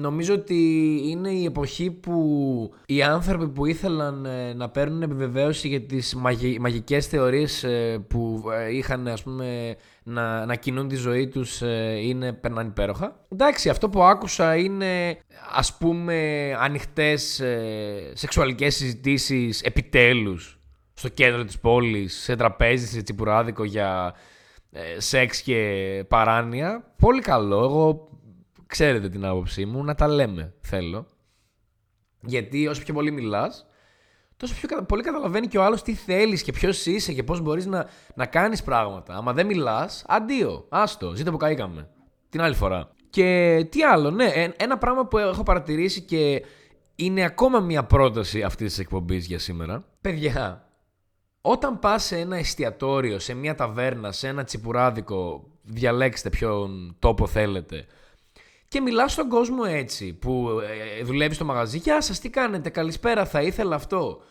Νομίζω 0.00 0.34
ότι 0.34 1.00
είναι 1.04 1.30
η 1.30 1.44
εποχή 1.44 1.90
που 1.90 2.74
οι 2.86 3.02
άνθρωποι 3.02 3.48
που 3.48 3.66
ήθελαν 3.66 4.24
ε, 4.24 4.54
να 4.54 4.68
παίρνουν 4.68 5.02
επιβεβαίωση 5.02 5.68
για 5.68 5.80
τις 5.80 6.14
μαγι, 6.14 6.58
μαγικές 6.60 7.06
θεωρίες 7.06 7.64
ε, 7.64 8.04
που 8.08 8.42
είχαν 8.72 9.08
ας 9.08 9.22
πούμε 9.22 9.76
να, 10.02 10.46
να 10.46 10.54
κινούν 10.54 10.88
τη 10.88 10.94
ζωή 10.94 11.28
τους 11.28 11.62
ε, 11.62 11.98
είναι, 12.02 12.32
περνάνε 12.32 12.68
υπέροχα. 12.68 13.26
Εντάξει, 13.28 13.68
αυτό 13.68 13.88
που 13.88 14.02
άκουσα 14.02 14.56
είναι 14.56 15.18
ας 15.52 15.76
πούμε 15.76 16.16
ανοιχτές 16.58 17.40
ε, 17.40 18.12
σεξουαλικές 18.14 18.76
συζητήσεις 18.76 19.62
επιτέλους 19.62 20.58
στο 20.94 21.08
κέντρο 21.08 21.44
της 21.44 21.58
πόλης, 21.58 22.14
σε 22.14 22.36
τραπέζι, 22.36 22.86
σε 22.86 23.02
τσιπουράδικο 23.02 23.64
για 23.64 24.14
ε, 24.70 25.00
σεξ 25.00 25.42
και 25.42 26.04
παράνοια. 26.08 26.94
Πολύ 26.98 27.20
καλό, 27.20 27.64
εγώ 27.64 28.08
ξέρετε 28.66 29.08
την 29.08 29.24
άποψή 29.24 29.64
μου, 29.64 29.84
να 29.84 29.94
τα 29.94 30.08
λέμε 30.08 30.54
θέλω. 30.60 31.06
Γιατί 32.20 32.66
όσο 32.66 32.82
πιο 32.82 32.94
πολύ 32.94 33.10
μιλάς, 33.10 33.66
τόσο 34.42 34.54
πιο 34.54 34.82
πολύ 34.82 35.02
καταλαβαίνει 35.02 35.46
και 35.46 35.58
ο 35.58 35.62
άλλος 35.64 35.82
τι 35.82 35.94
θέλεις 35.94 36.42
και 36.42 36.52
ποιος 36.52 36.86
είσαι 36.86 37.12
και 37.12 37.22
πώς 37.22 37.40
μπορείς 37.40 37.66
να, 37.66 37.86
να 38.14 38.26
κάνεις 38.26 38.62
πράγματα. 38.62 39.14
Άμα 39.14 39.32
δεν 39.32 39.46
μιλάς, 39.46 40.04
αντίο. 40.06 40.66
Άστο, 40.68 41.14
ζείτε 41.14 41.30
που 41.30 41.36
καήκαμε. 41.36 41.88
Την 42.28 42.40
άλλη 42.40 42.54
φορά. 42.54 42.90
Και 43.10 43.66
τι 43.70 43.82
άλλο, 43.82 44.10
ναι, 44.10 44.52
ένα 44.56 44.78
πράγμα 44.78 45.06
που 45.06 45.18
έχω 45.18 45.42
παρατηρήσει 45.42 46.00
και 46.00 46.44
είναι 46.94 47.24
ακόμα 47.24 47.60
μια 47.60 47.84
πρόταση 47.84 48.42
αυτής 48.42 48.68
της 48.68 48.78
εκπομπής 48.78 49.26
για 49.26 49.38
σήμερα. 49.38 49.84
Παιδιά, 50.00 50.68
όταν 51.40 51.78
πας 51.78 52.04
σε 52.04 52.18
ένα 52.18 52.36
εστιατόριο, 52.36 53.18
σε 53.18 53.34
μια 53.34 53.54
ταβέρνα, 53.54 54.12
σε 54.12 54.28
ένα 54.28 54.44
τσιπουράδικο, 54.44 55.44
διαλέξτε 55.62 56.30
ποιον 56.30 56.96
τόπο 56.98 57.26
θέλετε, 57.26 57.86
και 58.72 58.80
μιλάς 58.80 59.12
στον 59.12 59.28
κόσμο 59.28 59.62
έτσι, 59.66 60.12
που 60.12 60.60
ε, 60.98 61.02
δουλεύεις 61.02 61.36
στο 61.36 61.44
μαγαζί. 61.44 61.78
Γεια 61.78 62.00
σα, 62.00 62.14
τι 62.14 62.30
κάνετε, 62.30 62.70
καλησπέρα, 62.70 63.26
θα 63.26 63.42
ήθελα 63.42 63.74
αυτό 63.74 64.22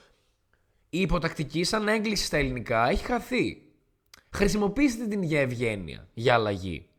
η 0.89 0.99
υποτακτική 0.99 1.63
σαν 1.63 1.87
έγκληση 1.87 2.25
στα 2.25 2.37
ελληνικά 2.37 2.89
έχει 2.89 3.05
χαθεί. 3.05 3.61
Χρησιμοποιήστε 4.31 5.07
την 5.07 5.23
για 5.23 5.41
ευγένεια, 5.41 6.07
για 6.13 6.33
αλλαγή. 6.33 6.89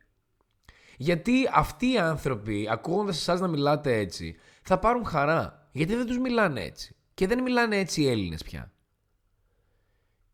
Γιατί 0.97 1.49
αυτοί 1.53 1.91
οι 1.91 1.97
άνθρωποι, 1.97 2.67
ακούγοντας 2.71 3.17
εσάς 3.17 3.39
να 3.39 3.47
μιλάτε 3.47 3.97
έτσι, 3.97 4.35
θα 4.61 4.79
πάρουν 4.79 5.05
χαρά. 5.05 5.69
Γιατί 5.71 5.95
δεν 5.95 6.05
τους 6.05 6.17
μιλάνε 6.17 6.61
έτσι. 6.61 6.95
Και 7.13 7.27
δεν 7.27 7.41
μιλάνε 7.41 7.77
έτσι 7.77 8.01
οι 8.01 8.09
Έλληνες 8.09 8.43
πια. 8.43 8.71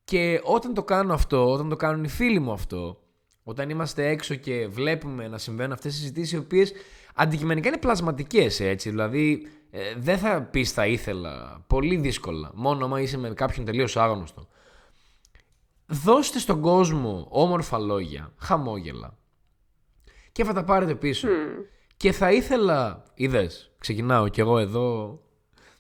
Και 0.04 0.42
όταν 0.44 0.74
το 0.74 0.84
κάνω 0.84 1.14
αυτό, 1.14 1.52
όταν 1.52 1.70
το 1.70 1.76
κάνουν 1.76 2.04
οι 2.04 2.10
φίλοι 2.10 2.40
μου 2.40 2.52
αυτό, 2.52 3.04
όταν 3.44 3.70
είμαστε 3.70 4.08
έξω 4.08 4.36
και 4.36 4.68
βλέπουμε 4.68 5.28
να 5.28 5.38
συμβαίνουν 5.38 5.72
αυτές 5.72 5.96
οι 5.96 5.98
συζητήσεις 5.98 6.32
οι 6.32 6.38
οποίες 6.38 6.74
αντικειμενικά 7.20 7.68
είναι 7.68 7.78
πλασματικές 7.78 8.60
έτσι, 8.60 8.90
δηλαδή 8.90 9.48
ε, 9.70 9.94
δεν 9.98 10.18
θα 10.18 10.42
πεις 10.42 10.72
θα 10.72 10.88
ήθελα. 10.88 11.64
Πολύ 11.68 11.96
δύσκολα. 11.96 12.52
Μόνο 12.54 12.86
άμα 12.86 13.02
είσαι 13.02 13.18
με 13.18 13.30
κάποιον 13.30 13.66
τελείως 13.66 13.98
άγνωστο. 13.98 14.48
Δώστε 15.86 16.40
στον 16.40 16.62
κόσμο 16.62 17.28
όμορφα 17.30 17.78
λόγια, 17.78 18.34
χαμόγελα. 18.38 19.18
Και 20.32 20.44
θα 20.44 20.54
τα 20.54 20.64
πάρετε 20.64 20.96
πίσω. 20.96 21.28
Και 21.98 22.12
θα 22.12 22.32
ήθελα, 22.32 23.04
είδες, 23.14 23.72
ξεκινάω 23.78 24.28
κι 24.28 24.40
εγώ 24.40 24.58
εδώ 24.58 25.20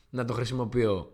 να 0.10 0.25
το 0.25 0.34
χρησιμοποιώ. 0.34 1.12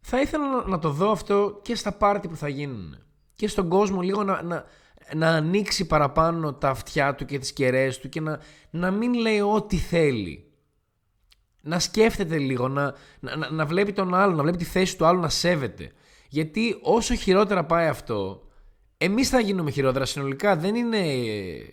Θα 0.00 0.20
ήθελα 0.20 0.64
να 0.66 0.78
το 0.78 0.90
δω 0.90 1.10
αυτό 1.10 1.60
και 1.62 1.74
στα 1.74 1.92
πάρτι 1.92 2.28
που 2.28 2.36
θα 2.36 2.48
γίνουν. 2.48 2.96
Και 3.34 3.48
στον 3.48 3.68
κόσμο 3.68 4.00
λίγο 4.00 4.24
να, 4.24 4.42
να, 4.42 4.64
να 5.14 5.28
ανοίξει 5.28 5.86
παραπάνω 5.86 6.54
τα 6.54 6.68
αυτιά 6.68 7.14
του 7.14 7.24
και 7.24 7.38
τις 7.38 7.52
κεραίες 7.52 7.98
του 7.98 8.08
και 8.08 8.20
να, 8.20 8.40
να 8.70 8.90
μην 8.90 9.14
λέει 9.14 9.40
ό,τι 9.40 9.76
θέλει 9.76 10.50
να 11.62 11.78
σκέφτεται 11.78 12.38
λίγο, 12.38 12.68
να, 12.68 12.94
να, 13.20 13.50
να 13.50 13.66
βλέπει 13.66 13.92
τον 13.92 14.14
άλλον, 14.14 14.36
να 14.36 14.42
βλέπει 14.42 14.56
τη 14.58 14.64
θέση 14.64 14.96
του 14.96 15.04
άλλου, 15.04 15.20
να 15.20 15.28
σέβεται. 15.28 15.92
Γιατί 16.28 16.78
όσο 16.82 17.14
χειρότερα 17.14 17.64
πάει 17.64 17.86
αυτό, 17.86 18.50
εμείς 18.98 19.28
θα 19.28 19.40
γίνουμε 19.40 19.70
χειρότερα 19.70 20.04
συνολικά. 20.04 20.56
Δεν 20.56 20.74
είναι 20.74 21.02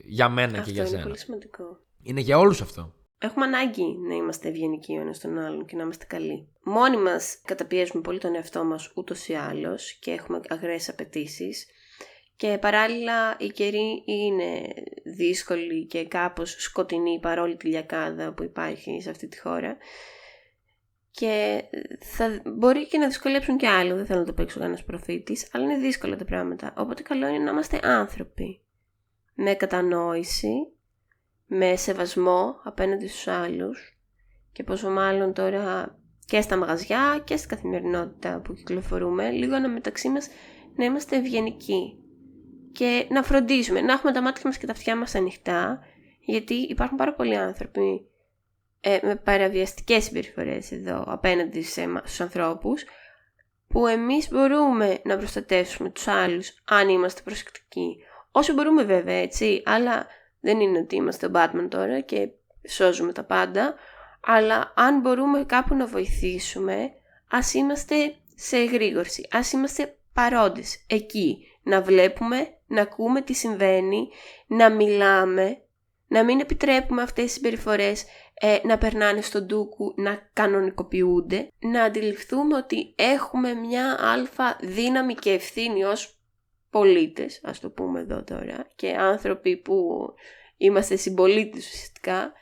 για 0.03 0.29
μένα 0.29 0.59
και 0.59 0.71
για 0.71 0.81
είναι 0.81 0.89
σένα. 0.89 1.01
Είναι 1.01 1.03
πολύ 1.03 1.17
σημαντικό. 1.17 1.63
Είναι 2.01 2.19
για 2.19 2.37
όλους 2.37 2.61
αυτό. 2.61 2.93
Έχουμε 3.19 3.45
ανάγκη 3.45 3.97
να 4.07 4.15
είμαστε 4.15 4.47
ευγενικοί 4.47 4.97
ο 4.97 5.01
ένας 5.01 5.19
τον 5.19 5.37
άλλον 5.37 5.65
και 5.65 5.75
να 5.75 5.83
είμαστε 5.83 6.05
καλοί. 6.05 6.47
Μόνοι 6.63 6.97
μας 6.97 7.41
καταπιέζουμε 7.45 8.01
πολύ 8.01 8.19
τον 8.19 8.35
εαυτό 8.35 8.63
μας 8.63 8.91
ούτως 8.95 9.27
ή 9.27 9.33
άλλως 9.33 9.93
και 9.93 10.11
έχουμε 10.11 10.39
αγραίε 10.47 10.79
απαιτήσεις. 10.87 11.67
Και 12.37 12.57
παράλληλα 12.61 13.35
η 13.39 13.47
καιρή 13.47 14.03
είναι 14.05 14.73
δύσκολη 15.03 15.85
και 15.85 16.05
κάπως 16.05 16.55
σκοτεινή 16.59 17.19
παρόλη 17.19 17.55
τη 17.55 17.67
λιακάδα 17.67 18.33
που 18.33 18.43
υπάρχει 18.43 19.01
σε 19.01 19.09
αυτή 19.09 19.27
τη 19.27 19.39
χώρα. 19.39 19.77
Και 21.11 21.63
θα 21.99 22.41
μπορεί 22.45 22.87
και 22.87 22.97
να 22.97 23.07
δυσκολέψουν 23.07 23.57
και 23.57 23.67
άλλο, 23.67 23.95
δεν 23.95 24.05
θέλω 24.05 24.19
να 24.19 24.25
το 24.25 24.33
παίξω 24.33 24.59
κανένας 24.59 24.83
προφήτης, 24.83 25.49
αλλά 25.51 25.63
είναι 25.63 25.77
δύσκολα 25.77 26.15
τα 26.15 26.25
πράγματα. 26.25 26.73
Οπότε 26.77 27.01
καλό 27.01 27.27
είναι 27.27 27.43
να 27.43 27.51
είμαστε 27.51 27.79
άνθρωποι. 27.83 28.61
Με 29.33 29.53
κατανόηση, 29.53 30.53
με 31.45 31.75
σεβασμό 31.75 32.59
απέναντι 32.63 33.07
στους 33.07 33.27
άλλους 33.27 33.97
και 34.51 34.63
πόσο 34.63 34.89
μάλλον 34.89 35.33
τώρα 35.33 35.97
και 36.25 36.41
στα 36.41 36.57
μαγαζιά 36.57 37.21
και 37.23 37.37
στην 37.37 37.49
καθημερινότητα 37.49 38.41
που 38.43 38.53
κυκλοφορούμε, 38.53 39.29
λίγο 39.29 39.59
να 39.59 39.69
μεταξύ 39.69 40.09
μας 40.09 40.27
να 40.75 40.85
είμαστε 40.85 41.15
ευγενικοί 41.15 42.01
και 42.77 43.07
να 43.09 43.23
φροντίσουμε, 43.23 43.81
να 43.81 43.93
έχουμε 43.93 44.11
τα 44.11 44.21
μάτια 44.21 44.41
μας 44.45 44.57
και 44.57 44.65
τα 44.65 44.71
αυτιά 44.71 44.95
μας 44.95 45.15
ανοιχτά, 45.15 45.79
γιατί 46.19 46.53
υπάρχουν 46.53 46.97
πάρα 46.97 47.13
πολλοί 47.13 47.37
άνθρωποι 47.37 48.07
ε, 48.81 48.99
με 49.01 49.15
παραβιαστικές 49.15 50.03
συμπεριφορές 50.03 50.71
εδώ 50.71 51.03
απέναντι 51.07 51.61
σε, 51.61 51.87
στους 52.03 52.21
ανθρώπους, 52.21 52.83
που 53.67 53.87
εμείς 53.87 54.29
μπορούμε 54.29 54.99
να 55.03 55.17
προστατεύσουμε 55.17 55.89
τους 55.89 56.07
άλλους 56.07 56.53
αν 56.65 56.89
είμαστε 56.89 57.21
προσεκτικοί. 57.21 57.97
Όσο 58.31 58.53
μπορούμε 58.53 58.83
βέβαια 58.83 59.15
έτσι, 59.15 59.61
αλλά 59.65 60.07
δεν 60.39 60.59
είναι 60.59 60.77
ότι 60.77 60.95
είμαστε 60.95 61.25
ο 61.25 61.31
Batman 61.33 61.67
τώρα 61.69 61.99
και 61.99 62.29
σώζουμε 62.67 63.13
τα 63.13 63.23
πάντα, 63.23 63.75
αλλά 64.21 64.73
αν 64.75 64.99
μπορούμε 64.99 65.43
κάπου 65.43 65.75
να 65.75 65.85
βοηθήσουμε, 65.85 66.91
ας 67.29 67.53
είμαστε 67.53 68.15
σε 68.35 68.57
εγρήγορση, 68.57 69.27
ας 69.31 69.51
είμαστε 69.51 69.97
παρόντες 70.13 70.83
εκεί, 70.87 71.37
να 71.67 71.81
βλέπουμε, 71.81 72.57
να 72.67 72.81
ακούμε 72.81 73.21
τι 73.21 73.33
συμβαίνει, 73.33 74.09
να 74.47 74.69
μιλάμε, 74.69 75.61
να 76.07 76.23
μην 76.23 76.39
επιτρέπουμε 76.39 77.01
αυτές 77.01 77.23
τις 77.23 77.33
συμπεριφορές 77.33 78.05
ε, 78.33 78.57
να 78.63 78.77
περνάνε 78.77 79.21
στον 79.21 79.45
ντούκου, 79.45 79.93
να 79.97 80.29
κανονικοποιούνται, 80.33 81.51
να 81.59 81.83
αντιληφθούμε 81.83 82.55
ότι 82.55 82.93
έχουμε 82.95 83.53
μια 83.53 83.97
αλφα 83.99 84.57
δύναμη 84.61 85.13
και 85.13 85.31
ευθύνη 85.31 85.83
ως 85.83 86.19
πολίτες, 86.69 87.41
ας 87.43 87.59
το 87.59 87.69
πούμε 87.69 87.99
εδώ 87.99 88.23
τώρα, 88.23 88.67
και 88.75 88.95
άνθρωποι 88.99 89.57
που 89.57 90.07
είμαστε 90.57 90.95
συμπολίτες 90.95 91.67
ουσιαστικά, 91.67 92.33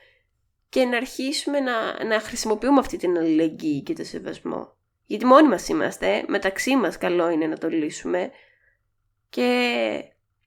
και 0.70 0.86
να 0.86 0.98
αρχίσουμε 0.98 1.60
να, 1.60 2.06
να 2.06 2.20
χρησιμοποιούμε 2.20 2.80
αυτή 2.80 2.98
την 2.98 3.18
αλληλεγγύη 3.18 3.82
και 3.82 3.94
το 3.94 4.04
σεβασμό. 4.04 4.76
Γιατί 5.06 5.26
μόνοι 5.26 5.48
μας 5.48 5.68
είμαστε, 5.68 6.24
μεταξύ 6.28 6.76
μας 6.76 6.98
καλό 6.98 7.30
είναι 7.30 7.48
να 7.48 7.58
το 7.58 7.70
λύσουμε, 7.70 8.32
και 9.36 10.04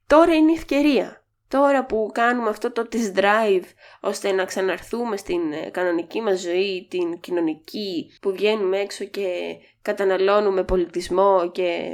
τώρα 0.07 0.35
είναι 0.35 0.51
η 0.51 0.55
ευκαιρία. 0.55 1.25
Τώρα 1.49 1.85
που 1.85 2.11
κάνουμε 2.13 2.49
αυτό 2.49 2.73
το 2.73 2.87
της 2.89 3.13
drive 3.17 3.65
ώστε 4.01 4.33
να 4.33 4.45
ξαναρθούμε 4.45 5.17
στην 5.17 5.53
ε, 5.53 5.71
κανονική 5.71 6.21
μας 6.21 6.41
ζωή, 6.41 6.87
την 6.91 7.21
κοινωνική 7.21 8.11
που 8.21 8.33
βγαίνουμε 8.33 8.79
έξω 8.79 9.05
και 9.05 9.57
καταναλώνουμε 9.83 10.65
πολιτισμό 10.65 11.51
και 11.51 11.91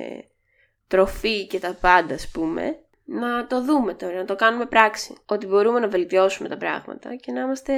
τροφή 0.88 1.46
και 1.46 1.58
τα 1.58 1.78
πάντα 1.80 2.14
ας 2.14 2.30
πούμε, 2.30 2.78
να 3.04 3.46
το 3.46 3.64
δούμε 3.64 3.94
τώρα, 3.94 4.14
να 4.14 4.24
το 4.24 4.36
κάνουμε 4.36 4.66
πράξη. 4.66 5.14
Ότι 5.26 5.46
μπορούμε 5.46 5.80
να 5.80 5.88
βελτιώσουμε 5.88 6.48
τα 6.48 6.56
πράγματα 6.56 7.14
και 7.14 7.32
να 7.32 7.40
είμαστε 7.40 7.74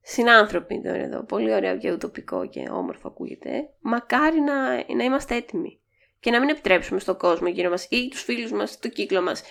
συνάνθρωποι 0.00 0.80
τώρα 0.80 1.02
εδώ. 1.02 1.22
Πολύ 1.22 1.54
ωραίο 1.54 1.78
και 1.78 1.92
ουτοπικό 1.92 2.46
και 2.46 2.68
όμορφο 2.70 3.08
ακούγεται. 3.08 3.70
Μακάρι 3.80 4.40
να, 4.40 4.74
να 4.94 5.04
είμαστε 5.04 5.34
έτοιμοι. 5.34 5.78
Και 6.24 6.30
να 6.30 6.40
μην 6.40 6.48
επιτρέψουμε 6.48 7.00
στον 7.00 7.16
κόσμο 7.16 7.48
γύρω 7.48 7.70
μας 7.70 7.86
ή 7.90 8.08
τους 8.08 8.22
φίλους 8.22 8.52
μας, 8.52 8.78
το 8.78 8.88
κύκλο 8.88 9.22
μας 9.22 9.42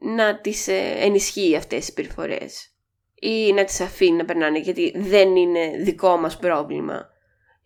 να 0.00 0.40
τις 0.40 0.68
ε, 0.68 0.94
ενισχύει 0.98 1.56
αυτές 1.56 1.78
τις 1.78 1.92
περιφορές 1.92 2.70
ή 3.14 3.52
να 3.52 3.64
τις 3.64 3.80
αφήνει 3.80 4.16
να 4.16 4.24
περνάνε 4.24 4.58
γιατί 4.58 4.92
δεν 4.96 5.36
είναι 5.36 5.70
δικό 5.78 6.16
μας 6.16 6.36
πρόβλημα. 6.38 7.08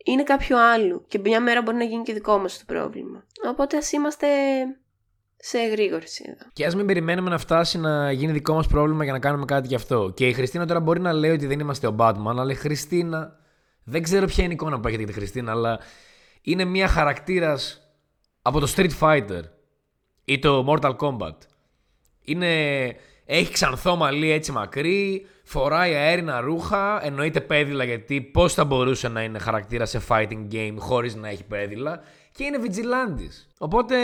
Είναι 0.04 0.22
κάποιο 0.22 0.58
άλλο 0.72 1.04
και 1.08 1.18
μια 1.18 1.40
μέρα 1.40 1.62
μπορεί 1.62 1.76
να 1.76 1.84
γίνει 1.84 2.02
και 2.02 2.12
δικό 2.12 2.38
μας 2.38 2.58
το 2.58 2.64
πρόβλημα. 2.66 3.24
Οπότε 3.48 3.76
ας 3.76 3.92
είμαστε 3.92 4.26
σε 5.36 5.58
εγρήγορση 5.58 6.24
εδώ. 6.26 6.50
Και 6.52 6.66
ας 6.66 6.74
μην 6.74 6.86
περιμένουμε 6.86 7.30
να 7.30 7.38
φτάσει 7.38 7.78
να 7.78 8.12
γίνει 8.12 8.32
δικό 8.32 8.54
μας 8.54 8.66
πρόβλημα 8.66 9.04
για 9.04 9.12
να 9.12 9.18
κάνουμε 9.18 9.44
κάτι 9.44 9.68
γι' 9.68 9.74
αυτό. 9.74 10.12
Και 10.16 10.28
η 10.28 10.32
Χριστίνα 10.32 10.66
τώρα 10.66 10.80
μπορεί 10.80 11.00
να 11.00 11.12
λέει 11.12 11.30
ότι 11.30 11.46
δεν 11.46 11.60
είμαστε 11.60 11.86
ο 11.86 11.94
Batman, 11.98 12.36
αλλά 12.38 12.52
η 12.52 12.54
Χριστίνα. 12.54 13.36
Δεν 13.84 14.02
ξέρω 14.02 14.26
ποια 14.26 14.44
είναι 14.44 14.52
η 14.52 14.56
εικόνα 14.60 14.80
που 14.80 14.88
έχετε 14.88 15.02
για 15.02 15.12
τη 15.12 15.18
Χριστίνα, 15.18 15.50
αλλά 15.50 15.80
είναι 16.42 16.64
μια 16.64 16.88
χαρακτήρας 16.88 17.81
από 18.42 18.60
το 18.60 18.72
Street 18.76 18.90
Fighter 19.00 19.42
ή 20.24 20.38
το 20.38 20.66
Mortal 20.68 20.96
Kombat. 20.96 21.36
Είναι, 22.24 22.84
έχει 23.24 23.52
ξανθό 23.52 23.96
μαλλί 23.96 24.30
έτσι 24.30 24.52
μακρύ, 24.52 25.26
φοράει 25.44 25.94
αέρινα 25.94 26.40
ρούχα, 26.40 27.04
εννοείται 27.04 27.40
πέδιλα 27.40 27.84
γιατί 27.84 28.20
πώς 28.20 28.54
θα 28.54 28.64
μπορούσε 28.64 29.08
να 29.08 29.22
είναι 29.22 29.38
χαρακτήρα 29.38 29.86
σε 29.86 30.00
fighting 30.08 30.46
game 30.52 30.74
χωρίς 30.78 31.14
να 31.14 31.28
έχει 31.28 31.44
πέδιλα 31.44 32.02
και 32.32 32.44
είναι 32.44 32.58
vigilante. 32.62 33.28
Οπότε, 33.58 33.96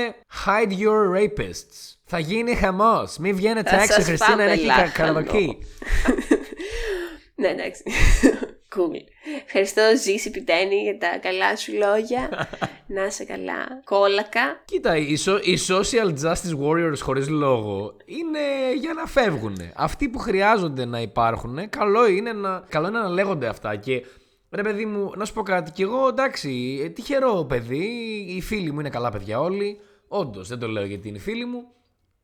hide 0.46 0.70
your 0.70 1.16
rapists. 1.16 1.96
Θα 2.04 2.18
γίνει 2.18 2.54
χαμός. 2.54 3.18
Μην 3.18 3.36
βγαίνετε 3.36 3.82
έξω, 3.82 4.02
Χριστίνα, 4.02 4.42
έχει 4.42 4.68
καραδοκί. 4.94 5.58
ναι, 7.40 7.48
εντάξει. 7.48 7.82
Cool. 8.76 8.96
Ευχαριστώ, 9.44 9.82
Ζήση 10.02 10.30
Πιτένη, 10.30 10.74
για 10.74 10.98
τα 10.98 11.18
καλά 11.18 11.56
σου 11.56 11.72
λόγια. 11.72 12.48
Να 12.94 13.04
είσαι 13.04 13.24
καλά. 13.24 13.82
Κόλακα. 13.84 14.62
Κοίτα, 14.64 14.96
οι, 14.96 15.12
οι 15.42 15.58
social 15.68 16.14
justice 16.22 16.58
warriors 16.62 16.98
χωρίς 17.00 17.28
λόγο 17.28 17.96
είναι 18.04 18.74
για 18.80 18.92
να 18.92 19.06
φεύγουν. 19.06 19.56
Αυτοί 19.74 20.08
που 20.08 20.18
χρειάζονται 20.18 20.84
να 20.84 21.00
υπάρχουν, 21.00 21.68
καλό 21.68 22.06
είναι 22.08 22.32
να, 22.32 22.64
καλό 22.68 22.88
είναι 22.88 22.98
να 22.98 23.08
λέγονται 23.08 23.46
αυτά. 23.46 23.76
Και 23.76 24.04
Ρε 24.50 24.62
παιδί 24.62 24.86
μου, 24.86 25.12
να 25.16 25.24
σου 25.24 25.32
πω 25.32 25.42
κάτι. 25.42 25.70
Κι 25.70 25.82
εγώ 25.82 26.08
εντάξει, 26.08 26.80
ε, 26.84 26.88
τυχερό 26.88 27.44
παιδί. 27.48 27.86
Οι 28.28 28.40
φίλοι 28.40 28.72
μου 28.72 28.80
είναι 28.80 28.90
καλά 28.90 29.10
παιδιά 29.10 29.40
όλοι. 29.40 29.80
Όντως, 30.08 30.48
δεν 30.48 30.58
το 30.58 30.68
λέω 30.68 30.84
γιατί 30.84 31.08
είναι 31.08 31.18
φίλοι 31.18 31.44
μου. 31.44 31.64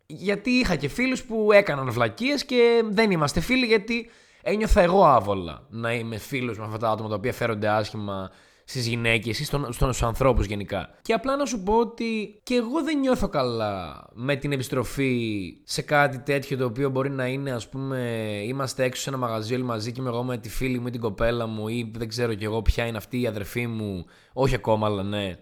Γιατί 0.07 0.50
είχα 0.50 0.76
και 0.76 0.88
φίλους 0.88 1.24
που 1.24 1.52
έκαναν 1.52 1.90
βλακίες 1.90 2.44
και 2.44 2.83
δεν 2.88 3.11
είμαστε 3.11 3.40
φίλοι 3.40 3.66
γιατί 3.66 4.11
ένιωθα 4.44 4.80
εγώ 4.80 5.04
άβολα 5.04 5.66
να 5.68 5.94
είμαι 5.94 6.16
φίλος 6.18 6.59
με 6.59 6.64
αυτά 6.64 6.76
τα 6.78 6.90
άτομα 6.90 7.09
τα 7.09 7.14
οποία 7.14 7.33
φέρονται 7.33 7.68
άσχημα 7.68 8.30
στις 8.64 8.87
γυναίκες 8.87 9.38
ή 9.38 9.44
στους 9.70 10.02
ανθρώπους 10.02 10.46
γενικά. 10.46 10.88
Και 11.02 11.12
απλά 11.12 11.37
να 11.37 11.44
σου 11.44 11.62
πω 11.62 11.74
ότι 11.74 12.40
και 12.42 12.54
εγώ 12.54 12.83
δεν 12.83 12.98
νιώθω 12.98 13.28
καλά 13.28 14.07
με 14.12 14.37
την 14.37 14.52
επιστροφή 14.52 15.42
σε 15.64 15.83
κάτι 15.83 16.18
τέτοιο 16.18 16.57
το 16.57 16.64
οποίο 16.64 16.90
μπορεί 16.90 17.11
να 17.11 17.26
είναι, 17.26 17.52
ας 17.52 17.68
πούμε, 17.68 17.98
είμαστε 18.46 18.85
έξω 18.85 19.02
σε 19.02 19.09
ένα 19.09 19.18
μαγαζί 19.18 19.54
όλοι 19.54 19.62
μαζί 19.62 19.92
και 19.92 20.00
είμαι 20.00 20.11
εγώ 20.11 20.22
με 20.22 20.38
τη 20.38 20.48
φίλη 20.48 20.78
μου 20.78 20.87
ή 20.87 20.90
την 20.90 21.00
κοπέλα 21.00 21.46
μου 21.46 21.68
ή 21.68 21.90
δεν 21.96 22.09
ξέρω 22.09 22.35
κι 22.35 22.44
εγώ 22.44 22.62
ποια 22.62 22.87
είναι 22.87 22.96
αυτή 22.96 23.20
η 23.20 23.26
αδερφή 23.26 23.66
μου. 23.66 24.04
Όχι 24.33 24.54
ακόμα, 24.54 24.87
αλλά 24.87 25.02
ναι. 25.02 25.37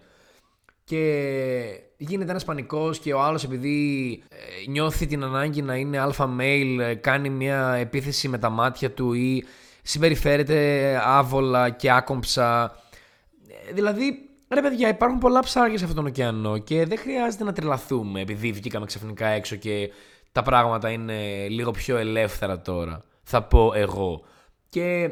Και 0.83 1.79
γίνεται 1.97 2.29
ένας 2.29 2.45
πανικός 2.45 2.99
και 2.99 3.13
ο 3.13 3.21
άλλος 3.21 3.43
επειδή 3.43 4.09
ε, 4.29 4.69
νιώθει 4.69 5.05
την 5.05 5.23
ανάγκη 5.23 5.61
να 5.61 5.75
είναι 5.75 5.99
αλφα 5.99 6.35
male, 6.39 6.77
ε, 6.79 6.93
κάνει 6.93 7.29
μια 7.29 7.73
επίθεση 7.73 8.27
με 8.27 8.37
τα 8.37 8.49
μάτια 8.49 8.91
του 8.91 9.13
ή 9.13 9.43
συμπεριφέρεται 9.81 10.99
άβολα 11.03 11.69
και 11.69 11.91
άκομψα 11.91 12.77
δηλαδή, 13.71 14.29
ρε 14.53 14.61
παιδιά, 14.61 14.89
υπάρχουν 14.89 15.19
πολλά 15.19 15.39
ψάρια 15.39 15.77
σε 15.77 15.83
αυτόν 15.83 16.03
τον 16.03 16.11
ωκεανό 16.11 16.57
και 16.57 16.85
δεν 16.85 16.97
χρειάζεται 16.97 17.43
να 17.43 17.53
τρελαθούμε 17.53 18.21
επειδή 18.21 18.51
βγήκαμε 18.51 18.85
ξαφνικά 18.85 19.27
έξω 19.27 19.55
και 19.55 19.89
τα 20.31 20.41
πράγματα 20.41 20.89
είναι 20.89 21.47
λίγο 21.47 21.71
πιο 21.71 21.97
ελεύθερα 21.97 22.61
τώρα. 22.61 23.03
Θα 23.23 23.43
πω 23.43 23.71
εγώ. 23.75 24.23
Και 24.69 25.11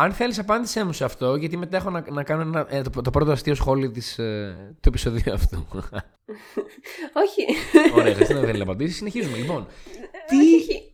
αν 0.00 0.12
θέλεις, 0.12 0.38
απάντησέ 0.38 0.84
μου 0.84 0.92
σε 0.92 1.04
αυτό, 1.04 1.36
γιατί 1.36 1.56
μετά 1.56 1.76
έχω 1.76 1.90
να, 1.90 2.04
να 2.10 2.22
κάνω 2.22 2.40
ένα, 2.40 2.66
ε, 2.68 2.82
το, 2.82 3.02
το, 3.02 3.10
πρώτο 3.10 3.30
αστείο 3.30 3.54
σχόλιο 3.54 3.90
της, 3.90 4.18
ε, 4.18 4.76
του 4.80 4.88
επεισοδίου 4.88 5.32
αυτού. 5.32 5.66
Όχι. 7.24 7.46
Ωραία, 7.94 8.14
δεν 8.14 8.26
θέλει 8.26 8.58
να 8.58 8.62
απαντήσει. 8.62 8.94
Συνεχίζουμε 8.94 9.36
λοιπόν. 9.36 9.66
Τι. 10.26 10.36
Όχι. 10.36 10.92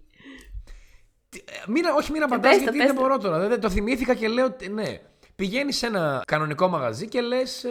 Μην, 1.67 1.85
όχι, 1.99 2.13
μην 2.13 2.23
απαντάς 2.23 2.57
γιατί 2.57 2.77
δεν 2.79 2.95
μπορώ 2.95 3.19
τώρα. 3.19 3.49
Δεν, 3.49 3.61
το 3.61 3.71
θυμήθηκα 3.71 4.15
και 4.15 4.29
λέω 4.29 4.57
ναι. 4.73 5.01
Πηγαίνεις 5.37 5.77
σε 5.77 5.87
ένα 5.87 6.23
κανονικό 6.27 6.69
μαγαζί 6.69 7.09
και 7.09 7.21
λες: 7.21 7.65
ε, 7.65 7.69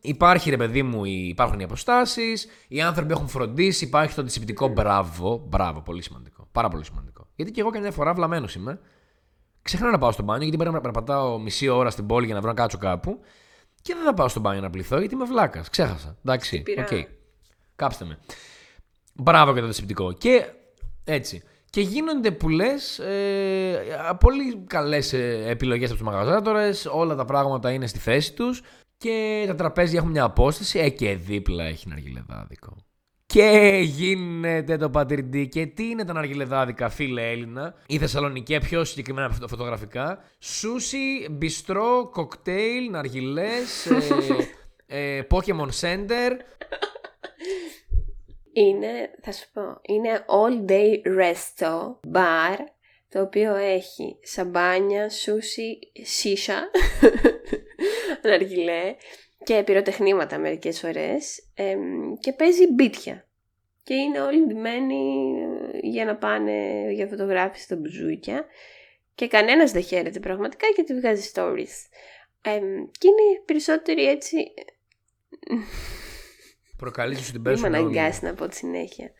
Υπάρχει 0.00 0.50
ρε 0.50 0.56
παιδί 0.56 0.82
μου, 0.82 1.04
υπάρχουν 1.04 1.60
οι 1.60 1.64
αποστάσεις, 1.64 2.46
οι 2.68 2.80
άνθρωποι 2.80 3.12
έχουν 3.12 3.28
φροντίσει, 3.28 3.84
υπάρχει 3.84 4.14
το 4.14 4.20
αντισηπτικό 4.20 4.68
μπράβο. 4.68 5.44
Μπράβο, 5.48 5.80
πολύ 5.80 6.02
σημαντικό. 6.02 6.48
Πάρα 6.52 6.68
πολύ 6.68 6.84
σημαντικό. 6.84 7.26
Γιατί 7.36 7.50
και 7.50 7.60
εγώ 7.60 7.70
καμιά 7.70 7.90
φορά 7.90 8.14
βλαμμένος 8.14 8.54
είμαι. 8.54 8.80
Ξεχνάω 9.62 9.90
να 9.90 9.98
πάω 9.98 10.12
στο 10.12 10.22
μπάνιο 10.22 10.42
γιατί 10.42 10.56
πρέπει 10.56 10.74
να 10.74 10.80
περπατάω 10.80 11.38
μισή 11.38 11.68
ώρα 11.68 11.90
στην 11.90 12.06
πόλη 12.06 12.26
για 12.26 12.34
να 12.34 12.40
βρω 12.40 12.50
να 12.50 12.56
κάτσω 12.56 12.78
κάπου. 12.78 13.20
Και 13.82 13.94
δεν 13.94 14.04
θα 14.04 14.14
πάω 14.14 14.28
στο 14.28 14.40
μπάνιο 14.40 14.60
να 14.60 14.70
πλυθώ 14.70 14.98
γιατί 14.98 15.14
είμαι 15.14 15.24
βλάκας. 15.24 15.68
Ξέχασα. 15.68 16.16
Εντάξει. 16.24 16.62
OK. 16.78 16.86
Okay. 16.90 17.04
Κάψτε 17.76 18.04
με. 18.04 18.18
Μπράβο 19.14 19.52
για 19.52 19.60
το 19.60 19.66
αντισηπτικό. 19.66 20.12
Και 20.12 20.50
έτσι. 21.04 21.42
Και 21.70 21.80
γίνονται 21.80 22.30
που 22.30 22.48
λες 22.48 22.98
ε, 22.98 24.16
πολύ 24.20 24.56
καλές 24.66 25.12
ε, 25.12 25.44
επιλογές 25.46 25.90
από 25.90 25.98
τους 25.98 26.08
μαγαζάτορες. 26.08 26.86
Όλα 26.86 27.14
τα 27.14 27.24
πράγματα 27.24 27.70
είναι 27.70 27.86
στη 27.86 27.98
θέση 27.98 28.32
τους 28.32 28.62
και 28.96 29.44
τα 29.46 29.54
τραπέζια 29.54 29.98
έχουν 29.98 30.10
μια 30.10 30.24
απόσταση. 30.24 30.78
Ε, 30.78 30.88
και 30.88 31.14
δίπλα 31.14 31.64
έχει 31.64 31.88
ναργιλεδάδικο. 31.88 32.76
Και 33.32 33.80
γίνεται 33.82 34.76
το 34.76 34.90
πατιρντί. 34.90 35.48
Και 35.48 35.66
τι 35.66 35.88
είναι 35.88 36.04
τα 36.04 36.12
ναργιλεδάδικα, 36.12 36.88
φίλε 36.88 37.30
Έλληνα, 37.30 37.74
η 37.86 37.98
Θεσσαλονίκη, 37.98 38.58
πιο 38.58 38.84
συγκεκριμένα 38.84 39.30
φωτογραφικά. 39.30 40.24
Σούσι, 40.38 41.28
μπιστρό, 41.30 42.10
κοκτέιλ, 42.12 42.90
ναργιλές, 42.90 43.86
ε, 43.86 43.98
ε, 45.16 45.22
Pokemon 45.30 45.68
Center. 45.80 46.30
Είναι, 48.52 49.10
θα 49.22 49.32
σου 49.32 49.46
πω, 49.52 49.80
είναι 49.82 50.24
all 50.26 50.70
day 50.70 51.20
resto 51.20 51.72
bar 52.12 52.58
το 53.08 53.20
οποίο 53.20 53.54
έχει 53.54 54.18
σαμπάνια, 54.22 55.10
σούσι, 55.10 55.78
σίσα, 56.02 56.70
ναργιλέ 58.28 58.94
και 59.44 59.62
πυροτεχνήματα 59.62 60.38
μερικές 60.38 60.80
φορές 60.80 61.42
και 62.20 62.32
παίζει 62.32 62.72
μπίτια. 62.72 63.26
Και 63.82 63.94
είναι 63.94 64.20
όλοι 64.20 64.46
ντυμένοι 64.46 65.32
ε, 65.72 65.78
για 65.82 66.04
να 66.04 66.16
πάνε 66.16 66.86
για 66.92 67.06
φωτογράφηση 67.06 67.64
στα 67.64 67.76
μπουζούκια 67.76 68.44
και 69.14 69.28
κανένας 69.28 69.72
δεν 69.72 69.82
χαίρεται 69.82 70.20
πραγματικά 70.20 70.66
γιατί 70.74 70.94
βγάζει 70.94 71.30
stories. 71.34 71.88
και 72.98 73.08
είναι 73.08 73.42
περισσότεροι 73.44 74.08
έτσι 74.08 74.36
Προκαλείς 76.76 77.20
σου 77.20 77.32
την 77.32 77.42
πέσουν 77.42 77.66
Είμαι 77.66 77.76
αναγκάσει 77.76 78.24
να 78.24 78.34
πω 78.34 78.48
τη 78.48 78.56
συνέχεια. 78.56 79.12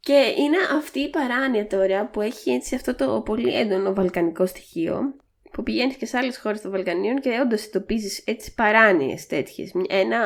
Και 0.00 0.34
είναι 0.38 0.56
αυτή 0.72 1.00
η 1.00 1.10
παράνοια 1.10 1.66
τώρα 1.66 2.06
που 2.06 2.20
έχει 2.20 2.50
έτσι 2.50 2.74
αυτό 2.74 2.94
το 2.94 3.20
πολύ 3.20 3.54
έντονο 3.54 3.94
βαλκανικό 3.94 4.46
στοιχείο 4.46 5.16
που 5.52 5.62
πηγαίνεις 5.62 5.96
και 5.96 6.06
σε 6.06 6.16
άλλες 6.16 6.38
χώρες 6.38 6.60
των 6.60 6.70
Βαλκανίων 6.70 7.20
και 7.20 7.40
όντως 7.44 7.66
εντοπίζεις 7.66 8.22
έτσι 8.26 8.54
παράνοιες 8.54 9.26
τέτοιες. 9.26 9.72
Ένα 9.88 10.20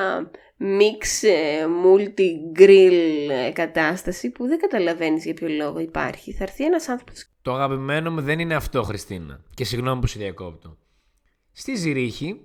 μίξ 0.57 1.23
ε, 1.23 1.67
multi-grill 1.85 3.31
ε, 3.31 3.51
κατάσταση 3.51 4.31
που 4.31 4.47
δεν 4.47 4.59
καταλαβαίνεις 4.59 5.25
για 5.25 5.35
ποιο 5.35 5.49
λόγο 5.49 5.79
υπάρχει. 5.79 6.33
Θα 6.33 6.43
έρθει 6.45 6.65
ένας 6.65 6.89
άνθρωπος. 6.89 7.31
Το 7.43 7.55
αγαπημένο 7.55 8.11
μου 8.11 8.21
δεν 8.21 8.39
είναι 8.39 8.55
αυτό, 8.55 8.83
Χριστίνα. 8.83 9.41
Και 9.55 9.65
συγγνώμη 9.65 10.01
που 10.01 10.07
σε 10.07 10.19
διακόπτω. 10.19 10.79
Στη 11.53 11.75
Ζηρίχη 11.75 12.41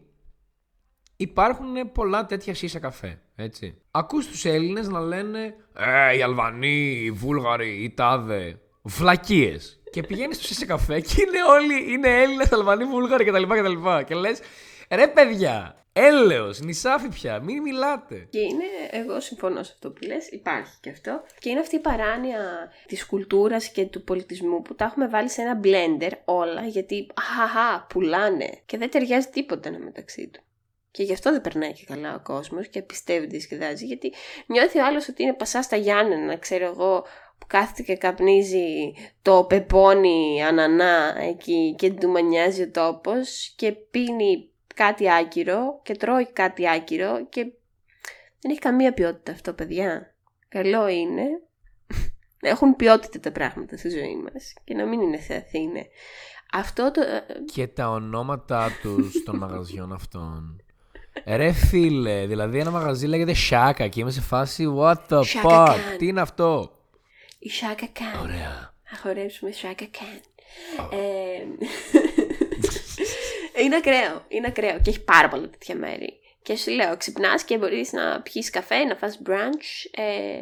υπάρχουν 1.15 1.91
πολλά 1.91 2.25
τέτοια 2.25 2.53
σίσα 2.53 2.79
καφέ. 2.79 3.21
Έτσι. 3.35 3.81
Ακούς 3.91 4.27
τους 4.27 4.45
Έλληνες 4.45 4.87
να 4.87 4.99
λένε 4.99 5.55
«Ε, 5.73 6.17
οι 6.17 6.21
Αλβανοί, 6.21 7.01
οι 7.03 7.11
Βούλγαροι, 7.11 7.83
οι 7.83 7.93
Τάδε». 7.93 8.59
Βλακίες. 8.81 9.81
Και 9.91 10.03
πηγαίνεις 10.03 10.35
στο 10.35 10.45
σίσα 10.45 10.65
καφέ 10.65 10.99
και 10.99 11.21
είναι 11.21 11.43
όλοι 11.43 11.93
είναι 11.93 12.21
Έλληνες, 12.21 12.51
Αλβανοί, 12.51 12.85
Βούλγαροι 12.85 13.25
κτλ. 13.25 13.43
κτλ. 13.43 14.03
Και 14.05 14.15
λες, 14.15 14.39
ρε 14.89 15.07
παιδιά, 15.07 15.85
έλεος, 15.93 16.59
νησάφι 16.59 17.09
πια, 17.09 17.39
μην 17.39 17.61
μιλάτε. 17.61 18.27
Και 18.29 18.39
είναι, 18.39 18.63
εγώ 18.91 19.19
συμφωνώ 19.19 19.63
σε 19.63 19.71
αυτό 19.73 19.91
που 19.91 20.05
λες, 20.07 20.27
υπάρχει 20.27 20.73
και 20.81 20.89
αυτό. 20.89 21.23
Και 21.39 21.49
είναι 21.49 21.59
αυτή 21.59 21.75
η 21.75 21.79
παράνοια 21.79 22.71
της 22.87 23.05
κουλτούρας 23.05 23.69
και 23.69 23.85
του 23.85 24.03
πολιτισμού 24.03 24.61
που 24.61 24.75
τα 24.75 24.85
έχουμε 24.85 25.07
βάλει 25.07 25.29
σε 25.29 25.41
ένα 25.41 25.59
blender 25.63 26.11
όλα 26.25 26.61
γιατί 26.65 27.07
αχαχα, 27.13 27.85
πουλάνε 27.89 28.61
και 28.65 28.77
δεν 28.77 28.89
ταιριάζει 28.89 29.27
τίποτα 29.27 29.69
ένα 29.69 29.79
μεταξύ 29.79 30.27
του. 30.27 30.41
Και 30.91 31.03
γι' 31.03 31.13
αυτό 31.13 31.31
δεν 31.31 31.41
περνάει 31.41 31.73
και 31.73 31.85
καλά 31.85 32.15
ο 32.15 32.19
κόσμος 32.23 32.67
και 32.67 32.81
πιστεύει 32.81 33.19
ότι 33.19 33.29
διασκεδάζει, 33.29 33.85
γιατί 33.85 34.13
νιώθει 34.45 34.79
ο 34.79 34.85
άλλος 34.85 35.07
ότι 35.07 35.23
είναι 35.23 35.33
πασά 35.33 35.61
στα 35.61 35.75
Γιάννενα, 35.75 36.37
ξέρω 36.37 36.65
εγώ, 36.65 37.05
που 37.41 37.47
κάθεται 37.47 37.81
και 37.81 37.95
καπνίζει 37.97 38.93
το 39.21 39.43
πεπόνι 39.49 40.43
ανανά 40.43 41.15
εκεί 41.21 41.75
και 41.77 41.91
του 41.91 42.09
μανιάζει 42.09 42.61
ο 42.61 42.71
τόπος 42.71 43.53
και 43.55 43.71
πίνει 43.71 44.49
κάτι 44.75 45.11
άκυρο 45.11 45.79
και 45.83 45.95
τρώει 45.95 46.31
κάτι 46.31 46.69
άκυρο 46.69 47.25
και 47.29 47.41
Δεν 48.41 48.51
έχει 48.51 48.59
καμία 48.59 48.93
ποιότητα 48.93 49.31
αυτό, 49.31 49.53
παιδιά. 49.53 50.15
Καλό 50.49 50.87
είναι 50.87 51.23
να 52.41 52.49
έχουν 52.53 52.75
ποιότητα 52.75 53.19
τα 53.19 53.31
πράγματα 53.31 53.77
στη 53.77 53.89
ζωή 53.89 54.15
μας 54.15 54.53
και 54.63 54.73
να 54.73 54.85
μην 54.85 55.01
είναι 55.01 55.17
θεαθή 55.17 55.59
είναι. 55.59 55.87
Αυτό 56.53 56.91
το... 56.91 57.01
ε, 57.01 57.23
Και 57.53 57.67
τα 57.67 57.89
ονόματα 57.89 58.69
τους 58.81 59.23
των 59.23 59.37
μαγαζιών 59.37 59.93
αυτών. 59.93 60.61
Ρε 61.25 61.51
φίλε, 61.51 62.25
δηλαδή 62.25 62.59
ένα 62.59 62.71
μαγαζί 62.71 63.07
λέγεται 63.07 63.33
Shaka 63.49 63.87
και 63.89 63.99
είμαι 63.99 64.11
σε 64.11 64.21
φάση 64.21 64.73
What 64.77 64.95
the 65.09 65.19
Shaka 65.19 65.43
fuck, 65.43 65.67
Khan. 65.67 65.77
τι 65.97 66.07
είναι 66.07 66.21
αυτό; 66.21 66.71
Η 67.43 67.51
Shaka 67.61 67.83
Khan. 67.83 68.21
Ωραία. 68.21 68.73
Θα 68.83 68.97
χορέψουμε 69.01 69.51
Shaka 69.61 69.83
Khan. 69.83 70.21
Ε, 70.91 71.43
είναι 73.63 73.75
ακραίο. 73.75 74.25
Είναι 74.27 74.47
ακραίο 74.47 74.79
και 74.81 74.89
έχει 74.89 75.03
πάρα 75.03 75.27
πολλά 75.27 75.49
τέτοια 75.49 75.75
μέρη. 75.75 76.19
Και 76.41 76.55
σου 76.55 76.71
λέω, 76.71 76.97
ξυπνάς 76.97 77.43
και 77.43 77.57
μπορείς 77.57 77.91
να 77.91 78.21
πιεις 78.21 78.49
καφέ, 78.49 78.83
να 78.83 78.95
φας 78.95 79.21
brunch, 79.25 79.89
ε, 79.91 80.41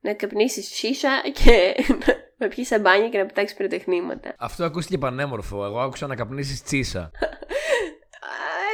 να 0.00 0.14
καπνίσεις 0.14 0.68
σίσα 0.68 1.22
και 1.32 1.74
να, 1.88 2.14
να 2.46 2.48
πιεις 2.48 2.66
σαμπάνια 2.66 3.08
και 3.08 3.18
να 3.18 3.26
πετάξεις 3.26 3.56
πυροτεχνήματα. 3.56 4.34
Αυτό 4.38 4.64
ακούστηκε 4.64 4.98
πανέμορφο. 4.98 5.64
Εγώ 5.64 5.80
άκουσα 5.80 6.06
να 6.06 6.14
καπνίσεις 6.14 6.62
τσίσα. 6.62 7.10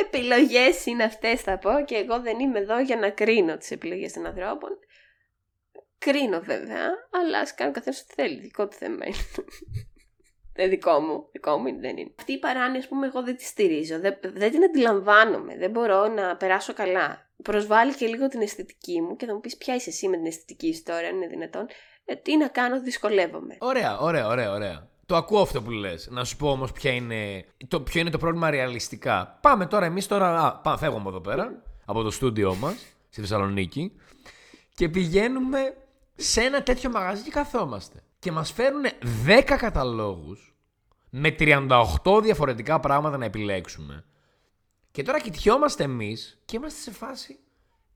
Επιλογές 0.01 0.87
είναι 0.87 1.05
αυτές, 1.05 1.41
θα 1.41 1.59
πω, 1.59 1.71
και 1.85 1.95
εγώ 1.95 2.21
δεν 2.21 2.39
είμαι 2.39 2.59
εδώ 2.59 2.81
για 2.81 2.97
να 2.97 3.11
κρίνω 3.11 3.57
τις 3.57 3.71
επιλογές 3.71 4.13
των 4.13 4.27
ανθρώπων. 4.27 4.79
Κρίνω 5.99 6.41
βέβαια, 6.41 6.89
αλλά 7.11 7.39
ας 7.39 7.55
κάνει 7.55 7.71
ο 7.71 7.73
καθένας 7.73 8.01
ό,τι 8.01 8.15
θέλει. 8.15 8.41
Δικό 8.41 8.69
του 8.69 8.77
θέμα 8.77 9.07
είναι. 9.07 9.17
Δεν 10.57 10.69
δικό 10.69 11.01
μου. 11.01 11.29
Δικό 11.33 11.57
μου 11.57 11.67
είναι, 11.67 11.81
δεν 11.81 11.97
είναι. 11.97 12.11
Αυτή 12.19 12.33
η 12.33 12.39
παράνοια, 12.39 12.79
ας 12.79 12.89
πούμε, 12.89 13.07
εγώ 13.07 13.23
δεν 13.23 13.37
τη 13.37 13.45
στηρίζω. 13.45 14.01
Δεν, 14.01 14.19
δεν 14.23 14.51
την 14.51 14.65
αντιλαμβάνομαι. 14.65 15.57
Δεν 15.57 15.71
μπορώ 15.71 16.09
να 16.09 16.37
περάσω 16.37 16.73
καλά. 16.73 17.31
Προσβάλλει 17.43 17.95
και 17.95 18.07
λίγο 18.07 18.29
την 18.29 18.41
αισθητική 18.41 19.01
μου 19.01 19.17
και 19.17 19.27
θα 19.27 19.35
μου 19.35 19.41
πεις 19.41 19.57
ποια 19.57 19.75
είσαι 19.75 19.91
εσύ 19.91 20.09
με 20.09 20.17
την 20.17 20.27
αισθητική 20.27 20.67
ιστορία, 20.67 21.09
αν 21.09 21.17
είναι 21.17 21.27
δυνατόν; 21.27 21.67
Ε, 22.05 22.15
τι 22.15 22.37
να 22.37 22.49
κάνω, 22.49 22.81
δυσκολεύομαι. 22.81 23.57
Ωραία, 23.59 23.99
ωραία, 23.99 24.27
ωραία, 24.27 24.53
ωραία. 24.53 24.89
Το 25.07 25.17
ακούω 25.17 25.41
αυτό 25.41 25.63
που 25.63 25.71
λες. 25.71 26.09
Να 26.11 26.25
σου 26.25 26.37
πω 26.37 26.51
όμως 26.51 26.73
ποια 26.73 26.91
είναι, 26.91 27.45
το, 27.69 27.81
ποιο 27.81 28.01
είναι 28.01 28.11
το 28.11 28.19
πρόβλημα 28.19 28.51
ρεαλιστικά. 28.51 29.39
Πάμε 29.43 29.67
τώρα 29.67 29.87
εμείς 29.87 30.07
τώρα, 30.07 30.47
α, 30.47 30.57
πάμε, 30.57 30.79
φεύγουμε 30.79 31.01
από 31.01 31.09
εδώ 31.09 31.21
πέρα, 31.21 31.63
από 31.85 32.03
το 32.03 32.11
στούντιό 32.11 32.55
μας, 32.55 32.87
στη 33.09 33.21
Θεσσαλονίκη 33.21 33.93
και 34.75 34.89
πηγαίνουμε 34.89 35.75
σε 36.17 36.41
ένα 36.41 36.63
τέτοιο 36.63 36.91
μαγαζί 36.91 37.23
και 37.23 37.31
καθόμαστε. 37.31 38.03
Και 38.19 38.33
μας 38.33 38.53
φέρουν 38.53 38.83
10 39.27 39.43
καταλόγους 39.57 40.55
με 41.11 41.35
38 41.39 42.21
διαφορετικά 42.23 42.81
πράγματα 42.81 43.17
να 43.17 43.25
επιλέξουμε. 43.25 44.05
Και 44.91 45.03
τώρα 45.03 45.21
κοιτιόμαστε 45.21 45.85
εμείς 45.85 46.39
και 46.45 46.57
είμαστε 46.57 46.81
σε 46.81 46.97
φάση, 46.97 47.39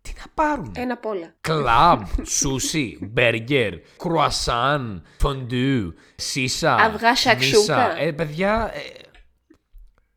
τι 0.02 0.12
να 0.18 0.24
πάρουμε. 0.34 0.72
Ένα 0.76 0.92
απ' 0.92 1.06
όλα. 1.06 1.34
Κλαμπ, 1.40 2.00
σούσι, 2.22 2.98
μπέργκερ, 3.00 3.74
κρουασάν, 3.96 5.02
φοντού, 5.18 5.94
σίσα. 6.16 6.74
Αυγά 6.74 7.16
σαξούκα. 7.16 7.58
μίσα. 7.58 7.98
Ε, 7.98 8.12
παιδιά. 8.12 8.70
Ε, 8.74 8.80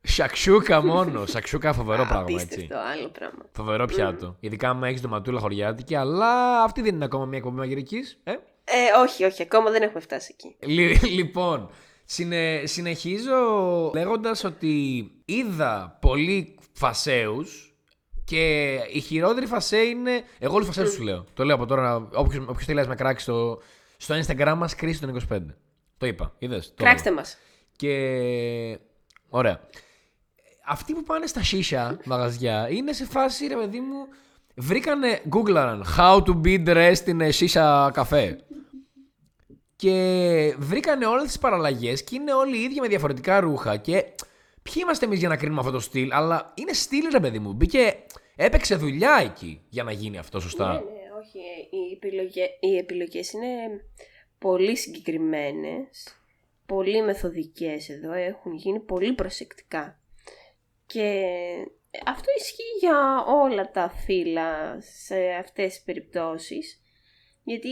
σαξούκα 0.04 0.82
μόνο. 0.84 1.26
Σαξούκα 1.26 1.74
φοβερό 1.74 2.06
πράγμα 2.06 2.26
έτσι. 2.32 2.44
Απίστευτο 2.44 2.78
άλλο 2.78 3.08
πράγμα. 3.10 3.46
Φοβερό 3.52 3.86
πιάτο. 3.86 4.36
Ειδικά 4.40 4.70
αν 4.70 4.84
έχεις 4.84 5.02
ντοματούλα 5.02 5.40
χωριάτικη, 5.40 5.96
αλλά 5.96 6.64
αυτή 6.64 6.82
δεν 6.82 6.96
είναι 6.96 7.06
ακόμα 7.06 7.26
μια 7.26 7.38
εκπομπή 7.38 7.56
μαγειρικής. 7.58 8.20
Ε; 8.24 8.32
Ε, 8.32 9.00
όχι, 9.04 9.24
όχι, 9.24 9.42
ακόμα 9.42 9.72
δεν 9.72 9.82
έχουμε 9.82 10.00
φτάσει 10.02 10.36
εκεί. 10.40 10.56
Λι- 10.72 11.02
λοιπόν, 11.04 11.70
συνε, 12.06 12.62
συνεχίζω 12.64 13.32
λέγοντας 13.94 14.44
ότι 14.44 15.04
είδα 15.26 15.98
πολλοί 16.02 16.60
φασέους 16.74 17.76
και 18.26 18.74
η 18.94 19.00
χειρότερη 19.00 19.46
φασέ 19.46 19.78
είναι. 19.78 20.24
Εγώ 20.40 20.54
όλου 20.56 20.66
του 20.66 20.72
φασέου 20.72 20.92
σου 20.92 21.04
λέω. 21.04 21.26
Το 21.34 21.44
λέω 21.44 21.56
από 21.56 21.66
τώρα. 21.66 22.08
Όποιος 22.14 22.66
θέλει 22.66 22.82
να 22.82 22.88
με 22.88 22.96
κράξει 22.96 23.24
στο, 23.24 23.62
στο 23.98 24.16
Instagram 24.16 24.54
μας, 24.58 24.76
κρίση 24.76 25.00
τον 25.02 25.22
25. 25.32 25.40
Το 25.98 26.06
είπα. 26.06 26.34
Είδες, 26.40 26.74
το 26.76 26.84
Κράξτε 26.84 27.12
μας. 27.12 27.38
και. 27.76 28.80
Ωραία. 29.30 29.60
Αυτοί 30.66 30.94
που 30.94 31.04
πάνε 31.04 31.28
στα 31.28 31.44
σίσια 31.44 32.00
μαγαζιά 32.06 32.70
είναι 32.70 32.94
σε 32.94 33.06
φάση, 33.06 33.48
ρε 33.48 33.56
παιδί 33.56 33.80
μου, 33.80 34.08
βρήκανε, 34.56 35.22
γκούγκλαραν 35.28 35.86
how 35.98 36.24
to 36.24 36.42
be 36.42 36.68
dressed 36.68 37.06
in 37.06 37.22
a 37.22 37.30
shisha 37.32 37.90
καφέ. 37.94 38.40
Και 39.76 40.56
βρήκανε 40.58 41.06
όλες 41.06 41.24
τις 41.24 41.40
παραλλαγές 41.40 42.04
και 42.04 42.16
είναι 42.16 42.34
όλοι 42.34 42.58
οι 42.58 42.62
ίδιοι 42.62 42.80
με 42.80 42.88
διαφορετικά 42.88 43.40
ρούχα. 43.40 43.78
Και 43.78 44.06
ποιοι 44.62 44.74
είμαστε 44.82 45.06
εμείς 45.06 45.20
για 45.20 45.30
να 45.30 45.38
κρίνουμε 45.38 45.60
αυτό 45.60 45.72
το 45.72 45.80
στυλ, 45.80 46.12
αλλά 46.12 46.54
είναι 46.56 46.74
στυλ, 46.74 47.08
ρε 47.12 47.20
παιδί 47.20 47.40
μου. 47.40 47.54
Μπήκε, 47.54 47.96
έπαιξε 48.36 48.76
δουλειά 48.76 49.20
εκεί 49.24 49.62
για 49.70 49.84
να 49.84 49.92
γίνει 49.92 50.18
αυτό 50.18 50.40
σωστά. 50.40 50.68
Ναι, 50.68 50.74
ναι, 50.74 50.84
όχι. 51.20 51.38
ε, 51.38 51.78
Οι, 51.78 51.92
επιλογές, 51.94 52.48
οι 52.60 52.78
επιλογές 52.78 53.32
είναι 53.32 53.48
πολύ 54.38 54.78
συγκεκριμένες, 54.78 56.18
πολύ 56.66 57.02
μεθοδικές 57.04 57.90
εδώ, 57.90 58.12
έχουν 58.14 58.54
γίνει 58.54 58.80
πολύ 58.80 59.14
προσεκτικά. 59.14 59.98
Και 60.86 61.26
αυτό 62.06 62.32
ισχύει 62.38 62.78
για 62.80 63.26
όλα 63.28 63.72
τα 63.72 63.90
φύλλα 63.90 64.82
σε 64.82 65.30
αυτές 65.30 65.74
τις 65.74 65.84
περιπτώσεις, 65.84 66.82
γιατί 67.44 67.70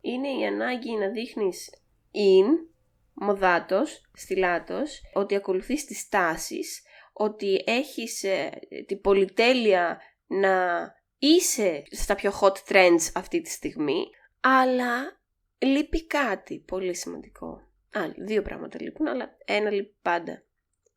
είναι 0.00 0.28
η 0.28 0.46
ανάγκη 0.46 0.96
να 0.96 1.08
δείχνεις 1.08 1.70
in, 2.12 2.70
μοδάτος, 3.12 4.10
στυλάτος, 4.12 5.00
ότι 5.12 5.34
ακολουθείς 5.34 5.84
τις 5.84 6.08
τάσεις, 6.08 6.82
ότι 7.12 7.62
έχεις 7.66 8.24
ε, 8.24 8.50
την 8.86 9.00
πολυτέλεια 9.00 10.00
να 10.26 10.84
είσαι 11.18 11.82
στα 11.90 12.14
πιο 12.14 12.32
hot 12.40 12.54
trends 12.68 13.10
αυτή 13.14 13.40
τη 13.40 13.50
στιγμή, 13.50 14.04
αλλά 14.40 15.20
λείπει 15.58 16.06
κάτι 16.06 16.58
πολύ 16.58 16.94
σημαντικό. 16.94 17.46
Α, 17.90 18.00
δύο 18.16 18.42
πράγματα 18.42 18.82
λείπουν, 18.82 19.06
αλλά 19.06 19.36
ένα 19.44 19.70
λείπει 19.70 19.96
πάντα. 20.02 20.42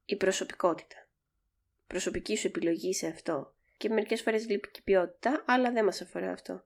Η 0.05 0.15
προσωπικότητα. 0.15 1.04
Προσωπική 1.87 2.37
σου 2.37 2.47
επιλογή 2.47 2.93
σε 2.93 3.07
αυτό. 3.07 3.53
Και 3.77 3.89
μερικές 3.89 4.21
φορές 4.21 4.49
λείπει 4.49 4.71
και 4.71 4.79
η 4.79 4.83
ποιότητα, 4.83 5.43
αλλά 5.47 5.71
δεν 5.71 5.85
μας 5.85 6.01
αφορά 6.01 6.31
αυτό. 6.31 6.63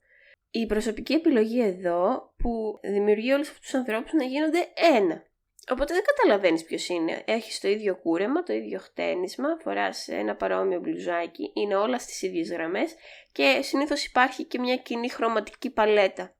Η 0.51 0.65
προσωπική 0.65 1.13
επιλογή 1.13 1.61
εδώ 1.61 2.33
που 2.37 2.79
δημιουργεί 2.81 3.31
όλους 3.31 3.49
αυτούς 3.49 3.65
τους 3.65 3.73
ανθρώπους 3.73 4.13
να 4.13 4.23
γίνονται 4.23 4.67
ένα. 4.75 5.27
Οπότε 5.71 5.93
δεν 5.93 6.03
καταλαβαίνεις 6.03 6.63
ποιος 6.63 6.87
είναι. 6.87 7.23
Έχεις 7.25 7.59
το 7.59 7.67
ίδιο 7.67 7.95
κούρεμα, 7.95 8.43
το 8.43 8.53
ίδιο 8.53 8.79
χτένισμα, 8.79 9.57
φοράς 9.61 10.07
ένα 10.07 10.35
παρόμοιο 10.35 10.79
μπλουζάκι, 10.79 11.51
είναι 11.53 11.75
όλα 11.75 11.99
στις 11.99 12.21
ίδιες 12.21 12.51
γραμμές 12.51 12.95
και 13.31 13.59
συνήθως 13.61 14.05
υπάρχει 14.05 14.43
και 14.43 14.59
μια 14.59 14.75
κοινή 14.77 15.09
χρωματική 15.09 15.69
παλέτα. 15.69 16.35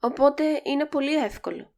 Οπότε 0.00 0.60
είναι 0.64 0.84
πολύ 0.86 1.14
εύκολο 1.16 1.72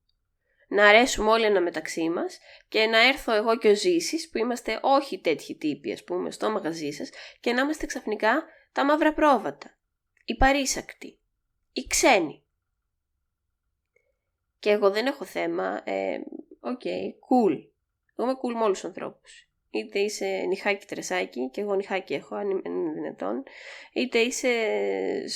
να 0.71 0.89
αρέσουμε 0.89 1.31
όλοι 1.31 1.45
ένα 1.45 1.61
μεταξύ 1.61 2.09
μας 2.09 2.39
και 2.69 2.87
να 2.87 2.99
έρθω 2.99 3.33
εγώ 3.33 3.59
και 3.59 3.69
ο 3.69 3.75
Ζήσης 3.75 4.29
που 4.29 4.39
είμαστε 4.39 4.79
όχι 4.83 5.21
τέτοιοι 5.21 5.57
τύποι 5.57 5.93
ας 5.93 6.05
πούμε 6.05 6.31
στο 6.31 6.51
μαγαζί 6.51 6.91
σας 6.91 7.11
και 7.41 7.53
να 7.53 7.61
είμαστε 7.61 7.87
ξαφνικά 7.87 8.45
τα 8.73 8.85
μαύρα 8.85 9.13
πρόβατα, 9.13 9.79
οι 10.25 10.37
παρείσακτοι, 10.37 11.19
οι 11.73 11.87
ξένοι. 11.87 12.43
Και 14.59 14.71
εγώ 14.71 14.91
δεν 14.91 15.07
έχω 15.07 15.25
θέμα, 15.25 15.81
ε, 15.85 16.19
OK, 16.61 16.81
cool. 17.29 17.69
Εγώ 18.17 18.29
είμαι 18.29 18.39
cool 18.43 18.55
με 18.55 18.63
όλους 18.63 18.81
τους 18.81 18.89
ανθρώπους. 18.89 19.49
Είτε 19.71 19.99
είσαι 19.99 20.45
νυχάκι 20.49 20.87
τρεσάκι, 20.87 21.51
και 21.51 21.61
εγώ 21.61 21.75
νυχάκι 21.75 22.15
έχω, 22.15 22.35
αν 22.35 22.51
είναι 22.51 22.93
δυνατόν. 22.93 23.43
Είτε 23.93 24.19
είσαι 24.19 24.49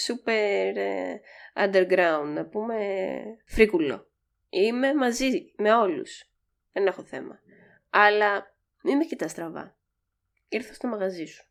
super 0.07 0.73
ε, 0.77 1.17
underground, 1.57 2.33
να 2.35 2.47
πούμε, 2.47 2.77
φρίκουλο. 3.47 4.09
Είμαι 4.55 4.95
μαζί 4.95 5.53
με 5.57 5.75
όλους. 5.75 6.25
Δεν 6.73 6.87
έχω 6.87 7.03
θέμα. 7.03 7.41
Αλλά 7.91 8.57
μην 8.83 8.97
με 8.97 9.05
κοιτάς 9.05 9.31
στραβά. 9.31 9.77
Ήρθα 10.49 10.75
στο 10.75 10.89
μαγαζί 10.89 11.25
σου. 11.25 11.45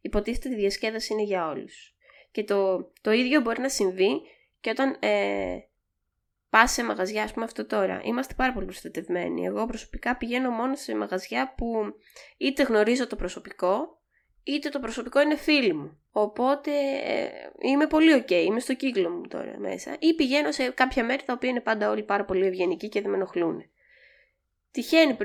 Υποτίθεται 0.00 0.48
ότι 0.48 0.56
η 0.56 0.60
διασκέδαση 0.60 1.12
είναι 1.12 1.22
για 1.22 1.48
όλους. 1.48 1.94
Και 2.30 2.44
το, 2.44 2.92
το 3.00 3.10
ίδιο 3.10 3.40
μπορεί 3.40 3.60
να 3.60 3.68
συμβεί 3.68 4.20
και 4.60 4.70
όταν 4.70 4.96
ε, 5.00 5.58
πας 6.50 6.72
σε 6.72 6.84
μαγαζιά, 6.84 7.22
ας 7.22 7.32
πούμε 7.32 7.44
αυτό 7.44 7.66
τώρα. 7.66 8.00
Είμαστε 8.04 8.34
πάρα 8.34 8.52
πολύ 8.52 8.66
προστατευμένοι. 8.66 9.44
Εγώ 9.44 9.66
προσωπικά 9.66 10.16
πηγαίνω 10.16 10.50
μόνο 10.50 10.76
σε 10.76 10.96
μαγαζιά 10.96 11.54
που 11.56 11.94
είτε 12.36 12.62
γνωρίζω 12.62 13.06
το 13.06 13.16
προσωπικό, 13.16 14.00
είτε 14.46 14.68
το 14.68 14.78
προσωπικό 14.80 15.20
είναι 15.20 15.36
φίλοι 15.36 15.74
μου. 15.74 16.00
Οπότε 16.10 16.70
ε, 17.04 17.28
είμαι 17.60 17.86
πολύ 17.86 18.24
ok, 18.24 18.30
είμαι 18.30 18.60
στο 18.60 18.74
κύκλο 18.74 19.10
μου 19.10 19.26
τώρα 19.28 19.58
μέσα. 19.58 19.96
Ή 19.98 20.14
πηγαίνω 20.14 20.52
σε 20.52 20.70
κάποια 20.70 21.04
μέρη 21.04 21.22
τα 21.22 21.32
οποία 21.32 21.50
είναι 21.50 21.60
πάντα 21.60 21.90
όλοι 21.90 22.02
πάρα 22.02 22.24
πολύ 22.24 22.46
ευγενικοί 22.46 22.88
και 22.88 23.00
δεν 23.00 23.10
με 23.10 23.16
ενοχλούν. 23.16 23.70
Τυχαίνει 24.70 25.16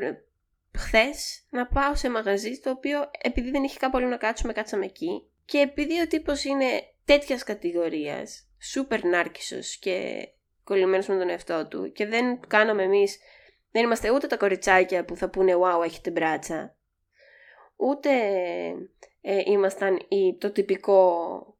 χθες 0.78 1.46
να 1.50 1.68
πάω 1.68 1.96
σε 1.96 2.10
μαγαζί 2.10 2.60
το 2.60 2.70
οποίο 2.70 3.10
επειδή 3.22 3.52
δεν 3.52 3.64
είχε 3.64 3.78
κάπου 3.80 3.98
άλλο 3.98 4.08
να 4.08 4.18
κάτσουμε, 4.18 4.54
κάτσαμε 4.54 4.86
εκεί. 4.86 5.30
Και 5.46 5.58
επειδή 5.58 6.02
ο 6.02 6.08
τύπος 6.08 6.44
είναι 6.44 6.66
τέτοιας 7.06 7.44
κατηγορίας, 7.44 8.48
σούπερ 8.60 9.04
νάρκισος 9.04 9.78
και 9.78 10.28
κολλημένος 10.64 11.08
με 11.08 11.18
τον 11.18 11.30
εαυτό 11.30 11.68
του 11.68 11.92
και 11.92 12.06
δεν 12.06 12.40
κάναμε 12.48 12.84
εμείς, 12.84 13.20
δεν 13.72 13.84
είμαστε 13.84 14.12
ούτε 14.12 14.28
τα 14.28 14.38
κοριτσάκια 14.38 15.06
που 15.06 15.16
θα 15.16 15.30
πούνε 15.30 15.54
wow 15.56 15.84
έχετε 15.86 16.12
μπράτσα, 16.12 16.76
ούτε 17.76 18.10
ε, 19.22 19.42
ήμασταν 19.46 19.96
η, 20.08 20.38
το 20.40 20.52
τυπικό 20.52 21.16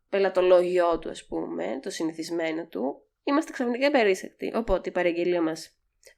πελατολόγιο 0.10 1.00
του 1.00 1.10
ας 1.10 1.26
πούμε, 1.26 1.80
το 1.82 1.90
συνηθισμένο 1.90 2.66
του, 2.66 3.02
είμαστε 3.24 3.52
ξαφνικά 3.52 3.88
υπερίστακτοι. 3.88 4.52
Οπότε 4.56 4.90
η 4.90 4.92
παραγγελία 4.92 5.42
μας 5.42 5.76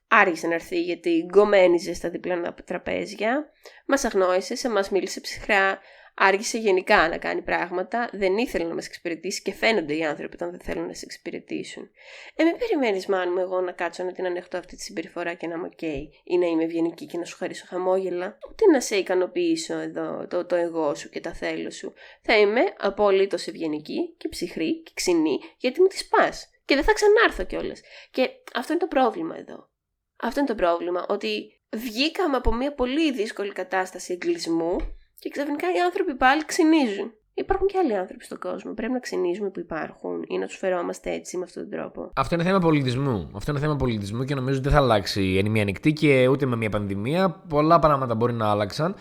άργησε 0.08 0.46
να 0.46 0.54
έρθει 0.54 0.82
γιατί 0.82 1.24
γκομένιζε 1.26 1.94
στα 1.94 2.10
διπλανά 2.10 2.54
τραπέζια, 2.54 3.50
μας 3.86 4.04
αγνόησε, 4.04 4.54
σε 4.54 4.68
μας 4.68 4.90
μίλησε 4.90 5.20
ψυχρά, 5.20 5.78
άργησε 6.14 6.58
γενικά 6.58 7.08
να 7.08 7.18
κάνει 7.18 7.42
πράγματα, 7.42 8.08
δεν 8.12 8.36
ήθελε 8.36 8.64
να 8.64 8.74
μας 8.74 8.86
εξυπηρετήσει 8.86 9.42
και 9.42 9.52
φαίνονται 9.52 9.96
οι 9.96 10.04
άνθρωποι 10.04 10.34
όταν 10.34 10.50
δεν 10.50 10.60
θέλουν 10.60 10.86
να 10.86 10.94
σε 10.94 11.04
εξυπηρετήσουν. 11.04 11.90
Ε, 12.34 12.44
μην 12.44 12.56
περιμένεις, 12.58 13.06
μάλλον 13.06 13.38
εγώ 13.38 13.60
να 13.60 13.72
κάτσω 13.72 14.04
να 14.04 14.12
την 14.12 14.26
ανεχτώ 14.26 14.58
αυτή 14.58 14.76
τη 14.76 14.82
συμπεριφορά 14.82 15.34
και 15.34 15.46
να 15.46 15.54
είμαι 15.54 15.68
OK 15.76 15.84
ή 16.24 16.38
να 16.38 16.46
είμαι 16.46 16.64
ευγενική 16.64 17.06
και 17.06 17.18
να 17.18 17.24
σου 17.24 17.36
χαρίσω 17.36 17.64
χαμόγελα. 17.68 18.38
Ούτε 18.50 18.66
να 18.72 18.80
σε 18.80 18.96
ικανοποιήσω 18.96 19.78
εδώ 19.78 20.26
το, 20.26 20.46
το 20.46 20.56
εγώ 20.56 20.94
σου 20.94 21.08
και 21.08 21.20
τα 21.20 21.34
θέλω 21.34 21.70
σου. 21.70 21.92
Θα 22.22 22.38
είμαι 22.38 22.60
απολύτως 22.78 23.46
ευγενική 23.46 24.14
και 24.18 24.28
ψυχρή 24.28 24.82
και 24.82 24.92
ξινή 24.94 25.38
γιατί 25.56 25.80
μου 25.80 25.86
τη 25.86 26.06
πα. 26.10 26.32
Και 26.64 26.74
δεν 26.74 26.84
θα 26.84 26.92
ξανάρθω 26.92 27.44
κιόλας. 27.44 27.80
Και 28.10 28.30
αυτό 28.54 28.72
είναι 28.72 28.80
το 28.80 28.86
πρόβλημα 28.86 29.36
εδώ. 29.38 29.68
Αυτό 30.16 30.40
είναι 30.40 30.48
το 30.48 30.54
πρόβλημα, 30.54 31.06
ότι 31.08 31.60
βγήκαμε 31.76 32.36
από 32.36 32.54
μια 32.54 32.74
πολύ 32.74 33.12
δύσκολη 33.12 33.52
κατάσταση 33.52 34.12
εγκλισμού 34.12 34.76
και 35.24 35.30
ξαφνικά 35.30 35.66
οι 35.76 35.80
άνθρωποι 35.84 36.14
πάλι 36.14 36.44
ξυνίζουν. 36.44 37.12
Υπάρχουν 37.34 37.66
και 37.66 37.78
άλλοι 37.78 37.96
άνθρωποι 37.96 38.24
στον 38.24 38.38
κόσμο. 38.38 38.72
Πρέπει 38.72 38.92
να 38.92 38.98
ξυνίζουμε 38.98 39.50
που 39.50 39.60
υπάρχουν 39.60 40.24
ή 40.28 40.38
να 40.38 40.46
τους 40.46 40.56
φερόμαστε 40.56 41.12
έτσι 41.12 41.36
με 41.36 41.44
αυτόν 41.44 41.62
τον 41.62 41.78
τρόπο. 41.78 42.10
Αυτό 42.16 42.34
είναι 42.34 42.44
θέμα 42.44 42.58
πολιτισμού. 42.58 43.30
Αυτό 43.34 43.50
είναι 43.50 43.60
θέμα 43.60 43.76
πολιτισμού 43.76 44.24
και 44.24 44.34
νομίζω 44.34 44.58
ότι 44.58 44.68
δεν 44.68 44.76
θα 44.76 44.84
αλλάξει 44.84 45.36
εν 45.44 45.50
μία 45.50 45.64
νυχτή 45.64 45.92
και 45.92 46.28
ούτε 46.28 46.46
με 46.46 46.56
μία 46.56 46.70
πανδημία. 46.70 47.30
Πολλά 47.48 47.78
πράγματα 47.78 48.14
μπορεί 48.14 48.32
να 48.32 48.50
άλλαξαν. 48.50 48.94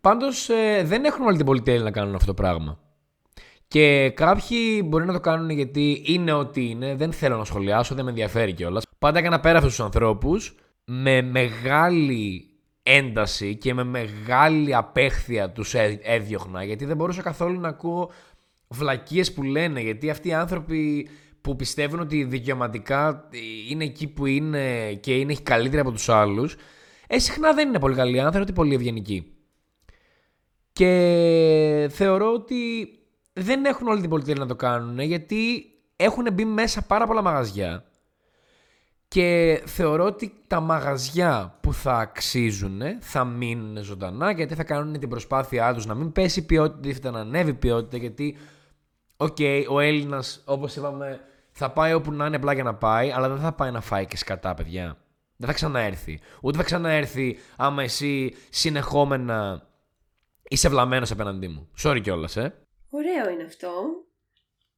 Πάντως 0.00 0.48
ε, 0.48 0.82
δεν 0.84 1.04
έχουν 1.04 1.26
όλη 1.26 1.36
την 1.36 1.46
πολυτέλεια 1.46 1.82
να 1.82 1.90
κάνουν 1.90 2.14
αυτό 2.14 2.26
το 2.26 2.34
πράγμα. 2.34 2.78
Και 3.68 4.10
κάποιοι 4.10 4.82
μπορεί 4.84 5.04
να 5.04 5.12
το 5.12 5.20
κάνουν 5.20 5.50
γιατί 5.50 6.02
είναι 6.06 6.32
ό,τι 6.32 6.70
είναι. 6.70 6.94
Δεν 6.94 7.12
θέλω 7.12 7.36
να 7.36 7.44
σχολιάσω, 7.44 7.94
δεν 7.94 8.04
με 8.04 8.10
ενδιαφέρει 8.10 8.52
κιόλας. 8.52 8.84
Πάντα 8.98 9.18
έκανα 9.18 9.40
πέρα 9.40 9.58
αυτούς 9.58 9.74
τους 9.74 9.84
ανθρώπους 9.84 10.54
με 10.84 11.22
μεγάλη 11.22 12.51
ένταση 12.82 13.56
και 13.56 13.74
με 13.74 13.84
μεγάλη 13.84 14.74
απέχθεια 14.74 15.50
τους 15.50 15.74
έδιωχνα 16.02 16.64
γιατί 16.64 16.84
δεν 16.84 16.96
μπορούσα 16.96 17.22
καθόλου 17.22 17.60
να 17.60 17.68
ακούω 17.68 18.10
βλακίες 18.68 19.32
που 19.32 19.42
λένε 19.42 19.80
γιατί 19.80 20.10
αυτοί 20.10 20.28
οι 20.28 20.34
άνθρωποι 20.34 21.08
που 21.40 21.56
πιστεύουν 21.56 22.00
ότι 22.00 22.24
δικαιωματικά 22.24 23.28
είναι 23.70 23.84
εκεί 23.84 24.06
που 24.06 24.26
είναι 24.26 24.92
και 24.92 25.14
είναι 25.14 25.34
καλύτεροι 25.34 25.80
από 25.80 25.90
τους 25.90 26.08
άλλους 26.08 26.56
ε, 27.14 27.18
συχνά 27.18 27.52
δεν 27.52 27.68
είναι 27.68 27.78
πολύ 27.78 27.94
καλοί 27.94 28.20
άνθρωποι, 28.20 28.46
είναι 28.46 28.56
πολύ 28.56 28.74
ευγενικοί. 28.74 29.32
Και 30.72 31.88
θεωρώ 31.90 32.32
ότι 32.32 32.88
δεν 33.32 33.64
έχουν 33.64 33.88
όλοι 33.88 34.00
την 34.00 34.10
πολυτέλεια 34.10 34.34
να 34.34 34.46
το 34.46 34.56
κάνουν 34.56 34.98
γιατί 34.98 35.64
έχουν 35.96 36.32
μπει 36.32 36.44
μέσα 36.44 36.82
πάρα 36.82 37.06
πολλά 37.06 37.22
μαγαζιά 37.22 37.84
και 39.12 39.62
θεωρώ 39.66 40.04
ότι 40.04 40.32
τα 40.46 40.60
μαγαζιά 40.60 41.58
που 41.60 41.72
θα 41.72 41.92
αξίζουν 41.92 42.80
θα 43.00 43.24
μείνουν 43.24 43.82
ζωντανά 43.82 44.30
γιατί 44.30 44.54
θα 44.54 44.64
κάνουν 44.64 44.98
την 44.98 45.08
προσπάθειά 45.08 45.74
τους 45.74 45.86
να 45.86 45.94
μην 45.94 46.12
πέσει 46.12 46.38
η 46.38 46.42
ποιότητα, 46.42 47.10
να 47.10 47.20
ανέβει 47.20 47.50
η 47.50 47.54
ποιότητα 47.54 47.96
γιατί 47.96 48.36
OK, 49.16 49.36
okay, 49.38 49.64
ο 49.68 49.80
Έλληνας 49.80 50.42
όπως 50.44 50.76
είπαμε 50.76 51.20
θα 51.50 51.70
πάει 51.70 51.92
όπου 51.92 52.12
να 52.12 52.26
είναι 52.26 52.36
απλά 52.36 52.52
για 52.52 52.62
να 52.62 52.74
πάει 52.74 53.10
αλλά 53.10 53.28
δεν 53.28 53.38
θα 53.38 53.52
πάει 53.52 53.70
να 53.70 53.80
φάει 53.80 54.06
και 54.06 54.16
σκατά 54.16 54.54
παιδιά. 54.54 54.96
Δεν 55.36 55.48
θα 55.48 55.54
ξαναέρθει. 55.54 56.20
Ούτε 56.40 56.56
θα 56.56 56.64
ξαναέρθει 56.64 57.38
άμα 57.56 57.82
εσύ 57.82 58.34
συνεχόμενα 58.50 59.66
είσαι 60.42 60.68
βλαμμένος 60.68 61.10
απέναντί 61.10 61.48
μου. 61.48 61.68
Sorry 61.82 62.00
κιόλας, 62.02 62.36
ε. 62.36 62.54
Ωραίο 62.90 63.30
είναι 63.32 63.42
αυτό. 63.42 63.70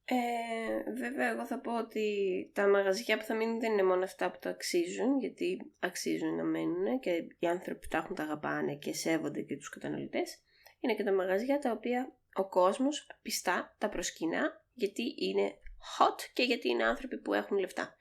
Ε, 0.07 0.92
βέβαια, 0.92 1.30
εγώ 1.30 1.46
θα 1.46 1.61
πω 1.61 1.78
ότι 1.78 2.07
τα 2.55 2.68
μαγαζιά 2.68 3.18
που 3.18 3.24
θα 3.24 3.34
μείνουν 3.34 3.61
δεν 3.61 3.72
είναι 3.72 3.82
μόνο 3.82 4.05
αυτά 4.05 4.30
που 4.30 4.38
το 4.40 4.48
αξίζουν, 4.48 5.18
γιατί 5.18 5.72
αξίζουν 5.78 6.36
να 6.36 6.44
μένουν 6.44 7.00
και 7.00 7.11
οι 7.38 7.46
άνθρωποι 7.46 7.80
που 7.80 7.88
τα 7.88 7.98
έχουν 7.98 8.14
τα 8.14 8.22
αγαπάνε 8.22 8.74
και 8.74 8.92
σέβονται 8.92 9.40
και 9.40 9.57
τους 9.57 9.68
καταναλωτές. 9.68 10.38
Είναι 10.80 10.94
και 10.94 11.05
τα 11.05 11.12
μαγαζιά 11.12 11.59
τα 11.59 11.70
οποία 11.70 12.16
ο 12.34 12.48
κόσμος 12.48 13.07
πιστά 13.22 13.76
τα 13.78 13.88
προσκυνά 13.88 14.64
γιατί 14.74 15.14
είναι 15.18 15.59
hot 15.99 16.20
και 16.32 16.43
γιατί 16.43 16.68
είναι 16.68 16.85
άνθρωποι 16.85 17.16
που 17.18 17.35
έχουν 17.35 17.59
λεφτά. 17.59 17.97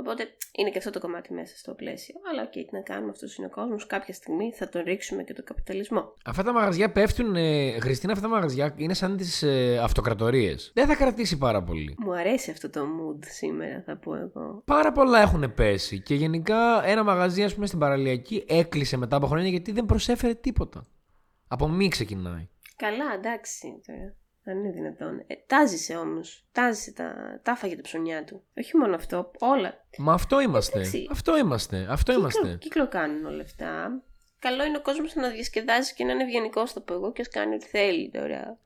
Οπότε 0.00 0.28
είναι 0.52 0.70
και 0.70 0.78
αυτό 0.78 0.90
το 0.90 1.00
κομμάτι 1.00 1.32
μέσα 1.32 1.56
στο 1.56 1.74
πλαίσιο. 1.74 2.14
Αλλά 2.30 2.42
OK, 2.42 2.48
okay, 2.48 2.64
τι 2.66 2.74
να 2.76 2.80
κάνουμε, 2.80 3.10
αυτός 3.10 3.36
είναι 3.36 3.46
ο 3.46 3.50
κόσμος. 3.50 3.86
Κάποια 3.86 4.14
στιγμή 4.14 4.52
θα 4.52 4.68
τον 4.68 4.82
ρίξουμε 4.82 5.22
και 5.22 5.32
τον 5.32 5.44
καπιταλισμό. 5.44 6.14
Αυτά 6.24 6.42
τα 6.42 6.52
μαγαζιά 6.52 6.92
πέφτουν. 6.92 7.36
Ε, 7.36 7.80
Χριστίνα, 7.80 8.12
αυτά 8.12 8.28
τα 8.28 8.34
μαγαζιά 8.34 8.74
είναι 8.76 8.94
σαν 8.94 9.16
τις 9.16 9.42
ε, 9.42 9.78
αυτοκρατορίες. 9.82 10.72
Δεν 10.74 10.86
θα 10.86 10.96
κρατήσει 10.96 11.38
πάρα 11.38 11.62
πολύ. 11.62 11.94
Μου 11.98 12.12
αρέσει 12.12 12.50
αυτό 12.50 12.70
το 12.70 12.80
mood 12.80 13.24
σήμερα, 13.26 13.82
θα 13.86 13.96
πω 13.96 14.14
εγώ. 14.14 14.62
Πάρα 14.64 14.92
πολλά 14.92 15.20
έχουν 15.20 15.54
πέσει. 15.54 16.00
Και 16.00 16.14
γενικά 16.14 16.86
ένα 16.86 17.04
μαγαζί, 17.04 17.42
ας 17.42 17.54
πούμε, 17.54 17.66
στην 17.66 17.78
παραλιακή 17.78 18.44
έκλεισε 18.48 18.96
μετά 18.96 19.16
από 19.16 19.26
χρόνια 19.26 19.48
γιατί 19.48 19.72
δεν 19.72 19.86
προσέφερε 19.86 20.34
τίποτα. 20.34 20.86
Από 21.48 21.68
μη 21.68 21.88
ξεκινάει. 21.88 22.48
Καλά, 22.76 23.14
εντάξει. 23.14 23.80
Τώρα. 23.86 24.16
Αν 24.48 24.58
είναι 24.58 24.70
δυνατόν. 24.70 25.18
Ε, 25.26 25.34
τάζησε 25.46 25.96
όμως. 25.96 26.44
Τάζησε 26.52 26.92
τα. 26.92 27.40
Τα 27.42 27.58
τα 27.60 27.80
ψωνιά 27.82 28.24
του. 28.24 28.42
Όχι 28.56 28.76
μόνο 28.76 28.94
αυτό, 28.94 29.30
όλα. 29.38 29.84
Μα 29.98 30.12
αυτό 30.12 30.40
είμαστε. 30.40 30.80
Αυτό 31.10 31.38
είμαστε. 31.38 31.86
Αυτό 31.90 32.12
κύκλο, 32.12 32.18
είμαστε. 32.18 32.56
Κύκλο 32.60 32.88
κάνουν 32.88 33.24
όλα 33.24 33.42
αυτά. 33.42 34.02
Καλό 34.38 34.64
είναι 34.64 34.76
ο 34.76 34.82
κόσμος 34.82 35.14
να 35.14 35.28
διασκεδάζει 35.28 35.94
και 35.94 36.04
να 36.04 36.12
είναι 36.12 36.22
ευγενικό, 36.22 36.64
το 36.74 36.80
πω 36.80 36.94
εγώ, 36.94 37.12
και 37.12 37.20
ας 37.20 37.28
κάνει 37.28 37.54
ό,τι 37.54 37.66
θέλει 37.66 38.10
τώρα. 38.10 38.58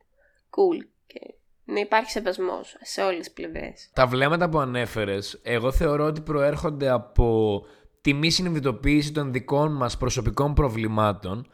Cool. 0.50 0.86
Και 1.06 1.34
να 1.64 1.80
υπάρχει 1.80 2.10
σεβασμός 2.10 2.76
σε 2.80 3.02
όλες 3.02 3.18
τις 3.18 3.32
πλευρές. 3.32 3.90
Τα 3.92 4.06
βλέμματα 4.06 4.48
που 4.48 4.58
ανέφερες, 4.58 5.40
εγώ 5.42 5.72
θεωρώ 5.72 6.04
ότι 6.04 6.20
προέρχονται 6.20 6.88
από 6.88 7.60
τη 8.00 8.12
μη 8.14 8.30
συνειδητοποίηση 8.30 9.12
των 9.12 9.32
δικών 9.32 9.76
μας 9.76 9.96
προσωπικών 9.96 10.54
προβλημάτων 10.54 11.50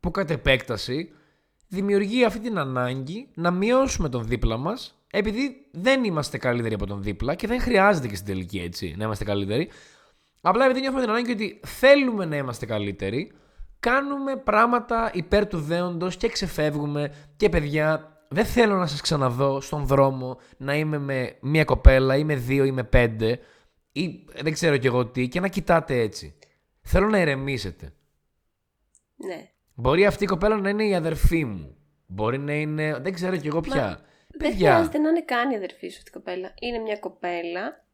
που 0.00 0.10
κατ' 0.10 0.30
επέκταση 0.30 1.12
δημιουργεί 1.68 2.24
αυτή 2.24 2.40
την 2.40 2.58
ανάγκη 2.58 3.28
να 3.34 3.50
μειώσουμε 3.50 4.08
τον 4.08 4.24
δίπλα 4.24 4.56
μας, 4.56 5.02
επειδή 5.10 5.66
δεν 5.70 6.04
είμαστε 6.04 6.38
καλύτεροι 6.38 6.74
από 6.74 6.86
τον 6.86 7.02
δίπλα 7.02 7.34
και 7.34 7.46
δεν 7.46 7.60
χρειάζεται 7.60 8.08
και 8.08 8.14
στην 8.14 8.26
τελική 8.26 8.58
έτσι 8.58 8.94
να 8.98 9.04
είμαστε 9.04 9.24
καλύτεροι. 9.24 9.68
Απλά 10.40 10.64
επειδή 10.64 10.80
νιώθουμε 10.80 11.02
την 11.02 11.10
ανάγκη 11.10 11.32
ότι 11.32 11.60
θέλουμε 11.66 12.24
να 12.24 12.36
είμαστε 12.36 12.66
καλύτεροι, 12.66 13.32
κάνουμε 13.80 14.36
πράγματα 14.36 15.10
υπέρ 15.14 15.46
του 15.46 15.58
δέοντος 15.58 16.16
και 16.16 16.28
ξεφεύγουμε 16.28 17.14
και 17.36 17.48
παιδιά 17.48 18.12
δεν 18.28 18.44
θέλω 18.44 18.76
να 18.76 18.86
σας 18.86 19.00
ξαναδώ 19.00 19.60
στον 19.60 19.86
δρόμο 19.86 20.38
να 20.56 20.74
είμαι 20.74 20.98
με 20.98 21.36
μία 21.40 21.64
κοπέλα 21.64 22.16
ή 22.16 22.24
με 22.24 22.34
δύο 22.34 22.64
ή 22.64 22.72
με 22.72 22.84
πέντε 22.84 23.40
ή 23.92 24.24
δεν 24.42 24.52
ξέρω 24.52 24.76
κι 24.76 24.86
εγώ 24.86 25.06
τι 25.06 25.28
και 25.28 25.40
να 25.40 25.48
κοιτάτε 25.48 26.00
έτσι. 26.00 26.38
Θέλω 26.82 27.08
να 27.08 27.20
ηρεμήσετε. 27.20 27.92
Ναι. 29.16 29.50
Μπορεί 29.80 30.06
αυτή 30.06 30.24
η 30.24 30.26
κοπέλα 30.26 30.56
να 30.56 30.68
είναι 30.68 30.84
η 30.84 30.94
αδερφή 30.94 31.44
μου. 31.44 31.76
Μπορεί 32.06 32.38
να 32.38 32.52
είναι. 32.52 32.98
Δεν 33.02 33.12
ξέρω 33.12 33.36
κι 33.36 33.46
εγώ 33.46 33.60
πια. 33.60 33.74
Μα, 33.74 34.00
δεν 34.28 34.54
χρειάζεται 34.54 34.98
να 34.98 35.08
είναι 35.08 35.22
καν 35.22 35.50
η 35.50 35.56
αδερφή 35.56 35.88
σου 35.88 35.96
αυτή 35.96 36.08
η 36.08 36.12
κοπέλα. 36.12 36.54
Είναι 36.60 36.78
μια 36.78 36.96
κοπέλα, 36.96 37.84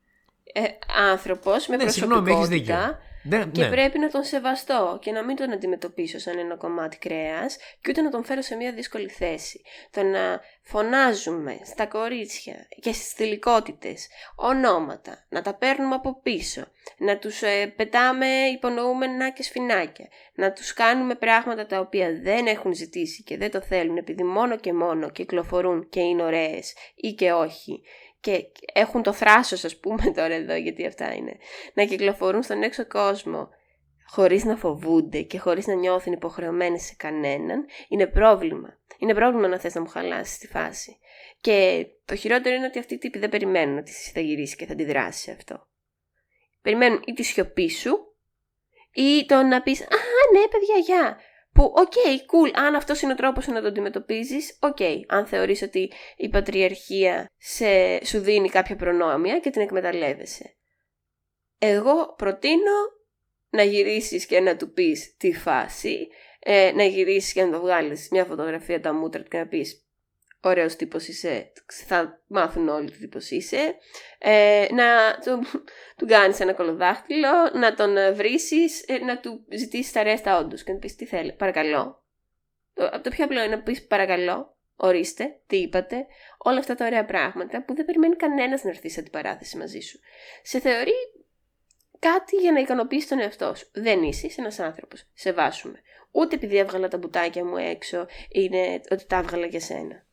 ε, 0.52 0.62
άνθρωπος 1.10 1.66
με 1.66 1.76
ναι, 1.76 1.82
προσωπικότητα. 1.82 2.98
Ναι, 3.26 3.44
και 3.52 3.62
ναι. 3.62 3.68
πρέπει 3.68 3.98
να 3.98 4.08
τον 4.08 4.22
σεβαστώ 4.22 4.98
και 5.00 5.12
να 5.12 5.24
μην 5.24 5.36
τον 5.36 5.52
αντιμετωπίσω 5.52 6.18
σαν 6.18 6.38
ένα 6.38 6.56
κομμάτι 6.56 6.96
κρέας 6.96 7.56
και 7.56 7.90
ούτε 7.90 8.02
να 8.02 8.10
τον 8.10 8.24
φέρω 8.24 8.42
σε 8.42 8.56
μια 8.56 8.72
δύσκολη 8.72 9.08
θέση. 9.08 9.62
Το 9.90 10.02
να 10.02 10.40
φωνάζουμε 10.62 11.58
στα 11.64 11.86
κορίτσια 11.86 12.66
και 12.80 12.92
στις 12.92 13.12
θηλυκότητες 13.12 14.08
ονόματα, 14.36 15.26
να 15.28 15.42
τα 15.42 15.54
παίρνουμε 15.54 15.94
από 15.94 16.20
πίσω, 16.22 16.66
να 16.98 17.18
τους 17.18 17.42
ε, 17.42 17.66
πετάμε 17.76 18.26
υπονοούμενα 18.26 19.30
και 19.30 19.42
σφινάκια, 19.42 20.08
να 20.34 20.52
τους 20.52 20.72
κάνουμε 20.72 21.14
πράγματα 21.14 21.66
τα 21.66 21.80
οποία 21.80 22.08
δεν 22.22 22.46
έχουν 22.46 22.74
ζητήσει 22.74 23.22
και 23.22 23.36
δεν 23.36 23.50
το 23.50 23.60
θέλουν 23.60 23.96
επειδή 23.96 24.24
μόνο 24.24 24.56
και 24.56 24.72
μόνο 24.72 25.10
κυκλοφορούν 25.10 25.88
και 25.88 26.00
είναι 26.00 26.22
ωραίες 26.22 26.74
ή 26.94 27.12
και 27.12 27.32
όχι 27.32 27.82
και 28.24 28.46
έχουν 28.72 29.02
το 29.02 29.12
θράσος 29.12 29.64
ας 29.64 29.76
πούμε 29.76 30.10
τώρα 30.16 30.34
εδώ 30.34 30.54
γιατί 30.54 30.86
αυτά 30.86 31.14
είναι 31.14 31.36
να 31.74 31.84
κυκλοφορούν 31.84 32.42
στον 32.42 32.62
έξω 32.62 32.86
κόσμο 32.86 33.48
χωρίς 34.06 34.44
να 34.44 34.56
φοβούνται 34.56 35.20
και 35.20 35.38
χωρίς 35.38 35.66
να 35.66 35.74
νιώθουν 35.74 36.12
υποχρεωμένοι 36.12 36.80
σε 36.80 36.94
κανέναν 36.96 37.66
είναι 37.88 38.06
πρόβλημα. 38.06 38.78
Είναι 38.98 39.14
πρόβλημα 39.14 39.48
να 39.48 39.58
θες 39.58 39.74
να 39.74 39.80
μου 39.80 39.88
χαλάσεις 39.88 40.38
τη 40.38 40.46
φάση. 40.46 40.98
Και 41.40 41.86
το 42.04 42.16
χειρότερο 42.16 42.54
είναι 42.54 42.66
ότι 42.66 42.78
αυτοί 42.78 42.94
οι 42.94 42.98
τύποι 42.98 43.18
δεν 43.18 43.28
περιμένουν 43.28 43.78
ότι 43.78 43.90
εσύ 43.90 44.10
θα 44.10 44.20
γυρίσεις 44.20 44.56
και 44.56 44.66
θα 44.66 44.72
αντιδράσεις 44.72 45.22
σε 45.22 45.30
αυτό. 45.30 45.66
Περιμένουν 46.62 47.02
ή 47.06 47.12
τη 47.12 47.22
σιωπή 47.22 47.70
σου 47.70 48.14
ή 48.92 49.26
το 49.26 49.42
να 49.42 49.62
πεις 49.62 49.80
«Α, 49.80 49.96
ναι 50.32 50.48
παιδιά, 50.48 50.76
γεια». 50.78 51.18
Που, 51.54 51.72
OK, 51.76 51.92
okay, 51.92 52.16
cool, 52.16 52.50
αν 52.54 52.74
αυτός 52.74 53.00
είναι 53.02 53.12
ο 53.12 53.16
τρόπος 53.16 53.46
να 53.46 53.60
το 53.60 53.66
αντιμετωπίζεις, 53.66 54.58
OK. 54.60 54.76
Okay. 54.80 55.00
Αν 55.08 55.26
θεωρείς 55.26 55.62
ότι 55.62 55.92
η 56.16 56.28
πατριαρχία 56.28 57.26
σε, 57.36 58.04
σου 58.04 58.20
δίνει 58.20 58.48
κάποια 58.48 58.76
προνόμια 58.76 59.38
και 59.38 59.50
την 59.50 59.62
εκμεταλλεύεσαι. 59.62 60.56
Εγώ 61.58 62.14
προτείνω 62.16 62.72
να 63.50 63.62
γυρίσεις 63.62 64.26
και 64.26 64.40
να 64.40 64.56
του 64.56 64.72
πεις 64.72 65.16
τη 65.16 65.32
φάση, 65.32 66.08
ε, 66.38 66.72
να 66.74 66.84
γυρίσεις 66.84 67.32
και 67.32 67.44
να 67.44 67.50
το 67.50 67.60
βγάλεις 67.60 68.08
μια 68.10 68.24
φωτογραφία 68.24 68.80
τα 68.80 68.92
μούτρα 68.92 69.22
του 69.22 69.28
και 69.28 69.38
να 69.38 69.46
πεις 69.46 69.83
ωραίος 70.48 70.76
τύπος 70.76 71.08
είσαι, 71.08 71.52
θα 71.86 72.22
μάθουν 72.26 72.68
όλοι 72.68 72.90
τι 72.90 72.98
τύπος 72.98 73.30
είσαι, 73.30 73.76
ε, 74.18 74.66
να 74.70 75.18
του, 75.24 75.46
του 75.96 76.06
κάνεις 76.06 76.40
ένα 76.40 76.52
κολοδάχτυλο, 76.52 77.50
να 77.52 77.74
τον 77.74 77.94
βρήσεις, 78.14 78.84
ε, 78.86 78.98
να 78.98 79.20
του 79.20 79.44
ζητήσεις 79.56 79.92
τα 79.92 80.02
ρέστα 80.02 80.38
όντως 80.38 80.62
και 80.62 80.72
να 80.72 80.78
πεις 80.78 80.96
τι 80.96 81.04
θέλει, 81.04 81.32
παρακαλώ. 81.32 82.02
Από 82.74 83.02
το 83.02 83.10
πιο 83.10 83.24
απλό 83.24 83.42
είναι 83.42 83.56
να 83.56 83.62
πεις 83.62 83.86
παρακαλώ, 83.86 84.56
ορίστε, 84.76 85.40
τι 85.46 85.56
είπατε, 85.56 86.06
όλα 86.38 86.58
αυτά 86.58 86.74
τα 86.74 86.86
ωραία 86.86 87.04
πράγματα 87.04 87.64
που 87.64 87.74
δεν 87.74 87.84
περιμένει 87.84 88.16
κανένας 88.16 88.62
να 88.62 88.70
έρθει 88.70 88.90
σε 88.90 89.00
αντιπαράθεση 89.00 89.56
μαζί 89.56 89.80
σου. 89.80 89.98
Σε 90.42 90.60
θεωρεί 90.60 90.92
κάτι 91.98 92.36
για 92.36 92.52
να 92.52 92.60
ικανοποιήσει 92.60 93.08
τον 93.08 93.20
εαυτό 93.20 93.54
σου. 93.54 93.68
Δεν 93.72 94.02
είσαι, 94.02 94.26
είσαι 94.26 94.40
ένας 94.40 94.58
άνθρωπος. 94.58 95.04
Σε 95.14 95.32
βάσουμε. 95.32 95.80
Ούτε 96.10 96.34
επειδή 96.34 96.56
έβγαλα 96.56 96.88
τα 96.88 96.98
μπουτάκια 96.98 97.44
μου 97.44 97.56
έξω 97.56 98.06
είναι 98.28 98.80
ότι 98.90 99.06
τα 99.06 99.16
έβγαλα 99.16 99.46
για 99.46 99.60
σένα. 99.60 100.03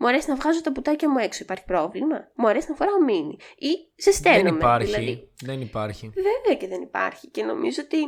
Μου 0.00 0.08
αρέσει 0.08 0.28
να 0.28 0.34
βγάζω 0.34 0.60
τα 0.60 0.70
μπουτάκια 0.70 1.10
μου 1.10 1.18
έξω. 1.18 1.42
Υπάρχει 1.42 1.64
πρόβλημα. 1.64 2.30
Μου 2.34 2.48
αρέσει 2.48 2.66
να 2.68 2.74
φοράω 2.74 3.02
μίνι. 3.04 3.36
Ή 3.56 4.02
σε 4.02 4.12
στέλνω. 4.12 4.42
Δεν 4.42 4.54
υπάρχει. 4.54 4.86
Δηλαδή. 4.86 5.30
Δεν 5.44 5.60
υπάρχει. 5.60 6.12
Βέβαια 6.14 6.60
και 6.60 6.68
δεν 6.68 6.82
υπάρχει. 6.82 7.28
Και 7.28 7.42
νομίζω 7.44 7.82
ότι 7.84 7.98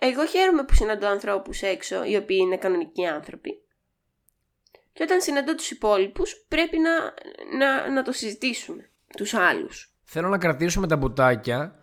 εγώ 0.00 0.26
χαίρομαι 0.26 0.64
που 0.64 0.74
συναντώ 0.74 1.06
ανθρώπους 1.06 1.62
έξω 1.62 2.04
οι 2.04 2.16
οποίοι 2.16 2.38
είναι 2.40 2.56
κανονικοί 2.56 3.06
άνθρωποι. 3.06 3.62
Και 4.92 5.02
όταν 5.02 5.20
συναντώ 5.20 5.54
τους 5.54 5.70
υπόλοιπους, 5.70 6.44
πρέπει 6.48 6.78
να, 6.78 6.90
να, 7.58 7.90
να 7.90 8.02
το 8.02 8.12
συζητήσουμε. 8.12 8.90
Τους 9.16 9.34
άλλους. 9.34 9.94
Θέλω 10.04 10.28
να 10.28 10.38
κρατήσουμε 10.38 10.86
τα 10.86 10.96
μπουτάκια 10.96 11.79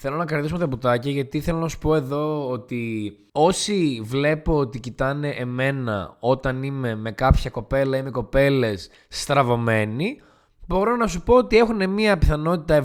Θέλω 0.00 0.16
να 0.16 0.24
κρατήσουμε 0.24 0.58
τα 0.58 0.66
μπουτάκια 0.66 1.10
γιατί 1.10 1.40
θέλω 1.40 1.58
να 1.58 1.68
σου 1.68 1.78
πω 1.78 1.94
εδώ 1.94 2.50
ότι 2.50 3.12
όσοι 3.32 4.00
βλέπω 4.04 4.56
ότι 4.56 4.80
κοιτάνε 4.80 5.28
εμένα 5.28 6.16
όταν 6.20 6.62
είμαι 6.62 6.94
με 6.94 7.12
κάποια 7.12 7.50
κοπέλα 7.50 7.96
ή 7.96 8.02
με 8.02 8.10
κοπέλες 8.10 8.90
στραβωμένοι 9.08 10.20
μπορώ 10.66 10.96
να 10.96 11.06
σου 11.06 11.22
πω 11.22 11.34
ότι 11.34 11.56
έχουν 11.56 11.90
μια 11.90 12.18
πιθανότητα 12.18 12.84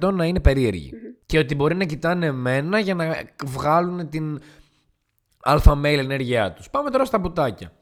70% 0.00 0.12
να 0.12 0.24
είναι 0.24 0.40
περιεργοι 0.40 0.92
και 1.26 1.38
ότι 1.38 1.54
μπορεί 1.54 1.74
να 1.74 1.84
κοιτάνε 1.84 2.26
εμένα 2.26 2.78
για 2.78 2.94
να 2.94 3.16
βγάλουν 3.44 4.08
την 4.08 4.40
αλφα 5.42 5.80
mail 5.80 5.98
ενέργειά 5.98 6.52
τους. 6.52 6.70
Πάμε 6.70 6.90
τώρα 6.90 7.04
στα 7.04 7.18
μπουτάκια. 7.18 7.72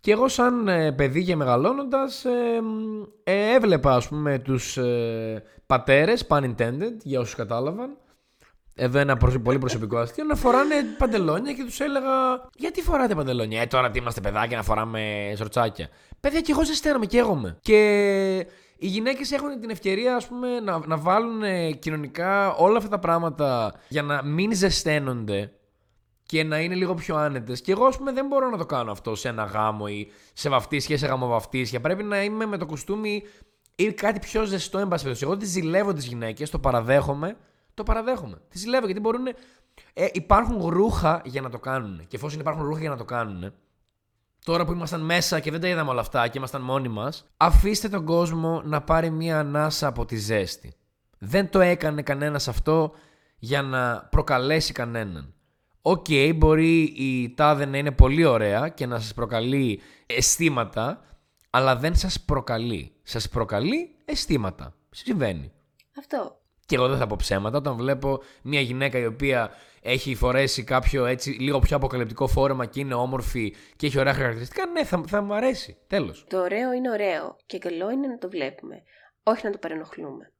Και 0.00 0.12
εγώ 0.12 0.28
σαν 0.28 0.68
ε, 0.68 0.92
παιδί 0.92 1.24
και 1.24 1.36
μεγαλώνοντας 1.36 2.24
ε, 2.24 2.60
ε, 3.24 3.54
έβλεπα 3.54 3.94
ας 3.94 4.08
πούμε 4.08 4.38
τους 4.38 4.76
ε, 4.76 5.42
πατέρες, 5.66 6.26
pun 6.28 6.42
intended, 6.42 6.96
για 7.02 7.20
όσους 7.20 7.34
κατάλαβαν, 7.34 7.96
εδώ 8.74 8.98
ένα 8.98 9.16
πολύ 9.16 9.58
προσωπικό 9.58 9.98
αστείο, 9.98 10.24
να 10.24 10.34
φοράνε 10.34 10.74
παντελόνια 10.98 11.52
και 11.52 11.64
τους 11.64 11.80
έλεγα 11.80 12.10
γιατί 12.54 12.82
φοράτε 12.82 13.14
παντελόνια, 13.14 13.60
ε 13.60 13.66
τώρα 13.66 13.90
τι 13.90 13.98
είμαστε 13.98 14.20
παιδάκια 14.20 14.56
να 14.56 14.62
φοράμε 14.62 15.32
ζορτσάκια. 15.36 15.88
Παιδιά 16.20 16.40
και 16.40 16.52
εγώ 16.52 16.64
ζεσταίνομαι 16.64 17.06
και 17.06 17.18
έγομαι. 17.18 17.58
Και 17.62 18.46
οι 18.76 18.86
γυναίκες 18.86 19.32
έχουν 19.32 19.60
την 19.60 19.70
ευκαιρία 19.70 20.16
ας 20.16 20.26
πούμε, 20.26 20.60
να, 20.60 20.80
να 20.86 20.96
βάλουν 20.96 21.42
κοινωνικά 21.78 22.54
όλα 22.54 22.76
αυτά 22.76 22.88
τα 22.88 22.98
πράγματα 22.98 23.74
για 23.88 24.02
να 24.02 24.24
μην 24.24 24.54
ζεσταίνονται 24.54 25.52
και 26.30 26.44
να 26.44 26.60
είναι 26.60 26.74
λίγο 26.74 26.94
πιο 26.94 27.16
άνετες. 27.16 27.60
Και 27.60 27.72
εγώ, 27.72 27.84
ας 27.84 27.96
πούμε, 27.96 28.12
δεν 28.12 28.26
μπορώ 28.26 28.50
να 28.50 28.56
το 28.56 28.66
κάνω 28.66 28.90
αυτό 28.92 29.14
σε 29.14 29.28
ένα 29.28 29.44
γάμο 29.44 29.84
ή 29.88 30.10
σε 30.32 30.48
βαφτίσια 30.48 30.94
ή 30.94 30.98
σε 30.98 31.06
γαμοβαφτίσια. 31.06 31.80
Πρέπει 31.80 32.02
να 32.02 32.22
είμαι 32.22 32.46
με 32.46 32.56
το 32.56 32.66
κουστούμι 32.66 33.22
ή 33.74 33.92
κάτι 33.92 34.18
πιο 34.18 34.44
ζεστό, 34.44 34.78
εν 34.78 34.88
πάση 34.88 35.16
Εγώ 35.20 35.36
τι 35.36 35.46
ζηλεύω 35.46 35.92
τις 35.92 36.06
γυναίκες, 36.06 36.50
το 36.50 36.58
παραδέχομαι. 36.58 37.36
Το 37.74 37.82
παραδέχομαι. 37.82 38.40
Τι 38.48 38.58
ζηλεύω 38.58 38.84
γιατί 38.84 39.00
μπορούν. 39.00 39.26
Ε, 39.92 40.06
υπάρχουν 40.12 40.66
ρούχα 40.66 41.22
για 41.24 41.40
να 41.40 41.50
το 41.50 41.58
κάνουν. 41.58 42.06
Και 42.08 42.16
εφόσον 42.16 42.40
υπάρχουν 42.40 42.64
ρούχα 42.64 42.80
για 42.80 42.90
να 42.90 42.96
το 42.96 43.04
κάνουν, 43.04 43.52
τώρα 44.44 44.64
που 44.64 44.72
ήμασταν 44.72 45.00
μέσα 45.00 45.40
και 45.40 45.50
δεν 45.50 45.60
τα 45.60 45.68
είδαμε 45.68 45.90
όλα 45.90 46.00
αυτά 46.00 46.28
και 46.28 46.38
ήμασταν 46.38 46.62
μόνοι 46.62 46.88
μας, 46.88 47.26
αφήστε 47.36 47.88
τον 47.88 48.04
κόσμο 48.04 48.62
να 48.64 48.80
πάρει 48.80 49.10
μία 49.10 49.38
ανάσα 49.38 49.86
από 49.86 50.04
τη 50.04 50.16
ζέστη. 50.16 50.74
Δεν 51.18 51.50
το 51.50 51.60
έκανε 51.60 52.02
κανένας 52.02 52.48
αυτό 52.48 52.92
για 53.38 53.62
να 53.62 54.08
προκαλέσει 54.10 54.72
κανέναν. 54.72 55.34
OK, 55.82 56.06
okay, 56.08 56.32
μπορεί 56.36 56.82
η 56.82 57.34
τάδε 57.34 57.64
να 57.64 57.78
είναι 57.78 57.92
πολύ 57.92 58.24
ωραία 58.24 58.68
και 58.68 58.86
να 58.86 59.00
σας 59.00 59.14
προκαλεί 59.14 59.80
αισθήματα, 60.06 61.04
αλλά 61.50 61.76
δεν 61.76 61.94
σας 61.94 62.20
προκαλεί. 62.20 62.92
Σας 63.02 63.28
προκαλεί 63.28 63.96
αισθήματα. 64.04 64.74
Συμβαίνει. 64.90 65.52
Αυτό. 65.98 66.40
Και 66.66 66.74
εγώ 66.74 66.88
δεν 66.88 66.98
θα 66.98 67.06
πω 67.06 67.16
ψέματα 67.18 67.58
όταν 67.58 67.76
βλέπω 67.76 68.22
μια 68.42 68.60
γυναίκα 68.60 68.98
η 68.98 69.06
οποία 69.06 69.50
έχει 69.82 70.14
φορέσει 70.14 70.64
κάποιο 70.64 71.04
έτσι 71.04 71.30
λίγο 71.30 71.58
πιο 71.58 71.76
αποκαλυπτικό 71.76 72.26
φόρεμα 72.26 72.66
και 72.66 72.80
είναι 72.80 72.94
όμορφη 72.94 73.54
και 73.76 73.86
έχει 73.86 73.98
ωραία 73.98 74.14
χαρακτηριστικά, 74.14 74.66
ναι, 74.66 74.84
θα, 74.84 75.02
θα 75.06 75.22
μου 75.22 75.34
αρέσει. 75.34 75.76
Τέλος. 75.86 76.24
Το 76.28 76.40
ωραίο 76.40 76.72
είναι 76.72 76.90
ωραίο 76.90 77.36
και 77.46 77.58
καλό 77.58 77.90
είναι 77.90 78.06
να 78.06 78.18
το 78.18 78.28
βλέπουμε. 78.28 78.82
Όχι 79.22 79.44
να 79.44 79.50
το 79.50 79.58
παρενοχλούμε. 79.58 80.32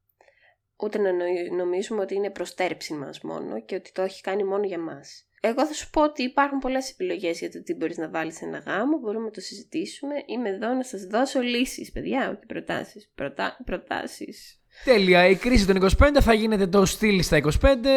Ούτε 0.77 0.99
να 0.99 1.11
νομίζουμε 1.57 2.01
ότι 2.01 2.15
είναι 2.15 2.31
προστέρψη 2.31 2.95
μας 2.95 3.21
μόνο 3.21 3.61
και 3.61 3.75
ότι 3.75 3.93
το 3.93 4.03
έχει 4.03 4.21
κάνει 4.21 4.45
μόνο 4.45 4.65
για 4.65 4.79
μας. 4.79 5.25
Εγώ 5.41 5.67
θα 5.67 5.73
σου 5.73 5.91
πω 5.91 6.03
ότι 6.03 6.23
υπάρχουν 6.23 6.59
πολλές 6.59 6.91
επιλογές 6.91 7.39
για 7.39 7.51
το 7.51 7.63
τι 7.63 7.75
μπορείς 7.75 7.97
να 7.97 8.09
βάλεις 8.09 8.37
σε 8.37 8.45
ένα 8.45 8.59
γάμο, 8.59 8.99
μπορούμε 8.99 9.25
να 9.25 9.31
το 9.31 9.41
συζητήσουμε. 9.41 10.15
Είμαι 10.27 10.49
εδώ 10.49 10.75
να 10.75 10.83
σας 10.83 11.03
δώσω 11.05 11.41
λύσεις, 11.41 11.93
παιδιά, 11.93 12.31
όχι 12.31 12.47
προτάσεις. 12.47 13.11
Προτα... 13.15 13.57
Προτάσεις. 13.65 14.61
Τέλεια. 14.85 15.27
Η 15.27 15.37
κρίση 15.37 15.67
των 15.67 15.83
25 15.83 15.89
θα 16.21 16.33
γίνεται 16.33 16.67
το 16.67 16.85
στυλ 16.85 17.23
στα 17.23 17.41
25. 17.43 17.51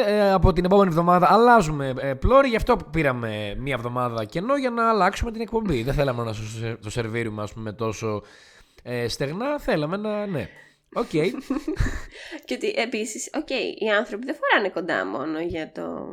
Ε, 0.05 0.31
από 0.31 0.53
την 0.53 0.65
επόμενη 0.65 0.89
εβδομάδα 0.89 1.27
αλλάζουμε 1.31 1.93
ε, 1.99 2.13
πλώρη. 2.13 2.47
Γι' 2.47 2.55
αυτό 2.55 2.77
πήραμε 2.91 3.55
μία 3.57 3.73
εβδομάδα 3.73 4.25
κενό 4.25 4.55
για 4.55 4.69
να 4.69 4.89
αλλάξουμε 4.89 5.31
την 5.31 5.41
εκπομπή. 5.41 5.83
Δεν 5.83 5.93
θέλαμε 5.93 6.23
να 6.23 6.33
το 6.81 6.89
σερβίρουμε 6.89 7.41
ας 7.41 7.53
πούμε, 7.53 7.73
τόσο 7.73 8.23
ε, 8.83 9.07
στεγνά. 9.07 9.59
Θέλαμε 9.59 9.97
να. 9.97 10.25
Ναι. 10.25 10.49
OK. 10.93 11.09
Okay. 11.13 11.31
και 12.45 12.53
ότι 12.53 12.73
επίσης, 12.75 13.29
οκ, 13.33 13.49
οι 13.79 13.89
άνθρωποι 13.97 14.25
δεν 14.25 14.35
φοράνε 14.35 14.69
κοντά 14.69 15.05
μόνο 15.05 15.39
για, 15.39 15.71
το, 15.71 16.07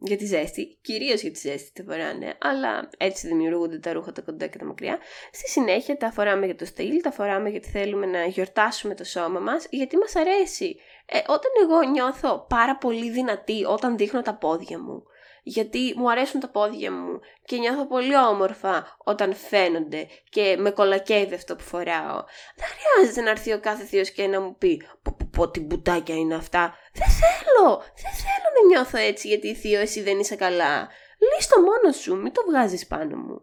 για 0.00 0.16
τη 0.16 0.24
ζέστη, 0.26 0.78
κυρίως 0.82 1.20
για 1.20 1.30
τη 1.30 1.38
ζέστη 1.38 1.70
δεν 1.74 1.86
φοράνε, 1.86 2.36
αλλά 2.40 2.88
έτσι 2.98 3.26
δημιουργούνται 3.26 3.78
τα 3.78 3.92
ρούχα 3.92 4.12
τα 4.12 4.22
κοντά 4.22 4.46
και 4.46 4.58
τα 4.58 4.64
μακριά. 4.64 4.98
Στη 5.32 5.48
συνέχεια 5.48 5.96
τα 5.96 6.12
φοράμε 6.12 6.46
για 6.46 6.56
το 6.56 6.64
στυλ, 6.64 7.00
τα 7.00 7.10
φοράμε 7.10 7.48
γιατί 7.48 7.68
θέλουμε 7.68 8.06
να 8.06 8.24
γιορτάσουμε 8.24 8.94
το 8.94 9.04
σώμα 9.04 9.40
μας, 9.40 9.66
γιατί 9.70 9.96
μας 9.96 10.16
αρέσει. 10.16 10.76
Ε, 11.06 11.18
όταν 11.18 11.50
εγώ 11.62 11.90
νιώθω 11.90 12.46
πάρα 12.48 12.76
πολύ 12.76 13.10
δυνατή 13.10 13.64
όταν 13.64 13.96
δείχνω 13.96 14.22
τα 14.22 14.34
πόδια 14.34 14.78
μου, 14.78 15.02
γιατί 15.50 15.94
μου 15.96 16.10
αρέσουν 16.10 16.40
τα 16.40 16.48
πόδια 16.48 16.92
μου 16.92 17.20
και 17.44 17.56
νιώθω 17.56 17.86
πολύ 17.86 18.16
όμορφα 18.16 18.96
όταν 19.04 19.34
φαίνονται 19.34 20.08
και 20.30 20.56
με 20.58 20.70
κολακεύει 20.70 21.34
αυτό 21.34 21.56
που 21.56 21.62
φοράω. 21.62 22.24
Δεν 22.56 22.68
χρειάζεται 22.74 23.20
να 23.20 23.30
έρθει 23.30 23.52
ο 23.52 23.60
κάθε 23.60 23.84
θείος 23.84 24.10
και 24.10 24.26
να 24.26 24.40
μου 24.40 24.56
πει 24.58 24.82
πω, 25.02 25.16
πω, 25.18 25.28
πω 25.32 25.50
τι 25.50 25.60
μπουτάκια 25.60 26.14
είναι 26.14 26.34
αυτά. 26.34 26.74
Δεν 26.92 27.08
θέλω, 27.20 27.76
δεν 27.76 28.12
θέλω 28.22 28.48
να 28.54 28.66
νιώθω 28.68 28.98
έτσι 28.98 29.28
γιατί 29.28 29.54
θείο 29.54 29.80
εσύ 29.80 30.02
δεν 30.02 30.18
είσαι 30.18 30.36
καλά. 30.36 30.88
Λύστο 31.34 31.60
μόνος 31.60 31.96
σου, 31.96 32.16
μην 32.16 32.32
το 32.32 32.42
βγάζεις 32.48 32.86
πάνω 32.86 33.16
μου. 33.16 33.40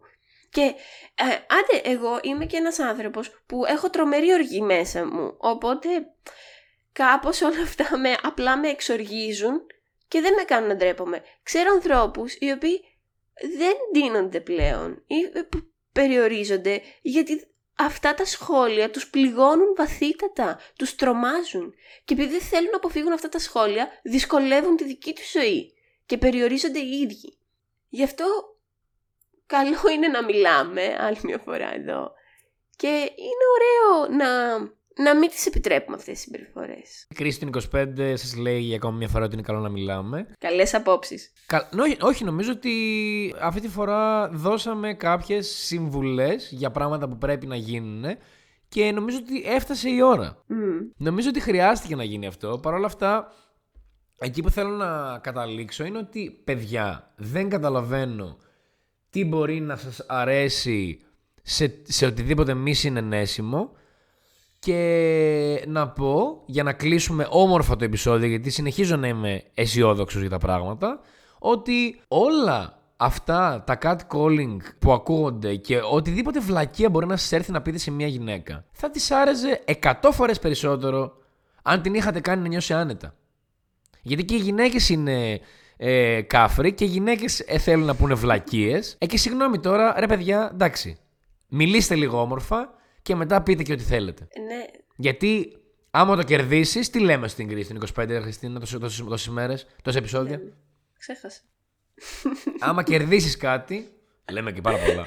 Και 0.50 0.74
ε, 1.14 1.24
άντε 1.24 1.90
εγώ 1.90 2.18
είμαι 2.22 2.44
και 2.44 2.56
ένας 2.56 2.78
άνθρωπος 2.78 3.42
που 3.46 3.64
έχω 3.64 3.90
τρομερή 3.90 4.32
οργή 4.32 4.60
μέσα 4.60 5.06
μου, 5.06 5.34
οπότε 5.38 5.88
κάπως 6.92 7.42
όλα 7.42 7.62
αυτά 7.62 7.98
με, 7.98 8.16
απλά 8.22 8.58
με 8.58 8.68
εξοργίζουν 8.68 9.66
και 10.08 10.20
δεν 10.20 10.34
με 10.34 10.42
κάνουν 10.42 10.68
να 10.68 10.76
ντρέπομαι. 10.76 11.22
Ξέρω 11.42 11.70
ανθρώπους 11.72 12.34
οι 12.38 12.50
οποίοι 12.50 12.80
δεν 13.56 13.74
δίνονται 13.92 14.40
πλέον 14.40 15.04
ή 15.06 15.14
περιορίζονται 15.92 16.80
γιατί 17.02 17.46
αυτά 17.78 18.14
τα 18.14 18.24
σχόλια 18.24 18.90
τους 18.90 19.10
πληγώνουν 19.10 19.74
βαθύτατα, 19.76 20.58
τους 20.76 20.94
τρομάζουν 20.94 21.74
και 22.04 22.14
επειδή 22.14 22.30
δεν 22.30 22.40
θέλουν 22.40 22.70
να 22.70 22.76
αποφύγουν 22.76 23.12
αυτά 23.12 23.28
τα 23.28 23.38
σχόλια 23.38 23.88
δυσκολεύουν 24.02 24.76
τη 24.76 24.84
δική 24.84 25.12
τους 25.12 25.30
ζωή 25.30 25.72
και 26.06 26.18
περιορίζονται 26.18 26.78
οι 26.78 27.00
ίδιοι. 27.00 27.38
Γι' 27.88 28.02
αυτό 28.02 28.24
καλό 29.46 29.78
είναι 29.94 30.08
να 30.08 30.24
μιλάμε 30.24 30.96
άλλη 31.00 31.18
μια 31.22 31.38
φορά 31.38 31.74
εδώ 31.74 32.12
και 32.76 33.12
είναι 33.16 33.44
ωραίο 33.54 34.16
να 34.16 34.58
να 35.02 35.16
μην 35.16 35.28
τις 35.28 35.46
επιτρέπουμε 35.46 35.96
αυτές 35.96 36.14
τις 36.14 36.22
συμπεριφορές. 36.22 37.06
Η 37.08 37.14
κρίση 37.14 37.40
των 37.40 37.50
25 37.72 38.14
σας 38.14 38.36
λέει 38.36 38.60
για 38.60 38.76
ακόμη 38.76 38.96
μια 38.96 39.08
φορά 39.08 39.24
ότι 39.24 39.34
είναι 39.34 39.42
καλό 39.42 39.58
να 39.58 39.68
μιλάμε. 39.68 40.26
Καλές 40.38 40.74
απόψεις. 40.74 41.32
Κα... 41.46 41.68
όχι, 42.00 42.24
νομίζω 42.24 42.52
ότι 42.52 42.72
αυτή 43.40 43.60
τη 43.60 43.68
φορά 43.68 44.28
δώσαμε 44.28 44.94
κάποιες 44.94 45.48
συμβουλές 45.48 46.48
για 46.52 46.70
πράγματα 46.70 47.08
που 47.08 47.18
πρέπει 47.18 47.46
να 47.46 47.56
γίνουν 47.56 48.04
και 48.68 48.92
νομίζω 48.92 49.18
ότι 49.22 49.42
έφτασε 49.46 49.88
η 49.90 50.02
ώρα. 50.02 50.44
Νομίζω 50.96 51.28
ότι 51.28 51.40
χρειάστηκε 51.40 51.96
να 51.96 52.04
γίνει 52.04 52.26
αυτό. 52.26 52.58
Παρ' 52.58 52.74
όλα 52.74 52.86
αυτά, 52.86 53.32
εκεί 54.18 54.42
που 54.42 54.50
θέλω 54.50 54.70
να 54.70 55.18
καταλήξω 55.18 55.84
είναι 55.84 55.98
ότι 55.98 56.40
παιδιά, 56.44 57.12
δεν 57.16 57.48
καταλαβαίνω 57.48 58.36
τι 59.10 59.24
μπορεί 59.24 59.60
να 59.60 59.76
σας 59.76 60.04
αρέσει 60.06 61.00
σε, 61.42 61.80
σε 61.82 62.06
οτιδήποτε 62.06 62.54
μη 62.54 62.74
συνενέσιμο 62.74 63.76
και 64.58 65.64
να 65.66 65.88
πω, 65.88 66.42
για 66.46 66.62
να 66.62 66.72
κλείσουμε 66.72 67.26
όμορφα 67.30 67.76
το 67.76 67.84
επεισόδιο, 67.84 68.28
γιατί 68.28 68.50
συνεχίζω 68.50 68.96
να 68.96 69.08
είμαι 69.08 69.42
αισιόδοξος 69.54 70.20
για 70.20 70.30
τα 70.30 70.38
πράγματα, 70.38 71.00
ότι 71.38 72.00
όλα 72.08 72.78
αυτά 72.96 73.64
τα 73.66 73.78
catcalling 73.82 74.56
που 74.78 74.92
ακούγονται 74.92 75.54
και 75.54 75.80
οτιδήποτε 75.90 76.40
βλακεία 76.40 76.90
μπορεί 76.90 77.06
να 77.06 77.16
σας 77.16 77.32
έρθει 77.32 77.52
να 77.52 77.62
πείτε 77.62 77.78
σε 77.78 77.90
μια 77.90 78.06
γυναίκα, 78.06 78.64
θα 78.72 78.90
της 78.90 79.10
άρεσε 79.10 79.64
100 79.82 79.92
φορές 80.12 80.38
περισσότερο 80.38 81.12
αν 81.62 81.82
την 81.82 81.94
είχατε 81.94 82.20
κάνει 82.20 82.42
να 82.42 82.48
νιώσει 82.48 82.74
άνετα. 82.74 83.14
Γιατί 84.02 84.24
και 84.24 84.34
οι 84.34 84.38
γυναίκες 84.38 84.88
είναι 84.88 85.40
ε, 85.76 86.22
κάφροι 86.22 86.72
και 86.72 86.84
οι 86.84 86.88
γυναίκες 86.88 87.40
ε, 87.40 87.58
θέλουν 87.58 87.86
να 87.86 87.94
πούνε 87.94 88.14
βλακίες. 88.14 88.96
Ε, 88.98 89.06
και 89.06 89.16
συγγνώμη 89.16 89.58
τώρα, 89.58 89.94
ρε 89.98 90.06
παιδιά, 90.06 90.50
εντάξει. 90.52 90.96
Μιλήστε 91.48 91.94
λίγο 91.94 92.20
όμορφα 92.20 92.77
και 93.08 93.14
μετά 93.14 93.42
πείτε 93.42 93.62
και 93.62 93.72
ό,τι 93.72 93.82
θέλετε. 93.82 94.28
Ναι. 94.46 94.64
Γιατί 94.96 95.56
άμα 95.90 96.16
το 96.16 96.22
κερδίσεις, 96.22 96.90
τι 96.90 97.00
λέμε 97.00 97.28
στην 97.28 97.48
κρίση 97.48 97.74
την 97.74 97.82
25 97.96 98.18
Χριστίνα, 98.22 98.60
τόσες 98.60 99.28
μέρες, 99.28 99.66
τόσα 99.82 99.98
επεισόδια; 99.98 100.36
Ναι. 100.36 100.52
Ξέχασα. 100.98 101.40
άμα 102.58 102.82
κερδίσεις 102.82 103.36
κάτι. 103.36 103.92
Λέμε 104.32 104.52
και 104.52 104.60
πάρα 104.60 104.78
πολλά. 104.78 105.06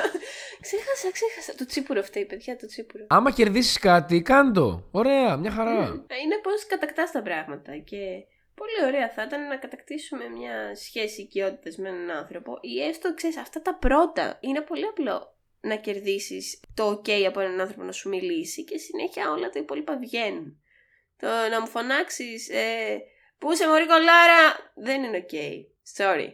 Ξέχασα, 0.66 1.10
ξέχασα. 1.12 1.54
Το 1.56 1.66
τσίπουρο 1.66 2.02
φταίει, 2.02 2.24
παιδιά, 2.24 2.56
το 2.56 2.66
τσίπουρο. 2.66 3.04
Άμα 3.08 3.30
κερδίσεις 3.30 3.78
κάτι, 3.78 4.22
κάντο. 4.22 4.88
Ωραία, 4.90 5.36
μια 5.36 5.50
χαρά. 5.50 5.86
Είναι 6.24 6.38
πώς 6.42 6.66
κατακτάς 6.66 7.10
τα 7.10 7.22
πράγματα. 7.22 7.76
Και 7.76 7.98
πολύ 8.54 8.86
ωραία 8.86 9.10
θα 9.10 9.22
ήταν 9.22 9.46
να 9.46 9.56
κατακτήσουμε 9.56 10.24
μια 10.28 10.74
σχέση 10.74 11.20
οικειότητας 11.20 11.76
με 11.76 11.88
έναν 11.88 12.10
άνθρωπο. 12.10 12.58
Ή 12.60 12.82
έστω, 12.82 13.14
ξέρεις, 13.14 13.36
αυτά 13.36 13.62
τα 13.62 13.74
πρώτα. 13.74 14.38
Είναι 14.40 14.60
πολύ 14.60 14.84
απλό 14.84 15.32
να 15.62 15.76
κερδίσεις 15.76 16.60
το 16.74 16.90
OK 16.90 17.10
από 17.10 17.40
έναν 17.40 17.60
άνθρωπο 17.60 17.82
να 17.82 17.92
σου 17.92 18.08
μιλήσει 18.08 18.64
και 18.64 18.78
συνέχεια 18.78 19.30
όλα 19.30 19.50
τα 19.50 19.58
υπόλοιπα 19.58 19.96
βγαίνουν. 19.96 20.62
Το 21.16 21.26
να 21.50 21.60
μου 21.60 21.66
φωνάξεις, 21.66 22.48
ε, 22.48 23.02
Πού 23.42 23.52
είσαι 23.52 23.68
μωρή 23.68 23.86
κωλάρα, 23.86 24.72
δεν 24.74 25.02
είναι 25.02 25.26
OK. 25.30 25.34
Sorry. 25.96 26.28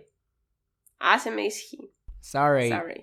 Άσε 0.97 1.31
με 1.31 1.41
ήσυχη. 1.41 1.93
Sorry. 2.33 2.70
Sorry. 2.72 3.03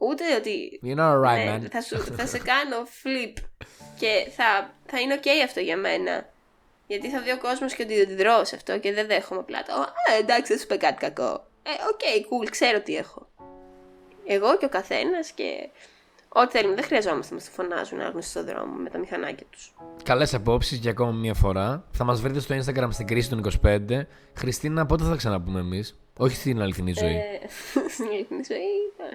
Ούτε 0.00 0.34
ότι 0.34 0.80
You're 0.84 0.98
not 0.98 1.20
right, 1.26 1.44
ναι, 1.44 1.58
man. 1.62 1.70
θα, 1.70 1.80
σου, 1.80 1.96
θα 2.18 2.26
σε 2.26 2.38
κάνω 2.38 2.76
flip 3.02 3.32
και 3.98 4.30
θα, 4.36 4.74
θα 4.86 5.00
είναι 5.00 5.20
ok 5.22 5.28
αυτό 5.44 5.60
για 5.60 5.76
μένα. 5.76 6.32
Γιατί 6.86 7.10
θα 7.10 7.20
δει 7.20 7.30
ο 7.32 7.38
κόσμος 7.38 7.74
και 7.74 7.82
ότι 7.82 8.00
αντιδρώ 8.00 8.44
σε 8.44 8.56
αυτό 8.56 8.78
και 8.78 8.92
δεν 8.92 9.06
δέχομαι 9.06 9.42
πλάτα. 9.42 9.74
Α, 9.74 10.14
εντάξει, 10.18 10.52
δεν 10.52 10.58
σου 10.58 10.64
είπε 10.64 10.76
κάτι 10.76 11.06
κακό. 11.06 11.50
Ε, 11.62 11.70
οκ, 11.70 12.00
cool, 12.30 12.48
ξέρω 12.50 12.80
τι 12.80 12.96
έχω. 12.96 13.29
Εγώ 14.26 14.56
και 14.56 14.64
ο 14.64 14.68
καθένας 14.68 15.30
και 15.30 15.68
ό,τι 16.28 16.50
θέλουμε. 16.58 16.74
Δεν 16.74 16.84
χρειαζόμαστε 16.84 17.34
να 17.34 17.40
μας 17.40 17.44
το 17.44 17.62
φωνάζουν 17.62 18.00
άγνωστοι 18.00 18.30
στον 18.30 18.44
δρόμο 18.44 18.74
με 18.82 18.90
τα 18.90 18.98
μηχανάκια 18.98 19.46
τους. 19.50 19.74
Καλές 20.02 20.34
απόψεις 20.34 20.78
για 20.78 20.90
ακόμα 20.90 21.10
μία 21.12 21.34
φορά. 21.34 21.84
Θα 21.90 22.04
μας 22.04 22.20
βρείτε 22.20 22.40
στο 22.40 22.54
Instagram 22.54 22.88
στην 22.90 23.06
κρίση 23.06 23.28
των 23.28 23.38
25. 23.62 24.06
Χριστίνα, 24.34 24.86
πότε 24.86 25.04
θα 25.04 25.10
τα 25.10 25.16
ξαναπούμε 25.16 25.60
εμείς; 25.60 25.98
Όχι 26.16 26.36
στην 26.36 26.60
αληθινή 26.62 26.92
ζωή. 26.98 27.14
Ε, 27.14 27.20
στην 27.88 28.06
αληθινή 28.06 28.42
ζωή, 28.48 28.58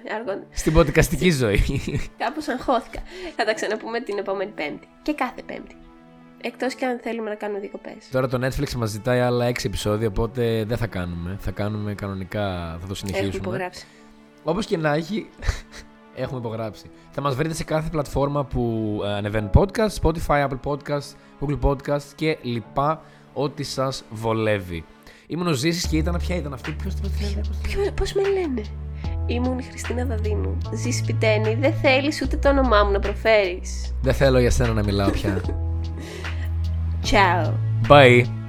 ε, 0.05 0.13
αργότερα. 0.13 0.47
Στην 0.51 0.73
podcastική 0.77 1.29
ζωή. 1.31 1.61
Κάπως 2.17 2.47
αγχώθηκα. 2.47 3.01
Θα 3.35 3.45
τα 3.45 3.53
ξαναπούμε 3.53 3.99
την 4.01 4.17
επόμενη 4.17 4.51
Πέμπτη. 4.51 4.87
Και 5.01 5.13
κάθε 5.13 5.41
Πέμπτη. 5.45 5.75
Εκτός 6.41 6.73
και 6.75 6.85
αν 6.85 6.99
θέλουμε 6.99 7.29
να 7.29 7.35
κάνουμε 7.35 7.59
διακοπές. 7.59 8.09
Τώρα 8.11 8.27
το 8.27 8.45
Netflix 8.45 8.71
μας 8.73 8.89
ζητάει 8.89 9.19
άλλα 9.19 9.45
6 9.47 9.65
επεισόδια, 9.65 10.07
οπότε 10.07 10.63
δεν 10.67 10.77
θα 10.77 10.87
κάνουμε. 10.87 11.37
Θα 11.39 11.51
κάνουμε 11.51 11.93
κανονικά, 11.93 12.41
θα 12.41 12.71
το 12.71 12.79
Έχουμε 12.81 12.95
συνεχίσουμε. 12.95 13.35
υπογράψει. 13.35 13.85
Όπως 14.47 14.65
και 14.65 14.77
να 14.77 14.93
έχει, 14.93 15.29
έχουμε 16.23 16.39
υπογράψει. 16.39 16.89
Θα 17.11 17.21
μας 17.21 17.35
βρείτε 17.35 17.53
σε 17.53 17.63
κάθε 17.63 17.89
πλατφόρμα 17.89 18.43
που 18.43 19.01
ε, 19.05 19.13
ανεβαίνουν 19.13 19.49
podcast, 19.53 19.89
Spotify, 20.01 20.47
Apple 20.47 20.59
Podcast, 20.63 21.13
Google 21.39 21.59
Podcast 21.61 22.03
και 22.15 22.37
λοιπά, 22.41 23.01
ό,τι 23.33 23.63
σας 23.63 24.03
βολεύει. 24.09 24.85
Ήμουν 25.27 25.47
ο 25.47 25.53
Ζήσης 25.53 25.87
και 25.87 25.97
ήταν 25.97 26.17
ποια 26.17 26.35
ήταν 26.35 26.53
αυτή. 26.53 26.71
Ποιος 26.71 26.95
το 26.95 27.07
θέλει, 27.07 27.91
Πώς 27.91 28.13
με 28.13 28.21
λένε; 28.21 28.61
Ήμουν 29.25 29.59
η 29.59 29.63
Χριστίνα 29.63 30.05
Δαδίνου. 30.05 30.57
Ζήση 30.73 31.03
Πιτένη, 31.05 31.55
δεν 31.55 31.73
θέλεις 31.73 32.21
ούτε 32.21 32.37
το 32.37 32.49
όνομά 32.49 32.83
μου 32.83 32.91
να 32.91 32.99
προφέρεις. 32.99 33.95
Δεν 34.01 34.13
θέλω 34.13 34.39
για 34.39 34.51
σένα 34.51 34.73
να 34.73 34.83
μιλάω 34.83 35.09
πια. 35.09 35.41
Ciao. 37.11 37.53
Bye. 37.87 38.44